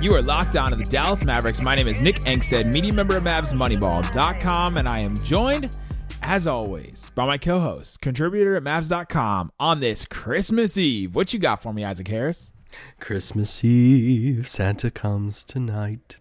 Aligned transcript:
You 0.00 0.14
are 0.14 0.22
locked 0.22 0.56
on 0.56 0.70
to 0.70 0.76
the 0.76 0.84
Dallas 0.84 1.24
Mavericks. 1.24 1.60
My 1.62 1.74
name 1.74 1.86
is 1.86 2.00
Nick 2.00 2.16
Angstadt, 2.20 2.72
media 2.72 2.92
member 2.94 3.18
of 3.18 3.22
MavsMoneyball.com, 3.24 4.78
and 4.78 4.88
I 4.88 5.00
am 5.00 5.14
joined, 5.16 5.76
as 6.22 6.46
always, 6.46 7.10
by 7.14 7.26
my 7.26 7.36
co-host, 7.36 8.00
contributor 8.00 8.56
at 8.56 8.62
Mavs.com 8.62 9.52
on 9.60 9.80
this 9.80 10.06
Christmas 10.06 10.78
Eve. 10.78 11.14
What 11.14 11.34
you 11.34 11.38
got 11.38 11.62
for 11.62 11.74
me, 11.74 11.84
Isaac 11.84 12.08
Harris? 12.08 12.54
Christmas 12.98 13.62
Eve, 13.62 14.48
Santa 14.48 14.90
comes 14.90 15.44
tonight. 15.44 16.16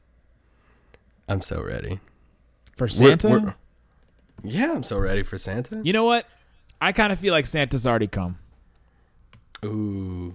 I'm 1.29 1.41
so 1.41 1.61
ready. 1.61 2.01
For 2.75 2.89
Santa? 2.89 3.29
We're- 3.29 3.41
we're- 3.43 3.53
yeah, 4.43 4.71
I'm 4.73 4.83
so 4.83 4.97
ready 4.97 5.23
for 5.23 5.37
Santa. 5.37 5.81
you 5.85 5.93
know 5.93 6.03
what? 6.05 6.25
I 6.81 6.91
kind 6.91 7.13
of 7.13 7.19
feel 7.19 7.33
like 7.33 7.45
Santa's 7.45 7.87
already 7.87 8.07
come. 8.07 8.39
Ooh, 9.63 10.33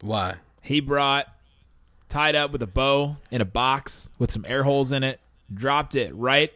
why? 0.00 0.36
He 0.62 0.80
brought 0.80 1.26
tied 2.08 2.34
up 2.34 2.52
with 2.52 2.62
a 2.62 2.66
bow 2.66 3.16
in 3.30 3.40
a 3.40 3.46
box 3.46 4.10
with 4.18 4.30
some 4.30 4.44
air 4.48 4.62
holes 4.62 4.92
in 4.92 5.02
it, 5.02 5.20
dropped 5.52 5.94
it 5.94 6.14
right 6.14 6.52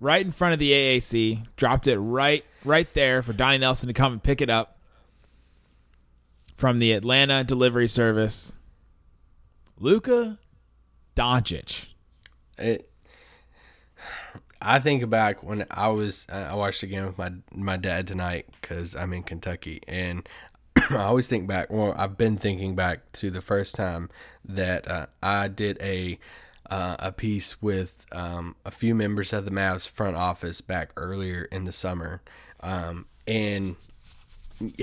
right 0.00 0.24
in 0.24 0.32
front 0.32 0.52
of 0.52 0.58
the 0.58 0.72
AAC, 0.72 1.46
dropped 1.56 1.86
it 1.86 1.98
right 1.98 2.44
right 2.64 2.92
there 2.94 3.22
for 3.22 3.32
Donnie 3.32 3.58
Nelson 3.58 3.88
to 3.88 3.94
come 3.94 4.12
and 4.12 4.22
pick 4.22 4.40
it 4.40 4.50
up 4.50 4.78
from 6.56 6.78
the 6.78 6.92
Atlanta 6.92 7.44
delivery 7.44 7.88
service. 7.88 8.56
Luka 9.78 10.38
Doncic. 11.16 11.86
It. 12.58 12.90
I 14.60 14.78
think 14.78 15.08
back 15.10 15.42
when 15.42 15.66
I 15.70 15.88
was 15.88 16.26
I 16.32 16.54
watched 16.54 16.80
the 16.80 16.86
game 16.86 17.06
with 17.06 17.18
my 17.18 17.32
my 17.54 17.76
dad 17.76 18.06
tonight 18.06 18.46
because 18.60 18.96
I'm 18.96 19.12
in 19.12 19.22
Kentucky, 19.22 19.82
and 19.86 20.26
I 20.90 21.04
always 21.04 21.26
think 21.26 21.46
back. 21.46 21.70
Well, 21.70 21.94
I've 21.96 22.16
been 22.16 22.36
thinking 22.36 22.74
back 22.74 23.12
to 23.14 23.30
the 23.30 23.40
first 23.40 23.74
time 23.74 24.10
that 24.44 24.88
uh, 24.88 25.06
I 25.22 25.48
did 25.48 25.80
a 25.80 26.18
uh, 26.70 26.96
a 26.98 27.12
piece 27.12 27.60
with 27.60 28.06
um, 28.12 28.56
a 28.64 28.70
few 28.70 28.94
members 28.94 29.32
of 29.32 29.44
the 29.44 29.50
Mavs 29.50 29.86
front 29.86 30.16
office 30.16 30.60
back 30.62 30.90
earlier 30.96 31.46
in 31.52 31.64
the 31.64 31.72
summer, 31.72 32.22
um, 32.60 33.06
and 33.26 33.76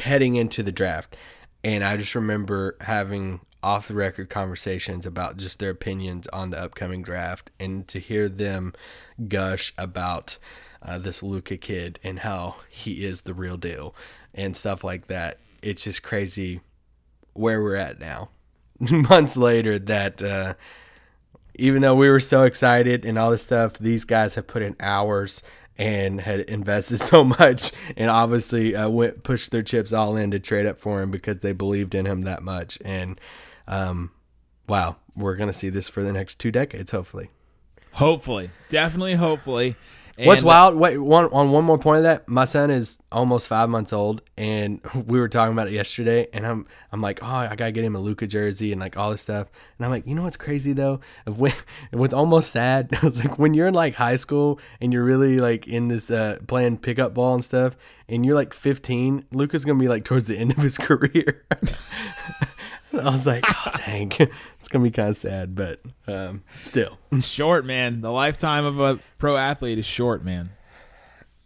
heading 0.02 0.36
into 0.36 0.62
the 0.62 0.72
draft. 0.72 1.16
And 1.64 1.84
I 1.84 1.98
just 1.98 2.16
remember 2.16 2.76
having 2.82 3.40
off 3.64 3.88
the 3.88 3.94
record 3.94 4.30
conversations 4.30 5.06
about 5.06 5.38
just 5.38 5.60
their 5.60 5.70
opinions 5.70 6.28
on 6.28 6.50
the 6.50 6.60
upcoming 6.60 7.04
draft 7.04 7.52
and 7.60 7.88
to 7.88 8.00
hear 8.00 8.28
them 8.28 8.74
gush 9.28 9.72
about 9.78 10.38
uh, 10.82 10.98
this 10.98 11.22
Luka 11.22 11.58
kid 11.58 12.00
and 12.04 12.20
how 12.20 12.56
he 12.70 13.06
is 13.06 13.22
the 13.22 13.36
real 13.36 13.58
deal 13.58 13.94
and 14.34 14.58
stuff 14.58 14.84
like 14.84 15.08
that. 15.08 15.38
It's 15.62 15.84
just 15.84 16.04
crazy 16.04 16.62
where 17.34 17.62
we're 17.62 17.76
at 17.76 18.00
now. 18.00 18.30
Months 18.80 19.38
later, 19.38 19.78
that 19.80 20.22
uh, 20.22 20.56
even 21.56 21.82
though 21.82 21.96
we 21.96 22.10
were 22.10 22.20
so 22.20 22.44
excited 22.44 23.06
and 23.06 23.18
all 23.18 23.32
this 23.32 23.44
stuff, 23.44 23.78
these 23.78 24.06
guys 24.06 24.36
have 24.36 24.48
put 24.48 24.62
in 24.62 24.76
hours 24.80 25.44
and 25.78 26.22
had 26.22 26.42
invested 26.42 26.98
so 27.02 27.24
much 27.24 27.72
and 27.96 28.10
obviously 28.10 28.76
uh, 28.76 28.90
went 28.90 29.24
pushed 29.24 29.52
their 29.52 29.62
chips 29.62 29.94
all 29.94 30.16
in 30.16 30.32
to 30.32 30.40
trade 30.40 30.66
up 30.66 30.80
for 30.80 31.02
him 31.02 31.12
because 31.12 31.38
they 31.38 31.54
believed 31.54 31.96
in 31.96 32.06
him 32.06 32.24
that 32.24 32.44
much 32.44 32.78
and 32.84 33.20
um, 33.68 34.12
wow 34.68 34.98
we're 35.16 35.36
gonna 35.38 35.54
see 35.54 35.70
this 35.70 35.88
for 35.88 36.04
the 36.04 36.12
next 36.12 36.40
two 36.40 36.52
decades 36.52 36.92
hopefully 36.92 37.30
Hopefully. 37.94 38.50
Definitely 38.70 39.16
hopefully. 39.16 39.76
What's 40.28 40.44
wild? 40.44 40.76
Wait, 40.76 40.98
one 40.98 41.26
on 41.26 41.52
one 41.52 41.64
more 41.64 41.78
point 41.78 41.98
of 41.98 42.04
that. 42.04 42.28
My 42.28 42.46
son 42.46 42.70
is 42.70 43.02
almost 43.12 43.48
five 43.48 43.70
months 43.70 43.94
old, 43.94 44.22
and 44.38 44.80
we 45.08 45.20
were 45.20 45.30
talking 45.30 45.54
about 45.54 45.68
it 45.68 45.74
yesterday. 45.74 46.28
And 46.34 46.46
I'm, 46.46 46.68
I'm 46.92 47.02
like, 47.02 47.20
oh, 47.22 47.28
I 47.28 47.56
gotta 47.56 47.72
get 47.72 47.84
him 47.84 47.96
a 47.96 48.00
Luka 48.00 48.28
jersey 48.28 48.72
and 48.72 48.80
like 48.80 48.98
all 48.98 49.12
this 49.12 49.22
stuff. 49.22 49.48
And 49.78 49.86
I'm 49.86 49.92
like, 49.92 50.08
you 50.08 50.16
know 50.16 50.24
what's 50.24 50.38
crazy 50.38 50.74
though? 50.74 51.00
Of 51.26 51.40
when, 51.40 51.54
it 51.92 51.98
was 51.98 52.14
almost 52.14 52.52
sad. 52.52 52.90
I 53.02 53.06
was 53.06 53.24
like, 53.24 53.40
when 53.40 53.54
you're 53.54 53.68
in 53.68 53.74
like 53.74 53.96
high 53.96 54.16
school 54.16 54.60
and 54.80 54.94
you're 54.94 55.04
really 55.04 55.40
like 55.40 55.68
in 55.68 55.88
this 55.88 56.12
uh, 56.12 56.40
playing 56.48 56.78
pickup 56.78 57.14
ball 57.14 57.34
and 57.34 57.44
stuff, 57.44 57.78
and 58.08 58.26
you're 58.26 58.36
like 58.36 58.54
15, 58.54 59.26
Luka's 59.32 59.66
gonna 59.66 59.80
be 59.80 59.88
like 59.88 60.04
towards 60.04 60.28
the 60.28 60.38
end 60.38 60.52
of 60.52 60.58
his 60.58 60.78
career. 60.78 61.46
I 63.00 63.10
was 63.10 63.26
like, 63.26 63.44
oh 63.48 63.72
dang, 63.86 64.12
it's 64.60 64.68
gonna 64.70 64.84
be 64.84 64.92
kind 64.92 65.10
of 65.10 65.18
sad, 65.18 65.56
but 65.56 65.82
um, 66.08 66.44
still. 66.64 66.98
It's 67.12 67.28
short, 67.28 67.66
man. 67.66 68.02
The 68.02 68.12
lifetime 68.12 68.66
of 68.66 68.80
a 68.80 69.00
pro 69.18 69.38
athlete 69.38 69.78
is 69.80 69.86
short, 69.86 70.24
man. 70.24 70.52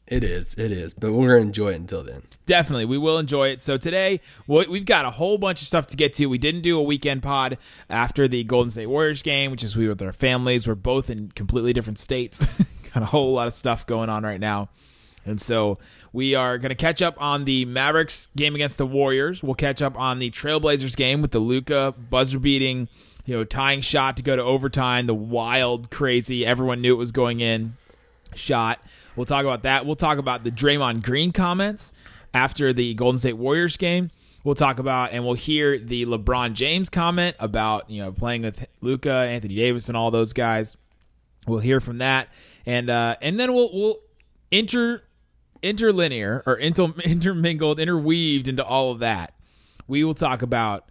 It 0.07 0.23
is, 0.23 0.53
it 0.53 0.71
is, 0.71 0.93
but 0.93 1.11
we're 1.13 1.29
gonna 1.29 1.41
enjoy 1.47 1.71
it 1.71 1.75
until 1.77 2.03
then. 2.03 2.21
Definitely, 2.45 2.85
we 2.85 2.97
will 2.99 3.17
enjoy 3.17 3.47
it. 3.49 3.63
So 3.63 3.75
today, 3.77 4.21
we- 4.45 4.67
we've 4.67 4.85
got 4.85 5.05
a 5.05 5.09
whole 5.11 5.39
bunch 5.39 5.61
of 5.61 5.67
stuff 5.67 5.87
to 5.87 5.97
get 5.97 6.13
to. 6.15 6.27
We 6.27 6.37
didn't 6.37 6.61
do 6.61 6.77
a 6.77 6.83
weekend 6.83 7.23
pod 7.23 7.57
after 7.89 8.27
the 8.27 8.43
Golden 8.43 8.69
State 8.69 8.85
Warriors 8.85 9.23
game, 9.23 9.49
which 9.49 9.63
is 9.63 9.75
we 9.75 9.87
with 9.87 10.01
our 10.03 10.11
families. 10.11 10.67
We're 10.67 10.75
both 10.75 11.09
in 11.09 11.29
completely 11.31 11.73
different 11.73 11.97
states. 11.97 12.45
got 12.93 13.01
a 13.01 13.07
whole 13.07 13.33
lot 13.33 13.47
of 13.47 13.53
stuff 13.55 13.87
going 13.87 14.09
on 14.09 14.21
right 14.23 14.39
now, 14.39 14.69
and 15.25 15.41
so 15.41 15.79
we 16.15 16.33
are 16.33 16.57
going 16.57 16.69
to 16.69 16.75
catch 16.75 17.01
up 17.01 17.21
on 17.21 17.43
the 17.43 17.65
Mavericks 17.65 18.29
game 18.37 18.55
against 18.55 18.77
the 18.77 18.85
Warriors. 18.85 19.43
We'll 19.43 19.53
catch 19.53 19.81
up 19.81 19.97
on 19.99 20.19
the 20.19 20.31
Trailblazers 20.31 20.95
game 20.95 21.21
with 21.21 21.31
the 21.31 21.39
Luka 21.39 21.93
buzzer 22.09 22.39
beating, 22.39 22.87
you 23.25 23.35
know, 23.35 23.43
tying 23.43 23.81
shot 23.81 24.15
to 24.15 24.23
go 24.23 24.33
to 24.33 24.41
overtime. 24.41 25.07
The 25.07 25.13
wild, 25.13 25.91
crazy, 25.91 26.45
everyone 26.45 26.79
knew 26.79 26.93
it 26.93 26.97
was 26.97 27.11
going 27.11 27.41
in 27.41 27.75
shot. 28.33 28.79
We'll 29.17 29.25
talk 29.25 29.43
about 29.43 29.63
that. 29.63 29.85
We'll 29.85 29.97
talk 29.97 30.17
about 30.17 30.45
the 30.45 30.51
Draymond 30.51 31.03
Green 31.03 31.33
comments 31.33 31.91
after 32.33 32.71
the 32.71 32.93
Golden 32.93 33.17
State 33.17 33.35
Warriors 33.35 33.75
game. 33.75 34.09
We'll 34.45 34.55
talk 34.55 34.79
about 34.79 35.11
and 35.11 35.25
we'll 35.25 35.33
hear 35.33 35.77
the 35.77 36.05
LeBron 36.05 36.53
James 36.53 36.89
comment 36.89 37.35
about 37.39 37.89
you 37.89 38.01
know 38.01 38.13
playing 38.13 38.43
with 38.43 38.65
Luka, 38.79 39.11
Anthony 39.11 39.55
Davis, 39.55 39.89
and 39.89 39.97
all 39.97 40.11
those 40.11 40.31
guys. 40.31 40.77
We'll 41.45 41.59
hear 41.59 41.81
from 41.81 41.97
that, 41.97 42.29
and 42.65 42.89
uh, 42.89 43.17
and 43.21 43.37
then 43.37 43.53
we'll 43.53 43.69
we'll 43.73 43.97
inter 44.49 45.01
interlinear 45.61 46.43
or 46.45 46.55
inter, 46.55 46.93
intermingled, 47.03 47.79
interweaved 47.79 48.47
into 48.47 48.63
all 48.63 48.91
of 48.91 48.99
that. 48.99 49.33
We 49.87 50.03
will 50.03 50.15
talk 50.15 50.41
about 50.41 50.89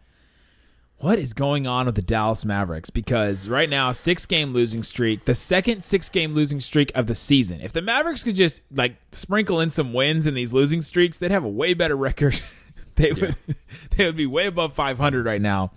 what 0.98 1.18
is 1.18 1.34
going 1.34 1.66
on 1.66 1.86
with 1.86 1.96
the 1.96 2.02
Dallas 2.02 2.44
Mavericks 2.44 2.90
because 2.90 3.48
right 3.48 3.68
now 3.68 3.92
six 3.92 4.24
game 4.26 4.52
losing 4.52 4.82
streak, 4.82 5.24
the 5.24 5.34
second 5.34 5.84
six 5.84 6.08
game 6.08 6.34
losing 6.34 6.60
streak 6.60 6.92
of 6.94 7.06
the 7.06 7.14
season. 7.14 7.60
If 7.60 7.72
the 7.72 7.82
Mavericks 7.82 8.22
could 8.22 8.36
just 8.36 8.62
like 8.72 8.96
sprinkle 9.12 9.60
in 9.60 9.70
some 9.70 9.92
wins 9.92 10.26
in 10.26 10.34
these 10.34 10.52
losing 10.52 10.80
streaks, 10.80 11.18
they'd 11.18 11.30
have 11.30 11.44
a 11.44 11.48
way 11.48 11.74
better 11.74 11.96
record. 11.96 12.40
they 12.94 13.12
would 13.12 13.36
they 13.96 14.04
would 14.06 14.16
be 14.16 14.26
way 14.26 14.46
above 14.46 14.72
500 14.74 15.26
right 15.26 15.40
now. 15.42 15.72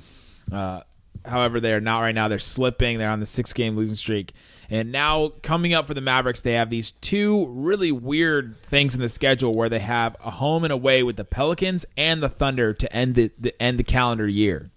Uh, 0.51 0.81
however, 1.25 1.59
they 1.59 1.73
are 1.73 1.81
not 1.81 1.99
right 1.99 2.15
now. 2.15 2.27
They're 2.27 2.39
slipping. 2.39 2.97
They're 2.97 3.09
on 3.09 3.19
the 3.19 3.25
six 3.25 3.53
game 3.53 3.75
losing 3.75 3.95
streak. 3.95 4.33
And 4.69 4.91
now 4.91 5.29
coming 5.43 5.73
up 5.73 5.87
for 5.87 5.93
the 5.93 6.01
Mavericks, 6.01 6.41
they 6.41 6.53
have 6.53 6.69
these 6.69 6.91
two 6.91 7.47
really 7.47 7.91
weird 7.91 8.57
things 8.63 8.95
in 8.95 9.01
the 9.01 9.09
schedule 9.09 9.53
where 9.53 9.69
they 9.69 9.79
have 9.79 10.15
a 10.23 10.31
home 10.31 10.63
and 10.63 10.73
away 10.73 11.03
with 11.03 11.15
the 11.15 11.23
Pelicans 11.23 11.85
and 11.95 12.21
the 12.21 12.29
Thunder 12.29 12.73
to 12.73 12.93
end 12.93 13.15
the, 13.15 13.31
the 13.39 13.61
end 13.61 13.79
the 13.79 13.83
calendar 13.83 14.27
year 14.27 14.71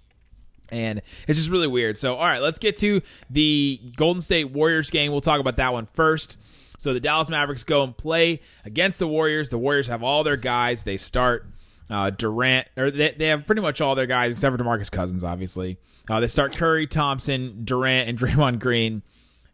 and 0.71 1.03
it's 1.27 1.39
just 1.39 1.51
really 1.51 1.67
weird. 1.67 1.99
So, 1.99 2.15
all 2.15 2.25
right, 2.25 2.41
let's 2.41 2.59
get 2.59 2.77
to 2.79 3.03
the 3.29 3.81
Golden 3.97 4.23
State 4.23 4.51
Warriors 4.51 4.91
game. 4.91 5.13
We'll 5.13 5.21
talk 5.21 5.41
about 5.41 5.57
that 5.57 5.73
one 5.73 5.89
first. 5.93 6.39
So, 6.79 6.95
the 6.95 7.01
Dallas 7.01 7.29
Mavericks 7.29 7.65
go 7.65 7.83
and 7.83 7.97
play 7.97 8.41
against 8.65 8.99
the 8.99 9.09
Warriors. 9.09 9.49
The 9.49 9.59
Warriors 9.59 9.89
have 9.89 10.03
all 10.03 10.25
their 10.25 10.37
guys. 10.37 10.85
They 10.85 10.97
start 10.97 11.47
uh, 11.91 12.11
Durant, 12.11 12.69
or 12.77 12.91
they, 12.91 13.15
they 13.17 13.27
have 13.27 13.47
pretty 13.47 13.63
much 13.63 13.81
all 13.81 13.95
their 13.95 14.07
guys 14.07 14.33
except 14.33 14.57
for 14.57 14.63
Demarcus 14.63 14.91
Cousins, 14.91 15.25
obviously. 15.25 15.79
Uh, 16.09 16.21
they 16.21 16.29
start 16.29 16.57
Curry, 16.57 16.87
Thompson, 16.87 17.65
Durant, 17.65 18.09
and 18.09 18.19
Draymond 18.19 18.61
Green, 18.61 19.03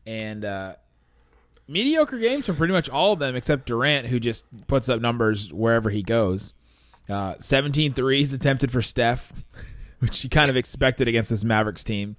and 0.07 0.45
uh, 0.45 0.75
mediocre 1.69 2.19
games 2.19 2.47
from 2.47 2.57
pretty 2.57 2.73
much 2.73 2.89
all 2.89 3.13
of 3.13 3.19
them 3.19 3.37
except 3.37 3.67
Durant, 3.67 4.07
who 4.07 4.21
just 4.21 4.45
puts 4.67 4.89
up 4.89 5.01
numbers 5.01 5.53
wherever 5.53 5.91
he 5.91 6.03
goes. 6.03 6.55
Uh, 7.09 7.35
17 7.39 7.93
threes 7.95 8.33
attempted 8.33 8.71
for 8.71 8.83
Steph, 8.83 9.33
which 9.99 10.25
you 10.25 10.31
kind 10.31 10.49
of 10.49 10.57
expected 10.57 11.09
against 11.09 11.31
this 11.31 11.45
Mavericks 11.45 11.85
team. 11.85 12.17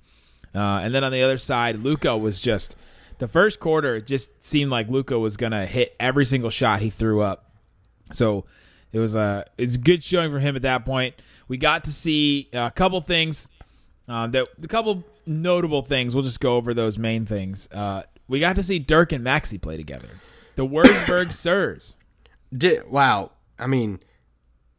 Uh, 0.55 0.79
and 0.79 0.93
then 0.93 1.03
on 1.03 1.11
the 1.11 1.21
other 1.21 1.37
side, 1.37 1.79
Luka 1.79 2.17
was 2.17 2.39
just 2.39 2.75
the 3.19 3.27
first 3.27 3.59
quarter. 3.59 3.97
It 3.97 4.07
just 4.07 4.45
seemed 4.45 4.71
like 4.71 4.87
Luka 4.87 5.19
was 5.19 5.37
gonna 5.37 5.65
hit 5.65 5.95
every 5.99 6.25
single 6.25 6.49
shot 6.49 6.81
he 6.81 6.89
threw 6.89 7.21
up. 7.21 7.53
So 8.13 8.45
it 8.91 8.99
was 8.99 9.15
a 9.15 9.45
it's 9.57 9.77
good 9.77 10.03
showing 10.03 10.31
for 10.31 10.39
him 10.39 10.55
at 10.55 10.61
that 10.61 10.85
point. 10.85 11.15
We 11.47 11.57
got 11.57 11.83
to 11.85 11.91
see 11.91 12.49
a 12.53 12.71
couple 12.71 13.01
things. 13.01 13.49
Uh, 14.07 14.25
that 14.27 14.47
the 14.57 14.69
couple 14.69 15.03
notable 15.27 15.81
things. 15.81 16.15
We'll 16.15 16.23
just 16.23 16.39
go 16.39 16.55
over 16.55 16.73
those 16.73 16.97
main 16.97 17.25
things. 17.25 17.67
Uh, 17.71 18.03
we 18.27 18.39
got 18.39 18.55
to 18.57 18.63
see 18.63 18.79
Dirk 18.79 19.11
and 19.11 19.23
Maxi 19.23 19.61
play 19.61 19.77
together. 19.77 20.09
The 20.55 20.65
Wurzburg 20.65 21.33
Sirs. 21.33 21.97
Did, 22.55 22.89
wow. 22.89 23.31
I 23.59 23.67
mean, 23.67 23.99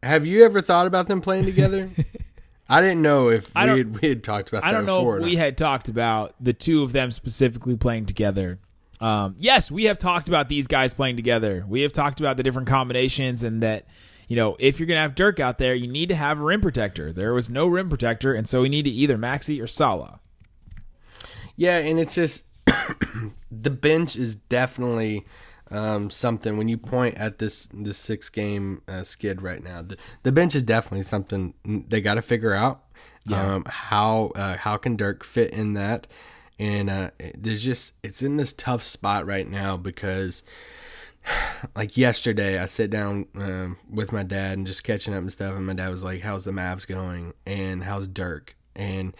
have 0.03 0.27
you 0.27 0.45
ever 0.45 0.61
thought 0.61 0.87
about 0.87 1.09
them 1.09 1.21
playing 1.21 1.45
together? 1.45 1.91
I 2.69 2.83
didn't 2.83 3.01
know 3.01 3.31
if 3.31 3.55
we 3.55 3.61
had, 3.61 4.01
we 4.01 4.09
had 4.09 4.23
talked 4.23 4.51
about 4.51 4.63
that 4.63 4.69
I 4.69 4.73
don't 4.73 4.85
know 4.85 5.15
if 5.15 5.23
we 5.23 5.37
had 5.37 5.57
talked 5.57 5.89
about 5.89 6.35
the 6.39 6.53
two 6.53 6.83
of 6.83 6.93
them 6.93 7.11
specifically 7.11 7.77
playing 7.77 8.07
together. 8.07 8.59
Um, 9.01 9.37
yes, 9.39 9.71
we 9.71 9.85
have 9.85 9.97
talked 9.97 10.29
about 10.29 10.49
these 10.49 10.67
guys 10.67 10.93
playing 10.93 11.17
together. 11.17 11.65
We 11.67 11.83
have 11.83 11.93
talked 11.93 12.21
about 12.21 12.37
the 12.37 12.43
different 12.43 12.69
combinations 12.69 13.43
and 13.43 13.63
that, 13.63 13.87
you 14.27 14.37
know, 14.37 14.57
if 14.59 14.79
you're 14.79 14.87
going 14.87 14.97
to 14.97 15.03
have 15.03 15.15
Dirk 15.15 15.41
out 15.41 15.57
there, 15.57 15.75
you 15.75 15.87
need 15.87 16.11
to 16.11 16.17
have 16.17 16.41
a 16.41 16.43
rim 16.43 16.61
protector. 16.61 17.13
There 17.13 17.33
was 17.33 17.49
no 17.49 17.67
rim 17.67 17.89
protector, 17.89 18.35
and 18.35 18.47
so 18.47 18.61
we 18.61 18.69
need 18.69 18.83
to 18.83 18.91
either 18.91 19.17
Maxi 19.17 19.63
or 19.63 19.67
Salah. 19.67 20.21
Yeah, 21.59 21.79
and 21.79 21.99
it's 21.99 22.15
just 22.15 22.45
the 23.51 23.71
bench 23.71 24.15
is 24.15 24.37
definitely 24.37 25.27
um, 25.73 26.09
something. 26.09 26.57
When 26.57 26.69
you 26.69 26.79
point 26.79 27.17
at 27.17 27.39
this 27.39 27.67
this 27.75 27.99
six 27.99 28.29
game 28.29 28.81
uh, 28.87 29.03
skid 29.03 29.43
right 29.43 29.63
now, 29.63 29.83
the, 29.83 29.97
the 30.23 30.31
bench 30.31 30.55
is 30.55 30.63
definitely 30.63 31.03
something 31.03 31.53
they 31.65 32.01
got 32.01 32.15
to 32.15 32.23
figure 32.23 32.55
out. 32.55 32.85
Um, 33.31 33.65
how 33.67 34.33
uh, 34.37 34.57
how 34.57 34.77
can 34.77 34.97
Dirk 34.97 35.25
fit 35.25 35.53
in 35.53 35.75
that? 35.75 36.07
And 36.61 36.89
uh, 36.89 37.11
there's 37.37 37.63
just 37.63 37.93
it's 38.05 38.23
in 38.23 38.37
this 38.37 38.53
tough 38.53 38.85
spot 38.85 39.27
right 39.27 39.47
now 39.47 39.77
because 39.77 40.45
like 41.75 41.97
yesterday, 41.97 42.61
I 42.61 42.67
sit 42.67 42.89
down 42.89 43.27
um, 43.35 43.79
with 43.91 44.13
my 44.13 44.23
dad 44.23 44.59
and 44.59 44.67
just 44.67 44.85
catching 44.85 45.13
up 45.13 45.23
and 45.23 45.33
stuff, 45.33 45.57
and 45.57 45.67
my 45.67 45.75
dad 45.75 45.91
was 45.91 46.05
like, 46.05 46.21
"How's 46.21 46.45
the 46.45 46.53
Mavs 46.53 46.87
going?" 46.87 47.35
and 47.45 47.83
"How's 47.83 48.07
Dirk?" 48.07 48.55
and 48.79 49.15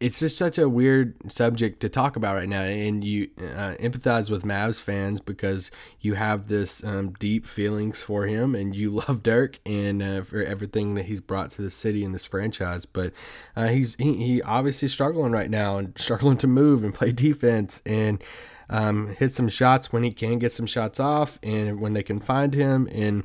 it's 0.00 0.18
just 0.18 0.38
such 0.38 0.56
a 0.56 0.66
weird 0.66 1.30
subject 1.30 1.80
to 1.80 1.90
talk 1.90 2.16
about 2.16 2.34
right 2.34 2.48
now, 2.48 2.62
and 2.62 3.04
you 3.04 3.28
uh, 3.38 3.74
empathize 3.78 4.30
with 4.30 4.44
Mavs 4.44 4.80
fans 4.80 5.20
because 5.20 5.70
you 6.00 6.14
have 6.14 6.48
this 6.48 6.82
um, 6.82 7.12
deep 7.12 7.44
feelings 7.44 8.02
for 8.02 8.26
him, 8.26 8.54
and 8.54 8.74
you 8.74 8.90
love 9.08 9.22
Dirk 9.22 9.60
and 9.66 10.02
uh, 10.02 10.22
for 10.22 10.42
everything 10.42 10.94
that 10.94 11.04
he's 11.04 11.20
brought 11.20 11.50
to 11.52 11.62
the 11.62 11.70
city 11.70 12.02
and 12.02 12.14
this 12.14 12.24
franchise. 12.24 12.86
But 12.86 13.12
uh, 13.54 13.68
he's 13.68 13.94
he, 13.96 14.14
he 14.14 14.42
obviously 14.42 14.88
struggling 14.88 15.32
right 15.32 15.50
now 15.50 15.76
and 15.76 15.92
struggling 15.98 16.38
to 16.38 16.46
move 16.46 16.82
and 16.82 16.94
play 16.94 17.12
defense 17.12 17.82
and 17.84 18.24
um, 18.70 19.08
hit 19.18 19.32
some 19.32 19.48
shots 19.48 19.92
when 19.92 20.02
he 20.02 20.10
can 20.12 20.38
get 20.38 20.52
some 20.52 20.66
shots 20.66 20.98
off 20.98 21.38
and 21.42 21.78
when 21.78 21.92
they 21.92 22.02
can 22.02 22.20
find 22.20 22.54
him. 22.54 22.88
And 22.90 23.24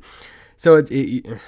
so 0.56 0.74
it, 0.74 0.90
it 0.90 1.40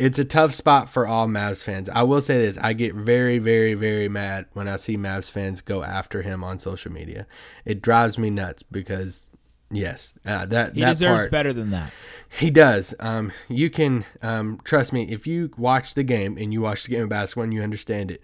it's 0.00 0.18
a 0.18 0.24
tough 0.24 0.52
spot 0.52 0.88
for 0.88 1.06
all 1.06 1.28
Mavs 1.28 1.62
fans. 1.62 1.88
I 1.90 2.02
will 2.02 2.20
say 2.20 2.38
this: 2.38 2.56
I 2.58 2.72
get 2.72 2.94
very, 2.94 3.38
very, 3.38 3.74
very 3.74 4.08
mad 4.08 4.46
when 4.54 4.66
I 4.66 4.76
see 4.76 4.96
Mavs 4.96 5.30
fans 5.30 5.60
go 5.60 5.82
after 5.82 6.22
him 6.22 6.42
on 6.42 6.58
social 6.58 6.90
media. 6.90 7.26
It 7.64 7.82
drives 7.82 8.18
me 8.18 8.30
nuts 8.30 8.62
because, 8.62 9.28
yes, 9.70 10.14
uh, 10.24 10.46
that 10.46 10.74
He 10.74 10.80
that 10.80 10.90
deserves 10.94 11.22
part, 11.22 11.30
better 11.30 11.52
than 11.52 11.70
that. 11.70 11.92
he 12.28 12.50
does. 12.50 12.94
Um, 12.98 13.30
you 13.48 13.70
can 13.70 14.04
um, 14.22 14.60
trust 14.64 14.92
me 14.92 15.04
if 15.04 15.26
you 15.26 15.50
watch 15.56 15.94
the 15.94 16.02
game 16.02 16.36
and 16.38 16.52
you 16.52 16.60
watch 16.62 16.84
the 16.84 16.90
game 16.90 17.02
of 17.04 17.08
basketball 17.10 17.44
and 17.44 17.54
you 17.54 17.62
understand 17.62 18.10
it. 18.10 18.22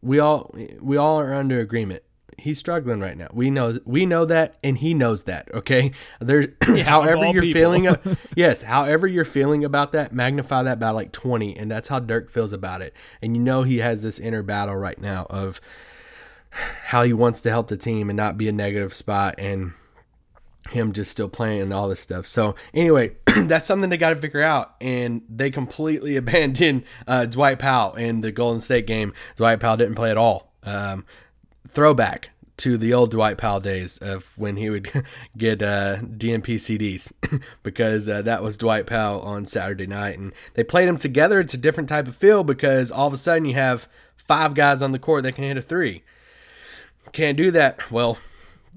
We 0.00 0.20
all 0.20 0.54
we 0.80 0.96
all 0.96 1.18
are 1.20 1.34
under 1.34 1.58
agreement. 1.60 2.02
He's 2.38 2.58
struggling 2.58 3.00
right 3.00 3.16
now. 3.16 3.28
We 3.32 3.50
know 3.50 3.78
we 3.84 4.06
know 4.06 4.24
that, 4.24 4.56
and 4.62 4.78
he 4.78 4.94
knows 4.94 5.24
that. 5.24 5.52
Okay, 5.52 5.92
there. 6.20 6.54
however 6.84 7.26
you're 7.26 7.42
people. 7.42 7.60
feeling, 7.60 7.96
yes, 8.36 8.62
however 8.62 9.06
you're 9.06 9.24
feeling 9.24 9.64
about 9.64 9.92
that, 9.92 10.12
magnify 10.12 10.62
that 10.62 10.78
by 10.78 10.90
like 10.90 11.12
twenty, 11.12 11.56
and 11.56 11.70
that's 11.70 11.88
how 11.88 11.98
Dirk 11.98 12.30
feels 12.30 12.52
about 12.52 12.82
it. 12.82 12.94
And 13.20 13.36
you 13.36 13.42
know 13.42 13.64
he 13.64 13.78
has 13.78 14.02
this 14.02 14.18
inner 14.18 14.42
battle 14.42 14.76
right 14.76 15.00
now 15.00 15.26
of 15.28 15.60
how 16.50 17.02
he 17.02 17.12
wants 17.12 17.40
to 17.42 17.50
help 17.50 17.68
the 17.68 17.76
team 17.76 18.08
and 18.08 18.16
not 18.16 18.38
be 18.38 18.48
a 18.48 18.52
negative 18.52 18.94
spot, 18.94 19.34
and 19.38 19.72
him 20.70 20.92
just 20.92 21.10
still 21.10 21.28
playing 21.28 21.62
and 21.62 21.72
all 21.72 21.88
this 21.88 22.00
stuff. 22.00 22.26
So 22.26 22.54
anyway, 22.74 23.16
that's 23.44 23.66
something 23.66 23.90
they 23.90 23.96
got 23.96 24.10
to 24.10 24.16
figure 24.16 24.42
out, 24.42 24.74
and 24.80 25.22
they 25.28 25.50
completely 25.50 26.16
abandoned 26.18 26.84
uh, 27.06 27.26
Dwight 27.26 27.58
Powell 27.58 27.94
in 27.94 28.20
the 28.20 28.32
Golden 28.32 28.60
State 28.60 28.86
game. 28.86 29.12
Dwight 29.36 29.60
Powell 29.60 29.76
didn't 29.76 29.94
play 29.94 30.10
at 30.10 30.16
all. 30.16 30.52
Um, 30.64 31.06
throwback 31.68 32.30
to 32.58 32.76
the 32.76 32.92
old 32.92 33.10
Dwight 33.12 33.38
Powell 33.38 33.60
days 33.60 33.98
of 33.98 34.32
when 34.36 34.56
he 34.56 34.68
would 34.68 34.90
get 35.38 35.62
uh, 35.62 35.98
DNP 35.98 36.56
CDs 36.56 37.12
because 37.62 38.08
uh, 38.08 38.22
that 38.22 38.42
was 38.42 38.56
Dwight 38.56 38.86
Powell 38.86 39.20
on 39.20 39.46
Saturday 39.46 39.86
night, 39.86 40.18
and 40.18 40.32
they 40.54 40.64
played 40.64 40.88
them 40.88 40.96
together. 40.96 41.38
It's 41.40 41.54
a 41.54 41.58
different 41.58 41.88
type 41.88 42.08
of 42.08 42.16
feel 42.16 42.42
because 42.44 42.90
all 42.90 43.06
of 43.06 43.12
a 43.12 43.16
sudden 43.16 43.44
you 43.44 43.54
have 43.54 43.88
five 44.16 44.54
guys 44.54 44.82
on 44.82 44.92
the 44.92 44.98
court 44.98 45.22
that 45.22 45.34
can 45.36 45.44
hit 45.44 45.56
a 45.56 45.62
three. 45.62 46.02
Can't 47.12 47.36
do 47.38 47.50
that. 47.52 47.90
Well, 47.90 48.18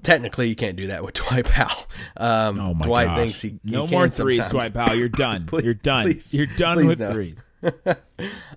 technically 0.04 0.48
you 0.48 0.56
can't 0.56 0.76
do 0.78 0.88
that 0.88 1.04
with 1.04 1.14
Dwight 1.16 1.46
Powell. 1.46 1.88
Um, 2.18 2.60
Oh 2.60 2.74
my 2.76 2.86
Dwight 2.86 3.08
gosh. 3.08 3.18
thinks 3.18 3.42
he, 3.42 3.50
he 3.66 3.72
no 3.72 3.88
more 3.88 4.08
threes, 4.08 4.38
sometimes. 4.38 4.52
Dwight 4.72 4.74
Powell. 4.74 4.96
You're 4.98 5.10
done. 5.10 5.48
Please- 5.48 5.64
You're 5.64 5.74
done. 5.74 6.04
please- 6.04 6.34
You're 6.34 6.46
done 6.46 6.86
with 6.86 7.00
no. 7.00 7.12
threes. 7.12 7.40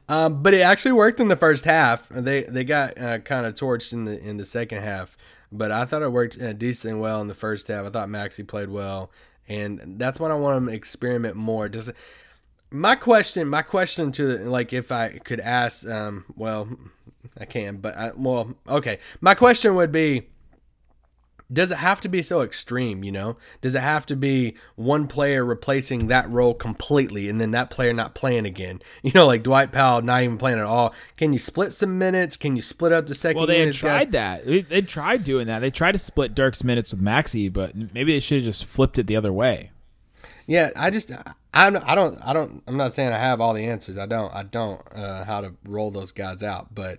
Um, 0.08 0.42
but 0.42 0.52
it 0.52 0.60
actually 0.60 0.92
worked 0.92 1.18
in 1.20 1.28
the 1.28 1.36
first 1.36 1.64
half. 1.64 2.08
They 2.10 2.42
they 2.42 2.62
got 2.64 3.00
uh, 3.00 3.18
kind 3.20 3.46
of 3.46 3.54
torched 3.54 3.94
in 3.94 4.04
the 4.04 4.20
in 4.20 4.36
the 4.36 4.44
second 4.44 4.82
half, 4.82 5.16
but 5.50 5.70
I 5.70 5.86
thought 5.86 6.02
it 6.02 6.12
worked 6.12 6.40
uh, 6.40 6.52
decently 6.52 7.00
well 7.00 7.22
in 7.22 7.28
the 7.28 7.34
first 7.34 7.68
half. 7.68 7.86
I 7.86 7.90
thought 7.90 8.08
Maxi 8.08 8.46
played 8.46 8.68
well, 8.68 9.10
and 9.48 9.98
that's 9.98 10.20
what 10.20 10.30
I 10.30 10.34
want 10.34 10.58
him 10.58 10.66
to 10.66 10.74
experiment 10.74 11.36
more. 11.36 11.70
Does 11.70 11.90
my 12.70 12.96
question? 12.96 13.48
My 13.48 13.62
question 13.62 14.12
to 14.12 14.38
like 14.40 14.74
if 14.74 14.92
I 14.92 15.08
could 15.08 15.40
ask, 15.40 15.88
um, 15.88 16.26
well, 16.36 16.68
I 17.38 17.46
can, 17.46 17.78
but 17.78 17.96
I, 17.96 18.10
well, 18.14 18.54
okay. 18.68 18.98
My 19.22 19.34
question 19.34 19.74
would 19.76 19.90
be 19.90 20.28
does 21.54 21.70
it 21.70 21.78
have 21.78 22.00
to 22.00 22.08
be 22.08 22.20
so 22.20 22.42
extreme 22.42 23.02
you 23.02 23.10
know 23.12 23.36
does 23.62 23.74
it 23.74 23.80
have 23.80 24.04
to 24.04 24.14
be 24.16 24.54
one 24.74 25.06
player 25.06 25.44
replacing 25.44 26.08
that 26.08 26.28
role 26.28 26.52
completely 26.52 27.28
and 27.30 27.40
then 27.40 27.52
that 27.52 27.70
player 27.70 27.92
not 27.94 28.14
playing 28.14 28.44
again 28.44 28.82
you 29.02 29.12
know 29.14 29.26
like 29.26 29.42
dwight 29.42 29.72
powell 29.72 30.02
not 30.02 30.22
even 30.22 30.36
playing 30.36 30.58
at 30.58 30.66
all 30.66 30.92
can 31.16 31.32
you 31.32 31.38
split 31.38 31.72
some 31.72 31.96
minutes 31.96 32.36
can 32.36 32.56
you 32.56 32.62
split 32.62 32.92
up 32.92 33.06
the 33.06 33.14
second 33.14 33.38
Well, 33.38 33.46
they 33.46 33.60
had 33.60 33.66
unit 33.68 33.80
guy? 33.80 33.88
tried 33.88 34.12
that. 34.12 34.44
They, 34.46 34.60
they 34.62 34.82
tried 34.82 35.24
doing 35.24 35.46
that. 35.46 35.60
They 35.60 35.70
tried 35.70 35.92
to 35.92 35.98
split 35.98 36.34
Dirk's 36.34 36.64
minutes 36.64 36.92
with 36.92 37.00
Maxi, 37.02 37.50
but 37.52 37.74
maybe 37.94 38.12
they 38.12 38.20
should 38.20 38.38
have 38.38 38.44
just 38.44 38.64
flipped 38.64 38.98
it 38.98 39.06
the 39.06 39.16
other 39.16 39.32
way. 39.32 39.70
yeah 40.46 40.70
i 40.76 40.90
just 40.90 41.12
I 41.54 41.70
don't, 41.70 41.84
I 41.88 41.94
don't 41.94 42.18
i 42.26 42.32
don't 42.32 42.62
i'm 42.66 42.76
not 42.76 42.92
saying 42.92 43.12
i 43.12 43.18
have 43.18 43.40
all 43.40 43.54
the 43.54 43.64
answers 43.64 43.96
i 43.98 44.06
don't 44.06 44.34
i 44.34 44.42
don't 44.42 44.80
uh, 44.94 45.24
how 45.24 45.40
to 45.40 45.54
roll 45.64 45.90
those 45.90 46.12
guys 46.12 46.42
out 46.42 46.74
but 46.74 46.98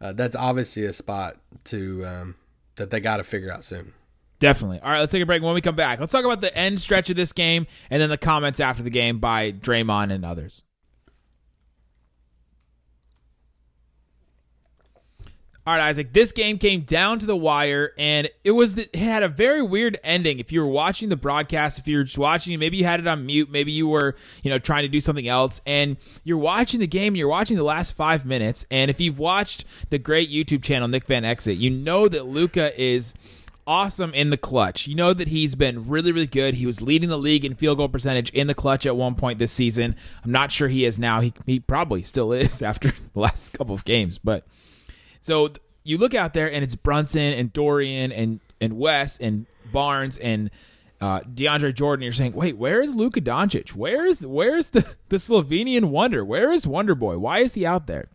uh, 0.00 0.12
that's 0.12 0.36
obviously 0.36 0.84
a 0.84 0.92
spot 0.92 1.36
to 1.64 2.06
um, 2.06 2.34
that 2.78 2.90
they 2.90 3.00
got 3.00 3.18
to 3.18 3.24
figure 3.24 3.52
out 3.52 3.62
soon 3.62 3.92
Definitely. 4.40 4.80
All 4.80 4.90
right, 4.90 5.00
let's 5.00 5.10
take 5.10 5.22
a 5.22 5.26
break. 5.26 5.42
When 5.42 5.54
we 5.54 5.60
come 5.60 5.74
back, 5.74 5.98
let's 5.98 6.12
talk 6.12 6.24
about 6.24 6.40
the 6.40 6.56
end 6.56 6.80
stretch 6.80 7.10
of 7.10 7.16
this 7.16 7.32
game 7.32 7.66
and 7.90 8.00
then 8.00 8.08
the 8.08 8.18
comments 8.18 8.60
after 8.60 8.82
the 8.82 8.90
game 8.90 9.18
by 9.18 9.50
Draymond 9.52 10.12
and 10.12 10.24
others. 10.24 10.64
All 15.68 15.74
right, 15.74 15.88
Isaac. 15.88 16.14
This 16.14 16.32
game 16.32 16.56
came 16.56 16.80
down 16.80 17.18
to 17.18 17.26
the 17.26 17.36
wire, 17.36 17.92
and 17.98 18.30
it 18.42 18.52
was 18.52 18.78
it 18.78 18.96
had 18.96 19.22
a 19.22 19.28
very 19.28 19.60
weird 19.60 19.98
ending. 20.02 20.38
If 20.38 20.50
you 20.50 20.62
were 20.62 20.66
watching 20.66 21.10
the 21.10 21.16
broadcast, 21.16 21.78
if 21.78 21.86
you 21.86 21.98
were 21.98 22.04
just 22.04 22.16
watching, 22.16 22.58
maybe 22.58 22.78
you 22.78 22.86
had 22.86 23.00
it 23.00 23.06
on 23.06 23.26
mute, 23.26 23.50
maybe 23.50 23.70
you 23.70 23.86
were 23.86 24.16
you 24.42 24.48
know 24.48 24.58
trying 24.58 24.84
to 24.84 24.88
do 24.88 24.98
something 24.98 25.28
else, 25.28 25.60
and 25.66 25.98
you're 26.24 26.38
watching 26.38 26.80
the 26.80 26.86
game. 26.86 27.14
You're 27.14 27.28
watching 27.28 27.58
the 27.58 27.64
last 27.64 27.92
five 27.92 28.24
minutes, 28.24 28.64
and 28.70 28.90
if 28.90 28.98
you've 28.98 29.18
watched 29.18 29.66
the 29.90 29.98
great 29.98 30.30
YouTube 30.30 30.62
channel 30.62 30.88
Nick 30.88 31.04
Van 31.04 31.22
Exit, 31.22 31.58
you 31.58 31.68
know 31.68 32.08
that 32.08 32.24
Luca 32.24 32.72
is 32.82 33.12
awesome 33.66 34.14
in 34.14 34.30
the 34.30 34.38
clutch. 34.38 34.86
You 34.86 34.94
know 34.94 35.12
that 35.12 35.28
he's 35.28 35.54
been 35.54 35.86
really, 35.86 36.12
really 36.12 36.26
good. 36.26 36.54
He 36.54 36.64
was 36.64 36.80
leading 36.80 37.10
the 37.10 37.18
league 37.18 37.44
in 37.44 37.54
field 37.54 37.76
goal 37.76 37.90
percentage 37.90 38.30
in 38.30 38.46
the 38.46 38.54
clutch 38.54 38.86
at 38.86 38.96
one 38.96 39.16
point 39.16 39.38
this 39.38 39.52
season. 39.52 39.96
I'm 40.24 40.32
not 40.32 40.50
sure 40.50 40.68
he 40.68 40.86
is 40.86 40.98
now. 40.98 41.20
He, 41.20 41.34
he 41.44 41.60
probably 41.60 42.02
still 42.04 42.32
is 42.32 42.62
after 42.62 42.88
the 42.88 43.20
last 43.20 43.52
couple 43.52 43.74
of 43.74 43.84
games. 43.84 44.16
But 44.16 44.46
so 45.28 45.50
you 45.84 45.98
look 45.98 46.14
out 46.14 46.32
there 46.32 46.50
and 46.50 46.64
it's 46.64 46.74
Brunson 46.74 47.34
and 47.34 47.52
Dorian 47.52 48.10
and, 48.12 48.40
and 48.60 48.78
Wes 48.78 49.18
and 49.18 49.44
Barnes 49.70 50.16
and 50.16 50.50
uh, 51.02 51.20
DeAndre 51.20 51.74
Jordan. 51.74 52.02
You're 52.02 52.12
saying, 52.12 52.32
wait, 52.32 52.56
where 52.56 52.80
is 52.80 52.94
Luka 52.94 53.20
Doncic? 53.20 53.74
Where 53.74 54.06
is 54.06 54.26
where 54.26 54.56
is 54.56 54.70
the, 54.70 54.96
the 55.10 55.16
Slovenian 55.16 55.86
wonder? 55.90 56.24
Where 56.24 56.50
is 56.50 56.66
Wonder 56.66 56.94
Boy? 56.94 57.18
Why 57.18 57.40
is 57.40 57.54
he 57.54 57.66
out 57.66 57.86
there? 57.86 58.08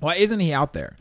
Why 0.00 0.16
isn't 0.16 0.40
he 0.40 0.52
out 0.52 0.74
there? 0.74 0.96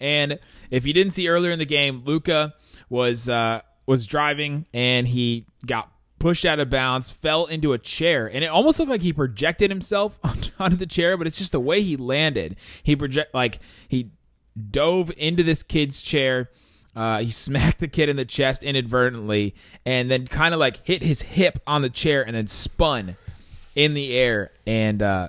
And 0.00 0.40
if 0.70 0.84
you 0.84 0.92
didn't 0.92 1.12
see 1.12 1.28
earlier 1.28 1.52
in 1.52 1.58
the 1.60 1.66
game, 1.66 2.02
Luka 2.04 2.54
was 2.88 3.28
uh, 3.28 3.60
was 3.86 4.06
driving 4.06 4.66
and 4.74 5.06
he 5.06 5.46
got 5.64 5.90
pushed 6.18 6.44
out 6.44 6.58
of 6.58 6.68
bounds, 6.68 7.10
fell 7.10 7.46
into 7.46 7.72
a 7.72 7.78
chair, 7.78 8.26
and 8.26 8.42
it 8.42 8.48
almost 8.48 8.78
looked 8.78 8.90
like 8.90 9.02
he 9.02 9.12
projected 9.12 9.70
himself 9.70 10.18
onto 10.58 10.76
the 10.76 10.86
chair. 10.86 11.16
But 11.16 11.26
it's 11.26 11.38
just 11.38 11.52
the 11.52 11.60
way 11.60 11.82
he 11.82 11.96
landed. 11.96 12.56
He 12.82 12.96
project 12.96 13.34
like 13.34 13.60
he 13.88 14.10
dove 14.70 15.10
into 15.16 15.42
this 15.42 15.62
kid's 15.62 16.00
chair. 16.00 16.50
Uh, 16.94 17.20
he 17.20 17.30
smacked 17.30 17.80
the 17.80 17.88
kid 17.88 18.08
in 18.08 18.16
the 18.16 18.24
chest 18.24 18.62
inadvertently, 18.62 19.54
and 19.84 20.10
then 20.10 20.26
kind 20.26 20.54
of 20.54 20.60
like 20.60 20.84
hit 20.86 21.02
his 21.02 21.22
hip 21.22 21.60
on 21.66 21.82
the 21.82 21.90
chair, 21.90 22.26
and 22.26 22.36
then 22.36 22.46
spun 22.46 23.16
in 23.74 23.94
the 23.94 24.14
air 24.16 24.50
and 24.66 25.02
uh, 25.02 25.28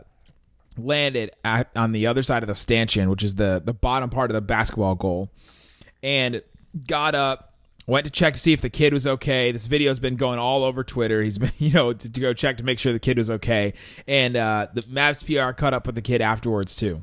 landed 0.77 1.31
at, 1.43 1.69
on 1.75 1.91
the 1.91 2.07
other 2.07 2.23
side 2.23 2.43
of 2.43 2.47
the 2.47 2.55
stanchion, 2.55 3.09
which 3.09 3.23
is 3.23 3.35
the 3.35 3.61
the 3.63 3.73
bottom 3.73 4.09
part 4.09 4.31
of 4.31 4.35
the 4.35 4.41
basketball 4.41 4.95
goal, 4.95 5.29
and 6.01 6.41
got 6.87 7.15
up 7.15 7.47
Went 7.87 8.03
to 8.03 8.11
check 8.11 8.33
to 8.33 8.39
see 8.39 8.51
if 8.51 8.59
the 8.59 8.69
kid 8.69 8.91
was 8.91 9.07
okay. 9.07 9.53
This 9.53 9.65
video's 9.65 9.97
been 9.97 10.17
going 10.17 10.39
all 10.39 10.65
over 10.65 10.83
Twitter. 10.83 11.23
He's 11.23 11.37
been, 11.37 11.53
you 11.57 11.71
know, 11.71 11.93
to, 11.93 12.11
to 12.11 12.19
go 12.19 12.33
check 12.33 12.57
to 12.57 12.63
make 12.63 12.79
sure 12.79 12.91
the 12.91 12.99
kid 12.99 13.17
was 13.17 13.31
okay. 13.31 13.73
And 14.05 14.35
uh, 14.35 14.67
the 14.73 14.81
Mavs 14.81 15.25
PR 15.25 15.53
caught 15.53 15.73
up 15.73 15.85
with 15.85 15.95
the 15.95 16.01
kid 16.01 16.21
afterwards 16.21 16.75
too. 16.75 17.01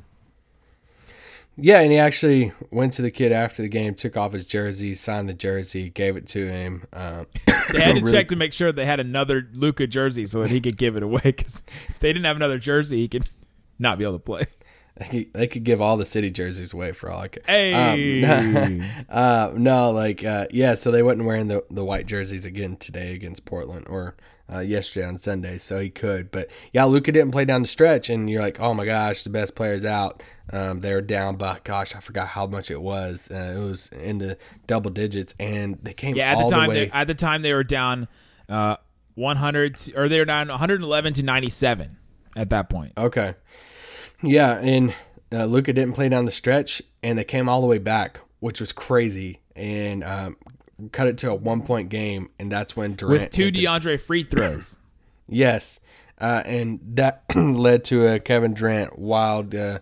Yeah, 1.57 1.79
and 1.79 1.91
he 1.91 1.97
actually 1.97 2.51
went 2.69 2.93
to 2.93 3.01
the 3.01 3.11
kid 3.11 3.31
after 3.31 3.61
the 3.61 3.69
game, 3.69 3.95
took 3.95 4.17
off 4.17 4.33
his 4.33 4.45
jersey, 4.45 4.93
signed 4.93 5.29
the 5.29 5.33
jersey, 5.33 5.89
gave 5.89 6.17
it 6.17 6.27
to 6.27 6.45
him. 6.47 6.83
Um, 6.93 7.27
They 7.71 7.81
had 7.81 7.95
to 7.95 8.01
really- 8.01 8.11
check 8.17 8.27
to 8.29 8.35
make 8.35 8.53
sure 8.53 8.71
they 8.71 8.85
had 8.85 8.99
another 8.99 9.47
Luka 9.53 9.87
jersey 9.87 10.25
so 10.25 10.41
that 10.41 10.51
he 10.51 10.59
could 10.61 10.77
give 10.77 10.95
it 10.97 11.03
away. 11.03 11.21
Because 11.23 11.63
if 11.87 11.99
they 11.99 12.09
didn't 12.13 12.25
have 12.25 12.35
another 12.35 12.59
jersey, 12.59 12.99
he 12.99 13.07
could 13.07 13.27
not 13.79 13.97
be 13.97 14.03
able 14.03 14.13
to 14.15 14.19
play. 14.19 14.43
They 14.97 15.05
could, 15.07 15.33
they 15.33 15.47
could 15.47 15.63
give 15.65 15.81
all 15.81 15.97
the 15.97 16.05
city 16.05 16.29
jerseys 16.31 16.71
away 16.73 16.91
for 16.93 17.11
all 17.11 17.21
I 17.21 17.27
care. 17.27 17.43
Hey, 17.45 18.23
Um, 18.23 18.83
uh, 19.09 19.51
no, 19.53 19.91
like 19.91 20.23
uh, 20.23 20.45
yeah. 20.51 20.75
So 20.75 20.89
they 20.91 21.03
wasn't 21.03 21.25
wearing 21.25 21.47
the 21.49 21.65
the 21.69 21.83
white 21.83 22.05
jerseys 22.05 22.45
again 22.45 22.77
today 22.77 23.13
against 23.13 23.43
Portland 23.43 23.87
or 23.89 24.15
uh, 24.51 24.59
yesterday 24.59 25.05
on 25.05 25.17
Sunday, 25.17 25.57
so 25.57 25.79
he 25.79 25.89
could. 25.89 26.31
But 26.31 26.49
yeah, 26.71 26.85
Luka 26.85 27.11
didn't 27.11 27.31
play 27.31 27.45
down 27.45 27.61
the 27.61 27.67
stretch, 27.67 28.09
and 28.09 28.29
you're 28.29 28.41
like, 28.41 28.59
oh 28.59 28.73
my 28.73 28.85
gosh, 28.85 29.23
the 29.23 29.29
best 29.29 29.55
player's 29.55 29.85
out. 29.85 30.21
Um, 30.51 30.81
they 30.81 30.93
were 30.93 31.01
down 31.01 31.37
by 31.37 31.59
gosh, 31.63 31.95
I 31.95 31.99
forgot 31.99 32.27
how 32.27 32.45
much 32.45 32.69
it 32.69 32.81
was. 32.81 33.29
Uh, 33.31 33.55
it 33.57 33.59
was 33.59 33.87
into 33.89 34.37
double 34.67 34.91
digits, 34.91 35.33
and 35.39 35.79
they 35.81 35.93
came 35.93 36.15
yeah. 36.15 36.31
At 36.31 36.37
all 36.37 36.49
the 36.49 36.55
time, 36.55 36.69
the 36.69 36.75
way. 36.75 36.85
they, 36.85 36.91
at 36.91 37.07
the 37.07 37.15
time 37.15 37.41
they 37.41 37.53
were 37.53 37.63
down 37.63 38.07
uh, 38.47 38.77
100 39.15 39.75
to- 39.77 39.93
or 39.95 40.09
they 40.09 40.19
were 40.19 40.25
down 40.25 40.47
111 40.49 41.13
to 41.13 41.23
97 41.23 41.97
at 42.35 42.49
that 42.51 42.69
point. 42.69 42.93
Okay. 42.97 43.33
Yeah, 44.21 44.59
and 44.61 44.95
uh, 45.31 45.45
Luka 45.45 45.73
didn't 45.73 45.93
play 45.93 46.09
down 46.09 46.25
the 46.25 46.31
stretch, 46.31 46.81
and 47.01 47.17
they 47.17 47.23
came 47.23 47.49
all 47.49 47.61
the 47.61 47.67
way 47.67 47.79
back, 47.79 48.19
which 48.39 48.59
was 48.59 48.71
crazy, 48.71 49.39
and 49.55 50.03
um, 50.03 50.37
cut 50.91 51.07
it 51.07 51.17
to 51.19 51.31
a 51.31 51.35
one 51.35 51.61
point 51.61 51.89
game, 51.89 52.29
and 52.39 52.51
that's 52.51 52.75
when 52.75 52.93
Durant 52.95 53.21
with 53.21 53.31
two 53.31 53.45
hit 53.45 53.53
the- 53.55 53.65
DeAndre 53.65 53.99
free 54.01 54.23
throws. 54.23 54.77
Yes, 55.27 55.79
uh, 56.19 56.43
and 56.45 56.79
that 56.93 57.23
led 57.35 57.83
to 57.85 58.05
a 58.07 58.19
Kevin 58.19 58.53
Durant 58.53 58.99
wild 58.99 59.55
uh, 59.55 59.79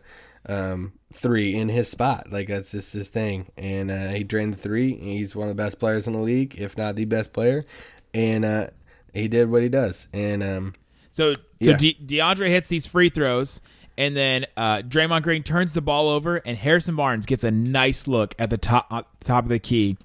um, 0.48 0.94
three 1.14 1.54
in 1.54 1.68
his 1.68 1.90
spot. 1.90 2.32
Like 2.32 2.48
that's 2.48 2.72
just 2.72 2.94
his 2.94 3.10
thing, 3.10 3.48
and 3.58 3.92
uh, 3.92 4.08
he 4.12 4.24
drained 4.24 4.54
the 4.54 4.58
three. 4.58 4.96
He's 4.96 5.36
one 5.36 5.50
of 5.50 5.56
the 5.58 5.62
best 5.62 5.80
players 5.80 6.08
in 6.08 6.14
the 6.14 6.20
league, 6.20 6.56
if 6.58 6.78
not 6.78 6.96
the 6.96 7.04
best 7.04 7.34
player, 7.34 7.66
and 8.14 8.46
uh, 8.46 8.68
he 9.14 9.28
did 9.28 9.50
what 9.52 9.64
he 9.64 9.68
does. 9.70 10.08
And 10.14 10.42
um, 10.42 10.76
So, 11.12 11.34
so 11.34 11.42
Yeah. 11.60 11.76
De- 11.76 11.98
DeAndre 12.06 12.48
hits 12.48 12.70
these 12.70 12.86
free 12.86 13.10
throws, 13.10 13.60
and 13.98 14.16
then 14.16 14.46
uh, 14.56 14.78
Draymond 14.78 15.24
Green 15.24 15.44
turns 15.44 15.74
the 15.74 15.82
ball 15.82 16.08
over, 16.08 16.38
and 16.38 16.58
Harrison 16.58 16.96
Barnes 16.96 17.26
gets 17.26 17.44
a 17.44 17.52
nice 17.52 18.08
look 18.08 18.34
at 18.40 18.50
the 18.50 18.58
top 18.58 18.88
uh, 18.90 19.04
top 19.20 19.44
of 19.44 19.50
the 19.50 19.60
key 19.60 19.98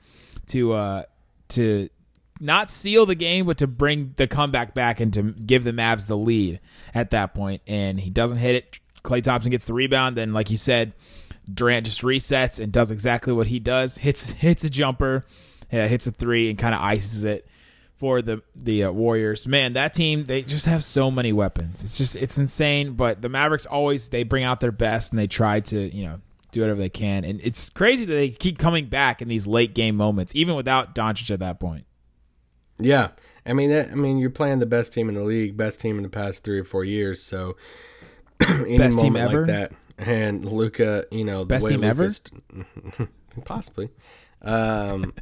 to 0.49 0.73
uh, 0.73 1.03
to 1.49 1.89
not 2.41 2.71
seal 2.71 3.07
the 3.07 3.15
game, 3.15 3.47
but 3.47 3.59
to 3.59 3.67
bring 3.67 4.13
the 4.17 4.27
comeback 4.27 4.75
back 4.75 5.01
and 5.01 5.13
to 5.15 5.23
give 5.23 5.65
the 5.65 5.73
Mavs 5.73 6.07
the 6.07 6.17
lead 6.17 6.61
at 6.95 7.11
that 7.11 7.35
point. 7.35 7.63
And 7.67 7.99
he 7.99 8.11
doesn't 8.11 8.39
hit 8.39 8.55
it. 8.55 8.79
Klay 9.03 9.23
Thompson 9.23 9.51
gets 9.51 9.65
the 9.65 9.75
rebound. 9.75 10.17
Then, 10.17 10.33
like 10.33 10.51
you 10.51 10.57
said, 10.57 10.93
Durant 11.53 11.87
just 11.87 12.03
resets 12.03 12.59
and 12.61 12.73
does 12.73 12.91
exactly 12.91 13.33
what 13.33 13.47
he 13.47 13.59
does. 13.59 13.99
Hits 13.99 14.31
hits 14.31 14.65
a 14.65 14.71
jumper, 14.71 15.25
uh, 15.73 15.89
hits 15.89 16.07
a 16.07 16.13
three, 16.13 16.51
and 16.51 16.59
kind 16.59 16.75
of 16.75 16.81
ices 16.81 17.25
it 17.25 17.49
for 17.97 18.23
the 18.23 18.43
the 18.55 18.85
uh, 18.85 18.91
Warriors. 18.91 19.47
Man, 19.47 19.73
that 19.75 19.95
team 19.95 20.25
they 20.25 20.43
just 20.43 20.67
have 20.67 20.85
so 20.85 21.11
many 21.11 21.33
weapons. 21.33 21.83
It's 21.83 21.99
just 21.99 22.17
it's 22.17 22.39
insane. 22.39 22.95
But 22.95 23.23
the 23.23 23.29
Mavericks 23.29 23.67
always 23.67 24.09
they 24.09 24.23
bring 24.23 24.45
out 24.45 24.61
their 24.61 24.73
best 24.73 25.13
and 25.13 25.19
they 25.19 25.27
try 25.27 25.61
to 25.61 25.95
you 25.95 26.07
know 26.07 26.21
do 26.53 26.61
whatever 26.61 26.81
they 26.81 26.89
can. 26.89 27.25
And 27.25 27.41
it's 27.43 27.71
crazy 27.71 28.05
that 28.05 28.13
they 28.13 28.31
keep 28.31 28.59
coming 28.59 28.87
back 28.87 29.21
in 29.21 29.29
these 29.29 29.47
late 29.47 29.75
game 29.75 29.97
moments, 29.97 30.35
even 30.35 30.55
without 30.55 30.95
Doncic 30.95 31.31
at 31.31 31.41
that 31.41 31.61
point. 31.61 31.85
Yeah, 32.81 33.09
I 33.45 33.55
mean, 33.55 33.71
that, 33.71 33.91
I 33.91 33.95
mean, 33.95 34.19
you're 34.19 34.31
playing 34.31 34.61
the 34.61 34.67
best 34.67 34.93
team 34.93 35.09
in 35.09 35.15
the 35.15 35.25
league, 35.25 35.57
best 35.57 35.81
team 35.81 35.97
in 35.97 36.03
the 36.05 36.09
past 36.09 36.45
three 36.45 36.61
or 36.61 36.65
four 36.65 36.85
years. 36.85 37.23
So 37.23 37.57
any 38.49 38.79
Best 38.79 39.01
team 39.01 39.15
moment 39.15 39.31
ever? 39.33 39.47
like 39.47 39.71
that, 39.71 39.73
and 39.99 40.45
Luka, 40.45 41.07
you 41.11 41.25
know, 41.25 41.41
the 41.41 41.47
Best 41.47 41.65
way 41.65 41.71
team 41.73 41.85
ever? 41.85 42.09
Possibly. 43.45 43.91
Um, 44.43 45.13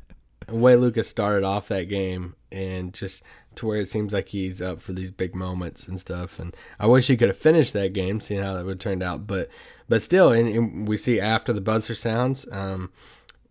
the 0.47 0.55
way 0.55 0.77
Luka 0.77 1.03
started 1.03 1.45
off 1.45 1.69
that 1.69 1.85
game, 1.85 2.37
and 2.53 2.93
just 2.93 3.23
to 3.57 3.67
where 3.67 3.81
it 3.81 3.89
seems 3.89 4.13
like 4.13 4.29
he's 4.29 4.61
up 4.61 4.83
for 4.83 4.93
these 4.93 5.11
big 5.11 5.35
moments 5.35 5.89
and 5.89 5.99
stuff. 5.99 6.39
And 6.39 6.55
I 6.79 6.87
wish 6.87 7.07
he 7.07 7.17
could 7.17 7.29
have 7.29 7.39
finished 7.39 7.73
that 7.73 7.95
game, 7.95 8.21
seeing 8.21 8.43
how 8.43 8.55
that 8.55 8.65
would 8.65 8.73
have 8.73 8.79
turned 8.79 9.03
out. 9.03 9.27
But 9.27 9.49
but 9.89 10.03
still, 10.03 10.33
and, 10.33 10.49
and 10.49 10.89
we 10.89 10.97
see 10.97 11.21
after 11.21 11.53
the 11.53 11.61
buzzer 11.61 11.95
sounds, 11.95 12.47
um, 12.53 12.91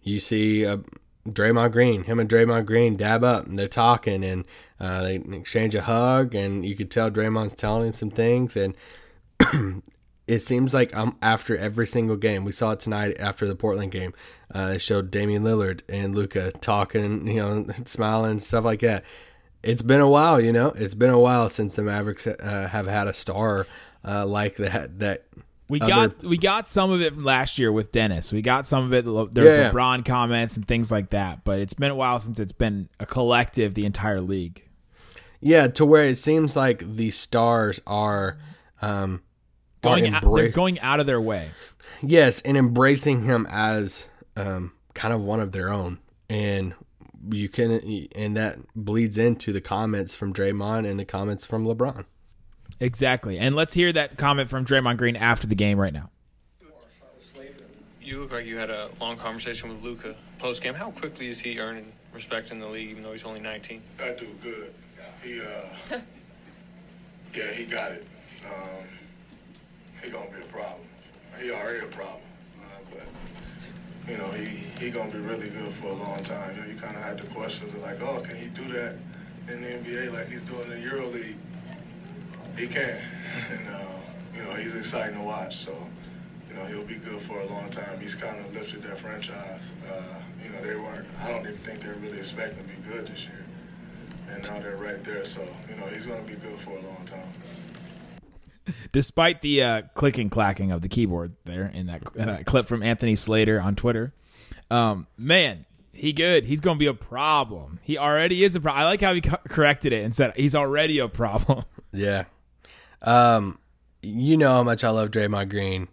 you 0.02 0.20
see 0.20 0.66
uh, 0.66 0.78
Draymond 1.28 1.72
Green, 1.72 2.04
him 2.04 2.20
and 2.20 2.30
Draymond 2.30 2.66
Green 2.66 2.96
dab 2.96 3.24
up, 3.24 3.48
and 3.48 3.58
they're 3.58 3.68
talking, 3.68 4.24
and 4.24 4.46
uh, 4.80 5.02
they 5.02 5.16
exchange 5.16 5.74
a 5.76 5.82
hug, 5.82 6.36
and 6.36 6.66
you 6.66 6.76
could 6.76 6.92
tell 6.92 7.10
Draymond's 7.10 7.56
telling 7.56 7.88
him 7.88 7.94
some 7.94 8.12
things, 8.12 8.56
and 8.56 8.76
it 10.28 10.40
seems 10.40 10.74
like 10.74 10.96
um, 10.96 11.18
after 11.22 11.58
every 11.58 11.88
single 11.88 12.18
game, 12.18 12.46
we 12.46 12.52
saw 12.52 12.72
it 12.72 12.80
tonight 12.80 13.18
after 13.20 13.48
the 13.48 13.56
Portland 13.56 13.92
game. 13.92 14.14
Uh, 14.54 14.70
they 14.70 14.78
showed 14.78 15.12
Damian 15.12 15.44
Lillard 15.44 15.82
and 15.90 16.16
Luka 16.16 16.52
talking, 16.52 17.28
you 17.28 17.36
know, 17.36 17.68
smiling, 17.86 18.40
stuff 18.40 18.64
like 18.64 18.82
that. 18.82 19.04
It's 19.64 19.82
been 19.82 20.02
a 20.02 20.10
while, 20.10 20.40
you 20.40 20.52
know. 20.52 20.70
It's 20.76 20.94
been 20.94 21.10
a 21.10 21.20
while 21.20 21.50
since 21.50 21.74
the 21.74 21.84
Mavericks 21.84 22.28
uh, 22.28 22.70
have 22.72 22.86
had 22.86 23.08
a 23.08 23.14
star 23.14 23.66
uh, 24.08 24.26
like 24.26 24.58
that. 24.58 25.00
That 25.00 25.26
We 25.68 25.82
other- 25.82 26.10
got 26.10 26.24
we 26.24 26.38
got 26.38 26.68
some 26.68 26.92
of 26.92 27.02
it 27.02 27.14
from 27.16 27.24
last 27.24 27.58
year 27.58 27.72
with 27.72 27.92
Dennis. 27.92 28.32
We 28.32 28.42
got 28.42 28.68
some 28.68 28.84
of 28.86 28.94
it. 28.94 29.06
There's 29.34 29.54
Yeah, 29.54 29.62
yeah. 29.62 29.72
LeBron 29.72 30.06
comments 30.06 30.56
and 30.56 30.68
things 30.68 30.92
like 30.92 31.10
that. 31.10 31.44
But 31.44 31.60
it's 31.60 31.74
been 31.74 31.90
a 31.92 31.96
while 31.96 32.20
since 32.20 32.40
it's 32.40 32.52
been 32.52 32.90
a 33.00 33.06
collective, 33.06 33.74
the 33.74 33.86
entire 33.86 34.22
league. 34.22 34.62
yeah, 35.42 35.68
to 35.68 35.86
where 35.86 36.04
it 36.04 36.18
seems 36.18 36.56
like 36.56 36.80
the 36.96 37.10
stars 37.12 37.82
are 37.88 38.38
um, 38.82 39.22
are 39.84 39.90
Going 39.90 40.14
out, 40.14 40.22
they're 40.22 40.32
embra- 40.50 40.54
going 40.54 40.80
out 40.82 41.00
of 41.00 41.06
their 41.06 41.22
way. 41.22 41.50
Yes, 42.02 42.42
and 42.42 42.58
embracing 42.58 43.24
him 43.24 43.48
as 43.50 44.08
um, 44.38 44.72
kind 44.94 45.14
of 45.14 45.22
one 45.22 45.40
of 45.40 45.52
their 45.52 45.72
own, 45.72 46.00
and 46.30 46.74
you 47.32 47.50
can, 47.50 47.72
and 48.16 48.38
that 48.38 48.58
bleeds 48.76 49.18
into 49.18 49.52
the 49.54 49.62
comments 49.62 50.14
from 50.14 50.34
Draymond 50.34 50.88
and 50.90 51.00
the 51.00 51.06
comments 51.06 51.44
from 51.46 51.66
LeBron. 51.66 52.06
Exactly. 52.80 53.38
And 53.38 53.56
let's 53.56 53.74
hear 53.74 53.92
that 53.94 54.18
comment 54.18 54.50
from 54.50 54.66
Draymond 54.66 54.98
Green 54.98 55.16
after 55.16 55.48
the 55.48 55.56
game 55.56 55.80
right 55.80 55.94
now. 55.94 56.10
You 58.02 58.20
look 58.20 58.32
like 58.32 58.46
you 58.46 58.58
had 58.58 58.70
a 58.70 58.90
long 59.02 59.18
conversation 59.18 59.70
with 59.70 59.82
Luka 59.82 60.16
post 60.38 60.62
game. 60.62 60.76
How 60.76 60.92
quickly 60.92 61.28
is 61.28 61.40
he 61.40 61.60
earning 61.60 61.92
respect 62.14 62.52
in 62.52 62.60
the 62.60 62.68
league, 62.68 62.92
even 62.92 63.02
though 63.02 63.12
he's 63.12 63.24
only 63.24 63.40
19? 63.40 63.82
I 64.00 64.12
do 64.12 64.28
good. 64.44 64.74
He 65.24 65.42
uh 65.42 65.46
Yeah, 67.36 67.52
he 67.54 67.66
got 67.66 67.92
it. 67.94 68.06
Um 68.46 68.86
he 70.04 70.12
gonna 70.12 70.30
be 70.30 70.42
a 70.42 70.48
problem. 70.48 70.88
He 71.42 71.50
already 71.52 71.80
a 71.80 71.88
problem. 71.88 72.22
Uh, 72.62 72.66
but 72.92 74.12
you 74.12 74.18
know, 74.18 74.30
he 74.32 74.46
he 74.80 74.92
gonna 74.92 75.12
be 75.12 75.18
really 75.20 75.50
good 75.50 75.74
for 75.74 75.88
a 75.88 75.94
long 75.94 76.18
time. 76.18 76.56
You 76.56 76.62
know, 76.62 76.68
you 76.68 76.80
kinda 76.80 77.00
had 77.00 77.20
the 77.20 77.28
questions 77.34 77.74
of 77.74 77.82
like, 77.82 78.00
oh, 78.02 78.20
can 78.20 78.38
he 78.38 78.46
do 78.50 78.66
that 78.66 78.98
in 79.52 79.62
the 79.62 79.70
NBA 79.70 80.14
like 80.14 80.30
he's 80.30 80.44
doing 80.44 80.64
in 80.64 80.70
the 80.70 80.80
Euro 80.82 81.08
League? 81.08 81.38
He 82.58 82.68
can. 82.68 82.98
And 83.52 83.68
uh, 83.70 83.82
you 84.36 84.44
know, 84.44 84.54
he's 84.54 84.76
exciting 84.76 85.18
to 85.18 85.24
watch, 85.24 85.58
so 85.58 85.76
you 86.50 86.56
know, 86.56 86.66
he'll 86.66 86.86
be 86.86 86.96
good 86.96 87.22
for 87.22 87.40
a 87.40 87.46
long 87.48 87.70
time. 87.70 88.00
He's 88.00 88.16
kind 88.16 88.40
of 88.40 88.54
lifted 88.54 88.84
that 88.84 88.98
franchise. 88.98 89.74
Uh, 89.92 90.02
you 90.44 90.50
know, 90.50 90.62
they 90.62 90.76
weren't, 90.76 91.06
I 91.22 91.32
don't 91.32 91.42
even 91.42 91.56
think 91.56 91.80
they're 91.82 91.96
really 91.96 92.18
expecting 92.20 92.66
to 92.66 92.74
be 92.74 92.82
good 92.90 93.06
this 93.08 93.26
year. 93.26 93.46
And 94.30 94.48
now 94.48 94.60
they're 94.60 94.78
right 94.78 95.04
there. 95.04 95.26
So, 95.26 95.46
you 95.70 95.76
know, 95.76 95.86
he's 95.88 96.06
going 96.06 96.24
to 96.24 96.32
be 96.32 96.40
good 96.40 96.58
for 96.60 96.72
a 96.72 96.82
long 96.82 97.04
time. 97.06 97.28
Despite 98.92 99.42
the 99.42 99.62
uh, 99.62 99.82
clicking 99.94 100.30
clacking 100.30 100.72
of 100.72 100.82
the 100.82 100.88
keyboard 100.88 101.36
there 101.46 101.68
in 101.68 101.88
that, 101.88 102.04
in 102.16 102.28
that 102.28 102.46
clip 102.46 102.68
from 102.68 102.82
Anthony 102.82 103.16
Slater 103.16 103.60
on 103.60 103.76
Twitter, 103.76 104.14
um, 104.72 105.08
man, 105.18 105.66
he 105.92 106.14
good. 106.14 106.46
He's 106.46 106.62
going 106.62 106.78
to 106.78 106.80
be 106.80 106.88
a 106.88 106.94
problem. 106.94 107.80
He 107.84 107.98
already 107.98 108.44
is 108.44 108.56
a 108.56 108.62
problem. 108.62 108.82
I 108.82 108.86
like 108.86 109.02
how 109.02 109.14
he 109.14 109.22
co- 109.22 109.38
corrected 109.50 109.94
it 109.94 110.04
and 110.04 110.16
said 110.16 110.36
he's 110.36 110.56
already 110.56 111.00
a 111.00 111.08
problem. 111.08 111.66
Yeah, 111.98 112.26
um, 113.02 113.60
you 114.02 114.38
know 114.38 114.52
how 114.52 114.64
much 114.64 114.84
I 114.84 114.90
love 114.90 115.12
Draymond 115.12 115.50
Green. 115.50 115.88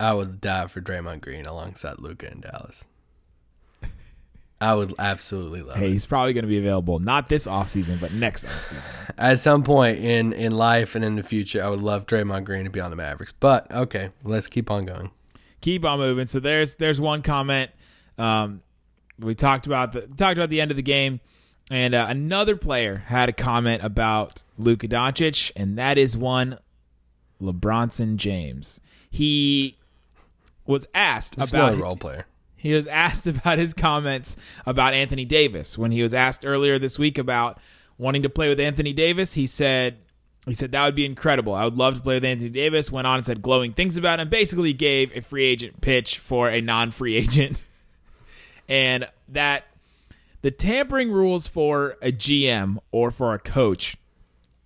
I 0.00 0.12
would 0.12 0.40
die 0.40 0.66
for 0.68 0.80
Draymond 0.80 1.20
Green 1.22 1.46
alongside 1.46 1.98
Luka 1.98 2.30
in 2.30 2.40
Dallas. 2.40 2.84
I 4.60 4.74
would 4.74 4.92
absolutely 4.98 5.62
love 5.62 5.76
hey, 5.76 5.86
it. 5.86 5.92
he's 5.92 6.06
probably 6.06 6.32
going 6.32 6.42
to 6.42 6.48
be 6.48 6.58
available 6.58 6.98
not 6.98 7.28
this 7.28 7.46
offseason, 7.46 8.00
but 8.00 8.12
next 8.12 8.44
offseason. 8.44 8.90
At 9.16 9.38
some 9.38 9.62
point 9.62 9.98
in 9.98 10.32
in 10.32 10.52
life 10.52 10.96
and 10.96 11.04
in 11.04 11.14
the 11.14 11.22
future, 11.22 11.62
I 11.64 11.68
would 11.68 11.80
love 11.80 12.06
Draymond 12.06 12.44
Green 12.44 12.64
to 12.64 12.70
be 12.70 12.80
on 12.80 12.90
the 12.90 12.96
Mavericks. 12.96 13.32
But 13.32 13.72
okay, 13.72 14.10
let's 14.24 14.48
keep 14.48 14.70
on 14.70 14.84
going. 14.84 15.12
keep 15.60 15.84
on 15.84 16.00
moving. 16.00 16.26
So 16.26 16.40
there's 16.40 16.74
there's 16.74 17.00
one 17.00 17.22
comment. 17.22 17.70
Um, 18.18 18.62
we 19.20 19.36
talked 19.36 19.66
about 19.66 19.92
the 19.92 20.02
talked 20.02 20.38
about 20.38 20.50
the 20.50 20.60
end 20.60 20.72
of 20.72 20.76
the 20.76 20.82
game, 20.82 21.20
and 21.70 21.94
uh, 21.94 22.06
another 22.08 22.56
player 22.56 23.04
had 23.06 23.28
a 23.28 23.32
comment 23.32 23.82
about 23.82 24.42
Luka 24.56 24.88
Doncic, 24.88 25.52
and 25.56 25.76
that 25.78 25.98
is 25.98 26.16
one 26.16 26.58
LeBronson 27.42 28.16
James. 28.16 28.80
He 29.10 29.76
was 30.66 30.86
asked 30.94 31.38
Just 31.38 31.52
about 31.52 31.76
role 31.78 31.96
player. 31.96 32.26
he 32.56 32.72
was 32.72 32.86
asked 32.86 33.26
about 33.26 33.58
his 33.58 33.72
comments 33.74 34.36
about 34.66 34.94
Anthony 34.94 35.24
Davis 35.24 35.78
when 35.78 35.90
he 35.92 36.02
was 36.02 36.14
asked 36.14 36.44
earlier 36.44 36.78
this 36.78 36.98
week 36.98 37.18
about 37.18 37.58
wanting 37.96 38.22
to 38.22 38.28
play 38.28 38.48
with 38.48 38.60
Anthony 38.60 38.92
Davis. 38.92 39.34
He 39.34 39.46
said 39.46 39.98
he 40.46 40.54
said 40.54 40.72
that 40.72 40.84
would 40.84 40.94
be 40.94 41.04
incredible. 41.04 41.54
I 41.54 41.64
would 41.64 41.76
love 41.76 41.96
to 41.96 42.00
play 42.00 42.14
with 42.14 42.24
Anthony 42.24 42.50
Davis. 42.50 42.90
Went 42.90 43.06
on 43.06 43.16
and 43.18 43.26
said 43.26 43.42
glowing 43.42 43.72
things 43.72 43.96
about 43.96 44.20
him. 44.20 44.28
Basically, 44.28 44.72
gave 44.72 45.14
a 45.16 45.20
free 45.20 45.44
agent 45.44 45.80
pitch 45.80 46.18
for 46.18 46.48
a 46.48 46.60
non-free 46.60 47.16
agent, 47.22 47.62
and 48.68 49.06
that 49.28 49.64
the 50.42 50.50
tampering 50.50 51.10
rules 51.10 51.46
for 51.46 51.96
a 52.02 52.12
GM 52.12 52.78
or 52.92 53.10
for 53.10 53.34
a 53.34 53.38
coach 53.38 53.96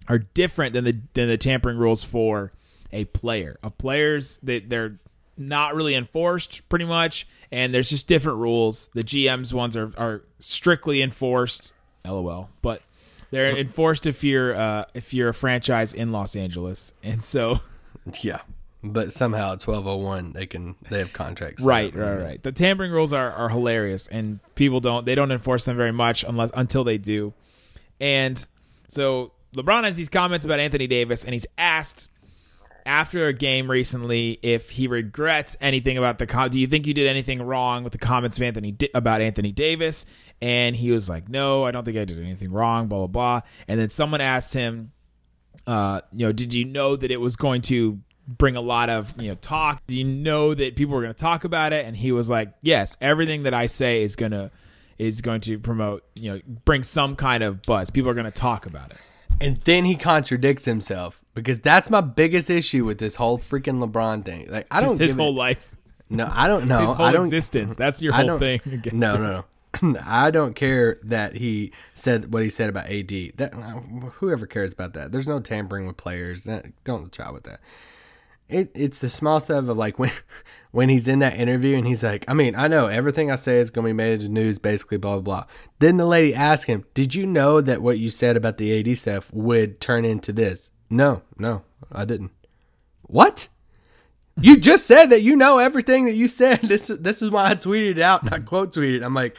are 0.09 0.19
different 0.19 0.73
than 0.73 0.85
the 0.85 0.97
than 1.15 1.29
the 1.29 1.39
tampering 1.39 1.79
rules 1.79 2.03
for 2.03 2.53
a 2.93 3.05
player. 3.07 3.59
A 3.63 3.71
player's 3.71 4.39
that 4.39 4.69
they're 4.69 4.99
not 5.37 5.75
really 5.75 5.95
enforced 5.95 6.69
pretty 6.69 6.85
much, 6.85 7.27
and 7.51 7.73
there's 7.73 7.91
just 7.91 8.07
different 8.07 8.39
rules. 8.39 8.91
The 8.95 9.03
GM's 9.03 9.55
ones 9.55 9.77
are 9.77 9.93
are 9.97 10.23
strictly 10.39 11.03
enforced. 11.03 11.73
LOL, 12.05 12.51
but 12.63 12.83
they're 13.31 13.57
enforced 13.57 14.07
if 14.07 14.25
you're 14.25 14.55
uh, 14.55 14.85
if 14.95 15.15
you're 15.15 15.31
a 15.31 15.35
franchise 15.35 15.95
in 15.95 16.13
Los 16.13 16.37
Angeles, 16.37 16.93
and 17.03 17.23
so 17.23 17.61
Yeah. 18.23 18.41
But 18.85 19.13
somehow 19.13 19.53
at 19.53 19.61
twelve 19.61 19.87
oh 19.87 19.97
one 19.97 20.33
they 20.33 20.47
can 20.47 20.75
they 20.91 20.99
have 20.99 21.13
contracts. 21.13 21.63
right, 21.63 21.95
right, 21.95 22.17
right. 22.17 22.43
The 22.43 22.51
tampering 22.51 22.91
rules 22.91 23.13
are, 23.13 23.31
are 23.31 23.49
hilarious, 23.49 24.09
and 24.09 24.41
people 24.57 24.81
don't 24.81 25.07
they 25.07 25.15
don't 25.15 25.31
enforce 25.31 25.65
them 25.65 25.77
very 25.77 25.93
much 25.93 26.25
unless 26.25 26.51
until 26.55 26.83
they 26.83 26.99
do. 26.99 27.33
And 28.01 28.45
so 28.89 29.33
LeBron 29.57 29.85
has 29.85 29.97
these 29.97 30.09
comments 30.09 30.45
about 30.45 30.59
Anthony 30.59 30.89
Davis, 30.89 31.25
and 31.25 31.33
he's 31.33 31.47
asked 31.57 32.09
after 32.85 33.29
a 33.29 33.33
game 33.33 33.71
recently 33.71 34.39
if 34.43 34.71
he 34.71 34.89
regrets 34.89 35.57
anything 35.61 35.97
about 35.97 36.19
the 36.19 36.27
com- 36.27 36.51
do 36.51 36.59
you 36.61 36.67
think 36.67 36.87
you 36.87 36.95
did 36.95 37.07
anything 37.07 37.41
wrong 37.41 37.85
with 37.85 37.93
the 37.93 37.99
comments 37.99 38.37
of 38.37 38.43
Anthony 38.43 38.73
Di- 38.73 38.91
about 38.93 39.21
Anthony 39.21 39.53
Davis 39.53 40.05
and 40.41 40.75
he 40.75 40.91
was 40.91 41.09
like 41.09 41.29
no 41.29 41.65
I 41.65 41.71
don't 41.71 41.85
think 41.85 41.97
I 41.97 42.05
did 42.05 42.19
anything 42.19 42.51
wrong 42.51 42.89
blah 42.89 42.99
blah 42.99 43.07
blah 43.07 43.41
and 43.69 43.79
then 43.79 43.89
someone 43.89 44.21
asked 44.21 44.53
him 44.53 44.91
uh 45.65 46.01
you 46.13 46.27
know 46.27 46.33
did 46.33 46.53
you 46.53 46.65
know 46.65 46.97
that 46.97 47.13
it 47.13 47.19
was 47.19 47.37
going 47.37 47.63
to 47.63 48.01
bring 48.27 48.57
a 48.57 48.61
lot 48.61 48.89
of 48.89 49.15
you 49.21 49.29
know 49.29 49.35
talk 49.37 49.83
do 49.87 49.97
you 49.97 50.05
know 50.05 50.55
that 50.55 50.77
people 50.77 50.95
were 50.95 51.03
going 51.03 51.13
to 51.13 51.21
talk 51.21 51.45
about 51.45 51.73
it 51.73 51.85
and 51.85 51.97
he 51.97 52.13
was 52.13 52.31
like 52.31 52.53
yes 52.63 52.97
everything 53.01 53.43
that 53.43 53.55
I 53.55 53.67
say 53.67 54.03
is 54.03 54.17
going 54.17 54.33
to 54.33 54.51
is 54.99 55.21
going 55.21 55.41
to 55.43 55.59
promote 55.59 56.05
you 56.15 56.33
know 56.33 56.41
bring 56.65 56.85
some 56.85 57.17
kind 57.17 57.43
of 57.43 57.63
buzz 57.63 57.91
people 57.91 58.11
are 58.11 58.15
going 58.15 58.25
to 58.25 58.31
talk 58.31 58.67
about 58.67 58.91
it 58.93 58.99
And 59.41 59.57
then 59.59 59.85
he 59.85 59.97
contradicts 59.97 60.65
himself 60.65 61.21
because 61.35 61.61
that's 61.61 61.91
my 61.91 62.01
biggest 62.01 62.49
issue 62.49 62.85
with 62.85 62.99
this 62.99 63.17
whole 63.17 63.39
freaking 63.39 63.85
LeBron 63.85 64.25
thing. 64.25 64.49
Like 64.49 64.67
I 64.71 64.81
Just 64.83 64.99
don't 64.99 65.01
his 65.01 65.17
whole 65.17 65.31
it, 65.31 65.37
life 65.37 65.75
No, 66.09 66.31
I 66.33 66.47
don't 66.47 66.69
know. 66.69 66.79
his 66.87 66.95
whole 66.95 67.07
I 67.07 67.13
don't 67.13 67.27
existence 67.27 67.75
that's 67.77 68.01
your 68.01 68.13
whole 68.13 68.39
thing 68.39 68.61
No, 68.93 69.17
no, 69.17 69.19
no. 69.19 69.45
I 70.05 70.31
don't 70.31 70.55
care 70.55 70.99
that 71.05 71.35
he 71.35 71.73
said 71.95 72.33
what 72.33 72.43
he 72.43 72.51
said 72.51 72.69
about 72.69 72.87
AD. 72.87 73.33
That 73.37 73.55
whoever 74.17 74.47
cares 74.47 74.73
about 74.73 74.93
that. 74.95 75.13
There's 75.13 75.27
no 75.27 75.41
tampering 75.41 75.87
with 75.87 75.97
players. 75.97 76.47
Don't 76.85 77.11
try 77.11 77.31
with 77.31 77.45
that. 77.45 77.61
It, 78.53 78.71
it's 78.75 78.99
the 78.99 79.09
small 79.09 79.41
stuff 79.41 79.69
of 79.69 79.77
like 79.77 79.99
when 79.99 80.13
when 80.71 80.89
he's 80.89 81.09
in 81.09 81.21
that 81.21 81.39
interview 81.39 81.77
and 81.77 81.87
he's 81.87 82.03
like, 82.03 82.25
I 82.29 82.35
mean, 82.35 82.55
I 82.57 82.69
know 82.69 82.87
everything 82.87 83.31
I 83.31 83.37
say 83.37 83.59
is 83.59 83.71
gonna 83.71 83.89
be 83.89 83.93
made 83.93 84.15
into 84.15 84.29
news, 84.29 84.59
basically, 84.59 84.99
blah 84.99 85.19
blah 85.19 85.23
blah. 85.23 85.45
Then 85.79 85.97
the 85.97 86.07
lady 86.07 86.35
asked 86.35 86.67
him, 86.67 86.85
Did 86.95 87.15
you 87.15 87.27
know 87.27 87.61
that 87.61 87.83
what 87.83 87.99
you 87.99 88.11
said 88.11 88.37
about 88.37 88.59
the 88.59 88.79
AD 88.79 88.99
stuff 88.99 89.33
would 89.33 89.81
turn 89.81 90.05
into 90.05 90.33
this? 90.33 90.71
No, 90.91 91.23
no, 91.39 91.63
I 91.91 92.05
didn't. 92.05 92.33
What? 93.03 93.49
You 94.41 94.57
just 94.57 94.87
said 94.87 95.07
that 95.07 95.23
you 95.23 95.37
know 95.37 95.59
everything 95.59 96.07
that 96.07 96.15
you 96.15 96.29
said. 96.29 96.61
This 96.63 96.87
this 96.87 97.23
is 97.23 97.31
why 97.31 97.51
I 97.51 97.55
tweeted 97.55 97.93
it 97.93 97.99
out 98.01 98.23
and 98.23 98.33
I 98.33 98.39
quote 98.39 98.73
tweeted. 98.73 99.05
I'm 99.05 99.15
like, 99.15 99.37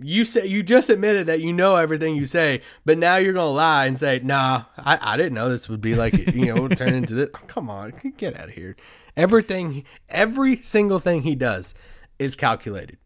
you 0.00 0.24
said 0.24 0.48
you 0.48 0.62
just 0.62 0.88
admitted 0.90 1.26
that 1.26 1.40
you 1.40 1.52
know 1.52 1.76
everything 1.76 2.16
you 2.16 2.26
say, 2.26 2.62
but 2.84 2.98
now 2.98 3.16
you're 3.16 3.32
gonna 3.32 3.50
lie 3.50 3.86
and 3.86 3.98
say, 3.98 4.20
"Nah, 4.22 4.64
I, 4.76 4.98
I 5.00 5.16
didn't 5.16 5.34
know 5.34 5.48
this 5.48 5.68
would 5.68 5.80
be 5.80 5.94
like 5.94 6.34
you 6.34 6.54
know 6.54 6.68
turn 6.76 6.94
into 6.94 7.14
this." 7.14 7.30
Come 7.46 7.68
on, 7.70 7.92
get 8.16 8.38
out 8.38 8.48
of 8.48 8.54
here. 8.54 8.76
Everything, 9.16 9.84
every 10.08 10.60
single 10.62 10.98
thing 10.98 11.22
he 11.22 11.34
does 11.34 11.74
is 12.18 12.34
calculated. 12.34 12.98